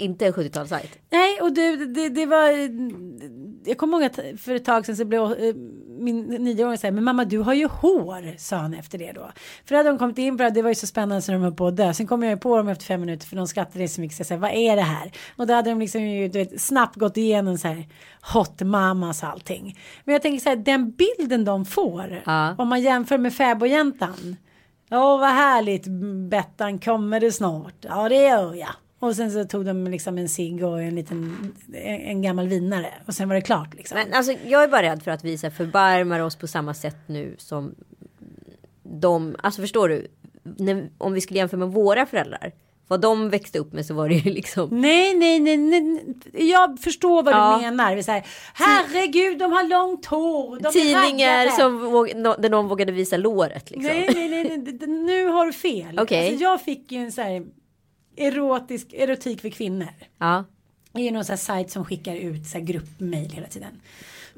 Inte 0.00 0.26
en 0.26 0.32
70-talssajt. 0.32 0.88
Nej, 1.10 1.40
och 1.40 1.52
du, 1.52 1.86
det, 1.86 2.08
det 2.08 2.26
var... 2.26 2.48
Jag 3.68 3.78
kommer 3.78 3.96
ihåg 3.98 4.04
att 4.06 4.40
för 4.40 4.54
ett 4.54 4.64
tag 4.64 4.86
sedan 4.86 4.96
så 4.96 5.04
blev 5.04 5.22
eh, 5.22 5.54
min 5.98 6.20
nioåring 6.22 6.78
så 6.78 6.86
här, 6.86 6.92
men 6.92 7.04
mamma 7.04 7.24
du 7.24 7.38
har 7.38 7.54
ju 7.54 7.66
hår, 7.66 8.38
sa 8.38 8.56
han 8.56 8.74
efter 8.74 8.98
det 8.98 9.12
då. 9.12 9.30
För 9.64 9.74
då 9.74 9.76
hade 9.76 9.88
de 9.88 9.98
kommit 9.98 10.18
in 10.18 10.36
på 10.36 10.42
det, 10.42 10.50
det 10.50 10.62
var 10.62 10.68
ju 10.68 10.74
så 10.74 10.86
spännande 10.86 11.22
så 11.22 11.32
de 11.32 11.42
höll 11.42 11.54
på 11.54 11.66
att 11.66 11.76
dö. 11.76 11.94
Sen 11.94 12.06
kom 12.06 12.22
jag 12.22 12.30
ju 12.30 12.36
på 12.36 12.56
dem 12.56 12.68
efter 12.68 12.84
fem 12.84 13.00
minuter 13.00 13.26
för 13.26 13.36
de 13.36 13.48
skrattade 13.48 13.88
så 13.88 14.00
mycket, 14.00 14.16
så 14.16 14.20
jag 14.20 14.26
sa, 14.26 14.36
vad 14.36 14.50
är 14.50 14.76
det 14.76 14.82
här? 14.82 15.12
Och 15.36 15.46
då 15.46 15.54
hade 15.54 15.70
de 15.70 15.80
liksom 15.80 16.02
ju, 16.02 16.28
du 16.28 16.38
vet, 16.38 16.60
snabbt 16.60 16.96
gått 16.96 17.16
igenom 17.16 17.58
så 17.58 17.68
här 17.68 17.86
hot 18.34 18.60
mamas 18.62 19.24
allting. 19.24 19.78
Men 20.04 20.12
jag 20.12 20.22
tänker 20.22 20.40
så 20.42 20.48
här, 20.48 20.56
den 20.56 20.90
bilden 20.90 21.44
de 21.44 21.64
får, 21.64 22.22
Ja. 22.26 22.54
om 22.58 22.68
man 22.68 22.80
jämför 22.80 23.18
med 23.18 23.34
fäbodjäntan. 23.34 24.36
Åh 24.90 25.20
vad 25.20 25.28
härligt 25.30 25.84
Bettan, 26.30 26.78
kommer 26.78 27.20
du 27.20 27.32
snart? 27.32 27.74
Ja 27.80 28.08
det 28.08 28.22
gör 28.28 28.54
jag. 28.54 28.68
Och 29.00 29.16
sen 29.16 29.30
så 29.32 29.44
tog 29.44 29.64
de 29.64 29.84
liksom 29.86 30.18
en 30.18 30.28
cigg 30.28 30.64
och 30.64 30.82
en 30.82 30.94
liten 30.94 31.52
en, 31.72 32.00
en 32.00 32.22
gammal 32.22 32.48
vinare 32.48 32.94
och 33.06 33.14
sen 33.14 33.28
var 33.28 33.34
det 33.34 33.40
klart 33.42 33.74
liksom. 33.74 33.98
Men 33.98 34.14
alltså 34.14 34.32
jag 34.46 34.62
är 34.64 34.68
bara 34.68 34.82
rädd 34.82 35.02
för 35.02 35.10
att 35.10 35.24
vi 35.24 35.38
så 35.38 35.50
förbarmar 35.50 36.20
oss 36.20 36.36
på 36.36 36.46
samma 36.46 36.74
sätt 36.74 36.96
nu 37.06 37.34
som 37.38 37.74
de, 38.82 39.36
alltså 39.42 39.60
förstår 39.60 39.88
du? 39.88 40.06
När, 40.42 40.88
om 40.98 41.12
vi 41.12 41.20
skulle 41.20 41.38
jämföra 41.38 41.58
med 41.58 41.68
våra 41.68 42.06
föräldrar. 42.06 42.52
Vad 42.90 43.00
de 43.00 43.30
växte 43.30 43.58
upp 43.58 43.72
med 43.72 43.86
så 43.86 43.94
var 43.94 44.08
det 44.08 44.14
ju 44.14 44.30
liksom. 44.30 44.68
Nej, 44.80 45.14
nej, 45.14 45.40
nej, 45.40 45.56
nej, 45.56 46.50
jag 46.50 46.78
förstår 46.80 47.22
vad 47.22 47.34
Ja. 47.34 47.56
du 47.60 47.64
menar. 47.64 47.94
Vi 47.96 48.02
säger, 48.02 48.26
Herregud, 48.54 49.38
de 49.38 49.52
har 49.52 49.64
långt 49.68 50.06
hår. 50.06 50.60
De 50.60 50.72
Tidningar 50.72 51.38
raggade." 51.46 51.50
som 51.56 52.42
där 52.42 52.48
någon 52.50 52.68
vågade 52.68 52.92
visa 52.92 53.16
låret 53.16 53.70
liksom. 53.70 53.92
Nej, 53.92 54.10
nej, 54.14 54.28
nej, 54.28 54.58
nej, 54.58 54.88
nu 54.88 55.26
har 55.26 55.46
du 55.46 55.52
fel. 55.52 55.98
Okej. 55.98 56.28
Alltså, 56.28 56.42
jag 56.44 56.60
fick 56.62 56.92
ju 56.92 56.98
en 56.98 57.12
så 57.12 57.22
här 57.22 57.46
erotisk, 58.18 58.92
erotik 58.92 59.40
för 59.40 59.50
kvinnor. 59.50 59.88
Ja. 60.18 60.44
Det 60.92 61.00
är 61.00 61.04
ju 61.04 61.10
någon 61.10 61.24
sån 61.24 61.32
här 61.32 61.38
sajt 61.38 61.70
som 61.70 61.84
skickar 61.84 62.16
ut 62.16 62.46
så 62.46 62.58
här 62.58 62.64
gruppmail 62.64 63.30
hela 63.30 63.46
tiden. 63.46 63.80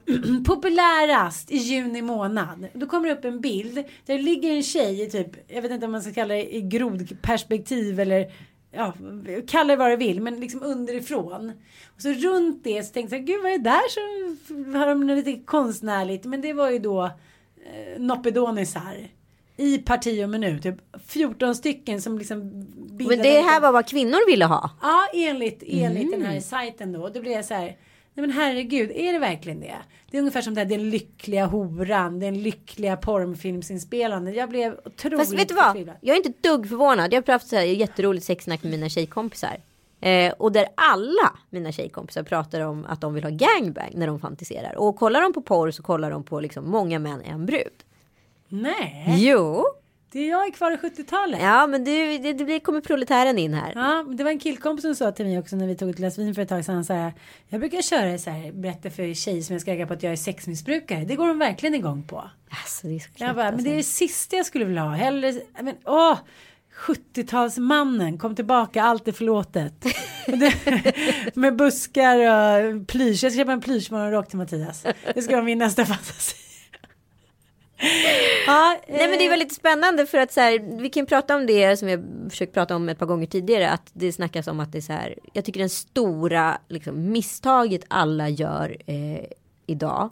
populärast 0.47 1.51
i 1.51 1.57
juni 1.57 2.03
månad. 2.03 2.67
Då 2.73 2.87
kommer 2.87 3.09
det 3.09 3.15
upp 3.15 3.25
en 3.25 3.41
bild 3.41 3.75
där 3.75 4.17
det 4.17 4.23
ligger 4.23 4.51
en 4.51 4.63
tjej 4.63 5.03
i 5.03 5.11
typ, 5.11 5.29
jag 5.49 5.63
vet 5.63 5.71
inte 5.71 5.87
om 5.87 5.93
man 5.93 6.03
ska 6.03 6.13
kalla 6.13 6.35
det 6.35 6.57
i 6.57 6.61
grodperspektiv 6.61 8.01
eller 8.01 8.33
ja, 8.71 8.95
kalla 9.49 9.73
det 9.73 9.77
vad 9.77 9.91
du 9.91 9.97
vill, 9.97 10.21
men 10.21 10.41
liksom 10.41 10.63
underifrån. 10.63 11.53
Och 11.95 12.03
så 12.03 12.13
runt 12.13 12.65
det 12.65 12.83
så 12.83 12.93
tänkte 12.93 13.17
jag, 13.17 13.25
gud 13.25 13.43
vad 13.43 13.53
är 13.53 13.59
det 13.59 13.65
där 13.65 13.89
så 13.89 14.79
har 14.79 14.87
de 14.87 15.07
lite 15.07 15.37
konstnärligt, 15.45 16.25
men 16.25 16.41
det 16.41 16.53
var 16.53 16.71
ju 16.71 16.79
då 16.79 17.05
eh, 17.05 18.01
Noppedonisar 18.01 19.09
i 19.57 19.79
parti 19.79 20.25
och 20.25 20.31
minut. 20.31 20.63
Typ 20.63 20.77
14 21.07 21.55
stycken 21.55 22.03
som 22.03 22.19
liksom 22.19 22.39
Men 22.99 23.19
det 23.19 23.41
här 23.41 23.61
var 23.61 23.73
vad 23.73 23.89
kvinnor 23.89 24.31
ville 24.31 24.45
ha? 24.45 24.71
Ja, 24.83 25.07
enligt, 25.15 25.63
enligt 25.67 26.09
mm. 26.09 26.21
den 26.21 26.31
här 26.31 26.41
sajten 26.41 26.93
då. 26.93 27.09
Då 27.09 27.21
blir 27.21 27.33
jag 27.33 27.45
så 27.45 27.55
här. 27.55 27.77
Nej 28.15 28.27
men 28.27 28.31
herregud, 28.31 28.91
är 28.91 29.13
det 29.13 29.19
verkligen 29.19 29.61
det? 29.61 29.77
Det 30.11 30.17
är 30.17 30.21
ungefär 30.21 30.43
som 30.43 30.55
det 30.55 30.61
här, 30.61 30.69
den 30.69 30.91
lyckliga 30.91 31.47
horan, 31.47 32.21
den 32.21 32.43
lyckliga 32.43 32.97
porrfilmsinspelanden. 32.97 34.35
Jag 34.35 34.49
blev 34.49 34.81
otroligt 34.85 35.19
Fast 35.19 35.33
vet 35.33 35.49
du 35.49 35.55
vad? 35.55 35.91
Jag 36.01 36.15
är 36.15 36.17
inte 36.17 36.29
ett 36.29 36.43
dugg 36.43 36.69
förvånad. 36.69 37.13
Jag 37.13 37.27
har 37.27 37.33
haft 37.33 37.49
så 37.49 37.57
här 37.57 37.63
jätteroligt 37.63 38.27
sexsnack 38.27 38.63
med 38.63 38.73
mina 38.73 38.89
tjejkompisar. 38.89 39.57
Eh, 40.01 40.33
och 40.33 40.53
där 40.53 40.67
alla 40.75 41.39
mina 41.51 41.73
tjejkompisar 41.73 42.23
pratar 42.23 42.61
om 42.61 42.85
att 42.89 43.01
de 43.01 43.15
vill 43.15 43.25
ha 43.25 43.31
gangbang 43.31 43.93
när 43.95 44.07
de 44.07 44.21
fantiserar. 44.21 44.79
Och 44.79 44.97
kollar 44.97 45.21
de 45.21 45.33
på 45.33 45.43
porr 45.43 45.71
så 45.71 45.83
kollar 45.83 46.11
de 46.11 46.23
på 46.23 46.41
liksom 46.41 46.71
många 46.71 46.99
män 46.99 47.23
en 47.23 47.47
brud. 47.47 47.85
Nej. 48.51 49.05
Jo. 49.09 49.67
Det 50.13 50.19
är 50.19 50.29
jag 50.31 50.55
kvar 50.55 50.73
i 50.73 50.77
70-talet. 50.77 51.41
Ja, 51.43 51.67
men 51.67 51.85
du, 51.85 52.19
det, 52.19 52.33
det 52.33 52.61
kommer 52.61 52.81
proletären 52.81 53.39
in 53.39 53.55
här. 53.55 53.73
Ja, 53.75 54.05
det 54.15 54.25
var 54.25 54.31
en 54.31 54.39
killkompis 54.39 54.83
som 54.83 54.95
sa 54.95 55.13
till 55.13 55.27
mig 55.27 55.39
också 55.39 55.57
när 55.57 55.67
vi 55.67 55.77
tog 55.77 55.91
ett 55.91 55.97
glas 55.97 56.19
vin 56.19 56.35
för 56.35 56.43
ett 56.43 56.49
tag 56.49 56.65
sedan. 56.65 56.85
Så 56.85 56.93
här, 56.93 57.13
jag 57.49 57.61
brukar 57.61 57.83
köra 57.83 58.19
så 58.19 58.31
här, 58.31 58.53
berätta 58.53 58.91
för 58.91 59.15
tjejer 59.15 59.43
som 59.43 59.53
jag 59.53 59.61
ska 59.61 59.73
äga 59.73 59.87
på 59.87 59.93
att 59.93 60.03
jag 60.03 60.13
är 60.13 60.17
sexmissbrukare. 60.17 61.05
Det 61.05 61.17
går 61.17 61.29
de 61.29 61.39
verkligen 61.39 61.75
igång 61.75 62.03
på. 62.03 62.31
Alltså, 62.51 62.87
det 62.87 62.95
är 62.95 62.99
så 62.99 63.09
jag 63.15 63.35
bara, 63.37 63.47
alltså. 63.47 63.57
men 63.57 63.65
det 63.65 63.71
är 63.71 63.77
alltså. 63.77 64.05
det 64.05 64.09
sista 64.09 64.37
jag 64.37 64.47
skulle 64.47 64.65
vilja 64.65 64.83
ha. 64.83 64.91
Hellre, 64.91 65.35
men 65.61 65.75
åh. 65.85 66.19
70-talsmannen, 66.87 68.19
kom 68.19 68.37
tillbaka, 68.37 68.83
allt 68.83 69.09
är 69.09 69.13
förlåtet. 69.13 69.85
med 71.35 71.57
buskar 71.57 72.19
och 72.19 72.89
plysch. 72.89 73.25
Jag 73.25 73.33
ska 73.33 73.41
köpa 73.41 73.53
en 73.53 73.61
plyschmorgonrock 73.61 74.29
till 74.29 74.39
Mattias. 74.39 74.87
Det 75.15 75.23
ska 75.23 75.35
vara 75.35 75.45
min 75.45 75.59
nästa 75.59 75.85
fantasi 75.87 76.50
ja, 78.47 78.77
Nej 78.89 79.09
men 79.09 79.19
det 79.19 79.27
är 79.27 79.31
väldigt 79.31 79.55
spännande 79.55 80.07
för 80.07 80.19
att 80.19 80.33
så 80.33 80.41
här, 80.41 80.81
vi 80.81 80.91
kan 80.91 81.07
prata 81.07 81.37
om 81.37 81.47
det 81.47 81.77
som 81.77 81.89
har 81.89 82.31
försökt 82.31 82.55
prata 82.55 82.77
om 82.77 82.89
ett 82.89 82.99
par 82.99 83.07
gånger 83.07 83.27
tidigare. 83.27 83.71
Att 83.71 83.91
det 83.93 84.13
snackas 84.13 84.47
om 84.47 84.61
att 84.61 84.73
det 84.73 84.79
är 84.79 84.83
så 84.83 84.93
här. 84.93 85.15
Jag 85.33 85.45
tycker 85.45 85.61
den 85.61 85.69
stora 85.69 86.59
liksom, 86.69 87.13
misstaget 87.13 87.85
alla 87.89 88.29
gör 88.29 88.77
eh, 88.87 89.25
idag 89.67 90.11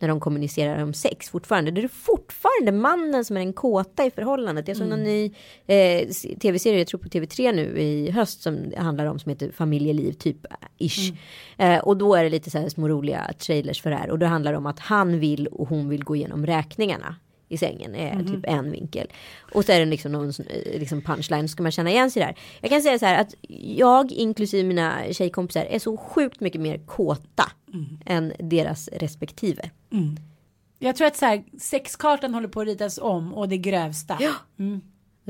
när 0.00 0.08
de 0.08 0.20
kommunicerar 0.20 0.82
om 0.82 0.94
sex 0.94 1.30
fortfarande. 1.30 1.70
Det 1.70 1.82
är 1.82 1.88
fortfarande 1.88 2.72
mannen 2.72 3.24
som 3.24 3.36
är 3.36 3.40
den 3.40 3.52
kåta 3.52 4.04
i 4.04 4.10
förhållandet. 4.10 4.68
Jag 4.68 4.76
såg 4.76 4.86
mm. 4.86 4.98
någon 4.98 5.08
ny 5.08 5.24
eh, 5.66 6.08
tv-serie, 6.40 6.78
jag 6.78 6.86
tror 6.86 7.00
på 7.00 7.08
TV3 7.08 7.52
nu 7.52 7.78
i 7.78 8.10
höst 8.10 8.42
som 8.42 8.72
handlar 8.76 9.06
om 9.06 9.18
som 9.18 9.30
heter 9.30 9.50
familjeliv 9.50 10.12
typ 10.12 10.46
ish. 10.78 11.12
Mm. 11.58 11.72
Eh, 11.72 11.84
och 11.84 11.96
då 11.96 12.14
är 12.14 12.24
det 12.24 12.30
lite 12.30 12.50
så 12.50 12.58
här 12.58 12.68
små 12.68 12.88
roliga 12.88 13.32
trailers 13.38 13.82
för 13.82 13.90
det 13.90 13.96
här 13.96 14.10
och 14.10 14.18
då 14.18 14.26
handlar 14.26 14.52
det 14.52 14.58
om 14.58 14.66
att 14.66 14.78
han 14.78 15.20
vill 15.20 15.46
och 15.46 15.68
hon 15.68 15.88
vill 15.88 16.04
gå 16.04 16.16
igenom 16.16 16.46
räkningarna 16.46 17.16
i 17.50 17.58
sängen 17.58 17.94
är 17.94 18.12
mm. 18.12 18.26
typ 18.26 18.44
en 18.46 18.70
vinkel. 18.70 19.06
Och 19.54 19.64
så 19.64 19.72
är 19.72 19.80
det 19.80 19.86
liksom 19.86 20.12
någon 20.12 20.32
liksom 20.74 21.02
punchline, 21.02 21.48
så 21.48 21.52
ska 21.52 21.62
man 21.62 21.72
känna 21.72 21.90
igen 21.90 22.10
sig 22.10 22.22
där. 22.22 22.34
Jag 22.60 22.70
kan 22.70 22.82
säga 22.82 22.98
så 22.98 23.06
här 23.06 23.20
att 23.20 23.34
jag 23.76 24.12
inklusive 24.12 24.68
mina 24.68 25.12
tjejkompisar 25.12 25.64
är 25.64 25.78
så 25.78 25.96
sjukt 25.96 26.40
mycket 26.40 26.60
mer 26.60 26.78
kåta 26.78 27.52
mm. 27.74 27.86
än 28.06 28.32
deras 28.38 28.88
respektive. 28.92 29.70
Mm. 29.92 30.16
Jag 30.78 30.96
tror 30.96 31.06
att 31.06 31.16
så 31.16 31.26
här, 31.26 31.44
sexkartan 31.58 32.34
håller 32.34 32.48
på 32.48 32.60
att 32.60 32.66
ritas 32.66 32.98
om 32.98 33.34
och 33.34 33.48
det 33.48 33.58
grövsta. 33.58 34.18
Ja. 34.20 34.32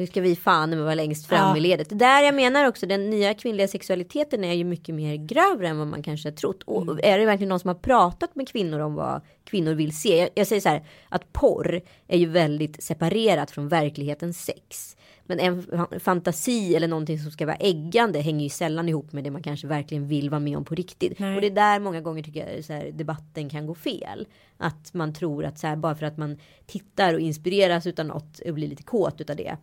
Nu 0.01 0.07
ska 0.07 0.21
vi 0.21 0.37
fan 0.37 0.85
vara 0.85 0.95
längst 0.95 1.27
fram 1.27 1.49
ja. 1.49 1.57
i 1.57 1.61
ledet. 1.61 1.89
Det 1.89 1.95
där 1.95 2.23
jag 2.23 2.35
menar 2.35 2.65
också, 2.65 2.87
den 2.87 3.11
nya 3.11 3.35
kvinnliga 3.35 3.69
sexualiteten 3.69 4.45
är 4.45 4.53
ju 4.53 4.65
mycket 4.65 4.95
mer 4.95 5.17
grövre 5.17 5.69
än 5.69 5.79
vad 5.79 5.87
man 5.87 6.03
kanske 6.03 6.29
har 6.29 6.37
trott. 6.37 6.63
Och 6.63 6.83
mm. 6.83 6.99
är 7.03 7.19
det 7.19 7.25
verkligen 7.25 7.49
någon 7.49 7.61
som 7.61 7.69
har 7.69 7.75
pratat 7.75 8.35
med 8.35 8.49
kvinnor 8.49 8.79
om 8.79 8.95
vad 8.95 9.21
kvinnor 9.45 9.75
vill 9.75 9.97
se? 9.97 10.19
Jag, 10.19 10.29
jag 10.35 10.47
säger 10.47 10.61
så 10.61 10.69
här, 10.69 10.85
att 11.09 11.33
porr 11.33 11.81
är 12.09 12.19
ju 12.19 12.27
väldigt 12.27 12.83
separerat 12.83 13.51
från 13.51 13.69
verklighetens 13.69 14.45
sex. 14.45 14.97
Men 15.25 15.41
en 15.41 15.65
fantasi 16.01 16.75
eller 16.75 16.89
någonting 16.89 17.19
som 17.19 17.31
ska 17.31 17.47
vara 17.47 17.57
äggande 17.57 18.21
hänger 18.21 18.43
ju 18.43 18.49
sällan 18.49 18.89
ihop 18.89 19.13
med 19.13 19.25
det 19.25 19.31
man 19.31 19.43
kanske 19.43 19.67
verkligen 19.67 20.09
vill 20.09 20.31
vara 20.31 20.41
med 20.41 20.57
om 20.57 20.65
på 20.65 20.75
riktigt. 20.75 21.19
Nej. 21.19 21.35
Och 21.35 21.41
det 21.41 21.47
är 21.47 21.51
där 21.51 21.81
många 21.81 22.01
gånger 22.01 22.23
tycker 22.23 22.55
jag 22.55 22.65
så 22.65 22.73
här, 22.73 22.91
debatten 22.93 23.49
kan 23.49 23.67
gå 23.67 23.75
fel. 23.75 24.29
Att 24.57 24.95
man 24.95 25.15
tror 25.15 25.45
att 25.45 25.59
så 25.59 25.67
här, 25.67 25.77
bara 25.77 25.95
för 25.95 26.07
att 26.07 26.17
man 26.17 26.39
tittar 26.67 27.15
och 27.15 27.21
inspireras 27.21 27.87
utan 27.87 28.07
något 28.07 28.39
och 28.39 28.55
blir 28.55 28.69
lite 28.69 28.83
kåt 28.83 29.21
utav 29.21 29.37
det 29.37 29.57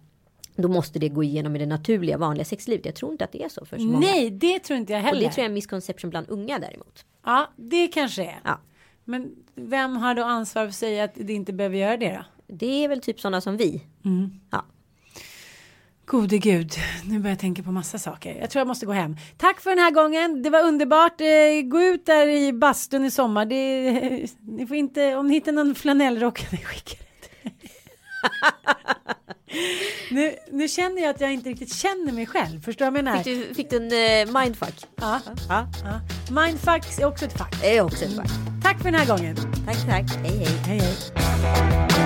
då 0.57 0.67
måste 0.67 0.99
det 0.99 1.09
gå 1.09 1.23
igenom 1.23 1.55
i 1.55 1.59
det 1.59 1.65
naturliga 1.65 2.17
vanliga 2.17 2.45
sexlivet. 2.45 2.85
Jag 2.85 2.95
tror 2.95 3.11
inte 3.11 3.23
att 3.23 3.31
det 3.31 3.43
är 3.43 3.49
så 3.49 3.65
för 3.65 3.77
så 3.77 3.83
många. 3.83 3.99
Nej, 3.99 4.31
det 4.31 4.59
tror 4.59 4.79
inte 4.79 4.93
jag 4.93 4.99
heller. 4.99 5.17
Och 5.17 5.23
det 5.23 5.33
tror 5.33 5.41
jag 5.41 5.45
är 5.45 5.49
en 5.49 5.53
misconception 5.53 6.09
bland 6.09 6.29
unga 6.29 6.59
däremot. 6.59 7.05
Ja, 7.25 7.47
det 7.55 7.87
kanske 7.87 8.23
är. 8.23 8.39
Ja. 8.43 8.59
Men 9.05 9.31
vem 9.55 9.95
har 9.95 10.15
då 10.15 10.23
ansvar 10.23 10.61
för 10.61 10.67
att 10.67 10.75
säga 10.75 11.03
att 11.03 11.11
det 11.15 11.33
inte 11.33 11.53
behöver 11.53 11.77
göra 11.77 11.97
det 11.97 12.13
då? 12.13 12.53
Det 12.55 12.83
är 12.83 12.89
väl 12.89 13.01
typ 13.01 13.19
sådana 13.19 13.41
som 13.41 13.57
vi. 13.57 13.83
Mm. 14.05 14.39
Ja. 14.51 14.65
Gode 16.05 16.37
gud, 16.37 16.71
nu 17.05 17.19
börjar 17.19 17.31
jag 17.31 17.39
tänka 17.39 17.63
på 17.63 17.71
massa 17.71 17.99
saker. 17.99 18.35
Jag 18.35 18.49
tror 18.49 18.59
jag 18.59 18.67
måste 18.67 18.85
gå 18.85 18.91
hem. 18.91 19.17
Tack 19.37 19.61
för 19.61 19.69
den 19.69 19.79
här 19.79 19.91
gången. 19.91 20.43
Det 20.43 20.49
var 20.49 20.63
underbart. 20.63 21.21
Eh, 21.21 21.61
gå 21.63 21.81
ut 21.81 22.05
där 22.05 22.27
i 22.27 22.53
bastun 22.53 23.05
i 23.05 23.11
sommar. 23.11 23.45
Det, 23.45 23.91
ni 24.41 24.67
får 24.67 24.77
inte, 24.77 25.15
om 25.15 25.27
ni 25.27 25.33
hittar 25.33 25.51
någon 25.51 25.75
flanellrock, 25.75 26.39
skicka 26.63 27.03
det 27.43 27.51
nu, 30.11 30.35
nu 30.51 30.67
känner 30.67 31.01
jag 31.01 31.09
att 31.09 31.21
jag 31.21 31.33
inte 31.33 31.49
riktigt 31.49 31.73
känner 31.73 32.11
mig 32.11 32.25
själv. 32.25 32.61
Förstår 32.61 32.85
du 32.85 32.91
vad 32.91 32.97
jag 32.97 33.05
menar? 33.05 33.23
Fick 33.23 33.47
du, 33.47 33.53
fick 33.53 33.69
du 33.69 33.77
en 33.77 34.27
uh, 34.27 34.41
mindfuck? 34.41 34.75
Ja. 34.95 35.19
ja. 35.49 35.67
ja. 35.83 35.99
Mindfuck 36.41 36.99
är 36.99 37.05
också 37.05 37.25
ett 37.25 37.37
fack. 37.37 37.61
Det 37.61 37.77
är 37.77 37.81
också 37.81 38.05
ett 38.05 38.15
fack. 38.15 38.29
Mm. 38.29 38.61
Tack 38.61 38.77
för 38.77 38.91
den 38.91 38.95
här 38.95 39.07
gången. 39.07 39.35
Tack, 39.65 39.77
tack. 39.85 40.17
Hej, 40.23 40.37
hej. 40.37 40.47
hej, 40.65 40.79
hej. 40.79 41.97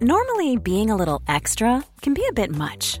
Normally 0.00 0.56
being 0.58 0.90
a 0.90 0.96
little 0.96 1.22
extra 1.26 1.82
can 2.00 2.14
be 2.14 2.22
a 2.28 2.32
bit 2.32 2.50
much. 2.50 3.00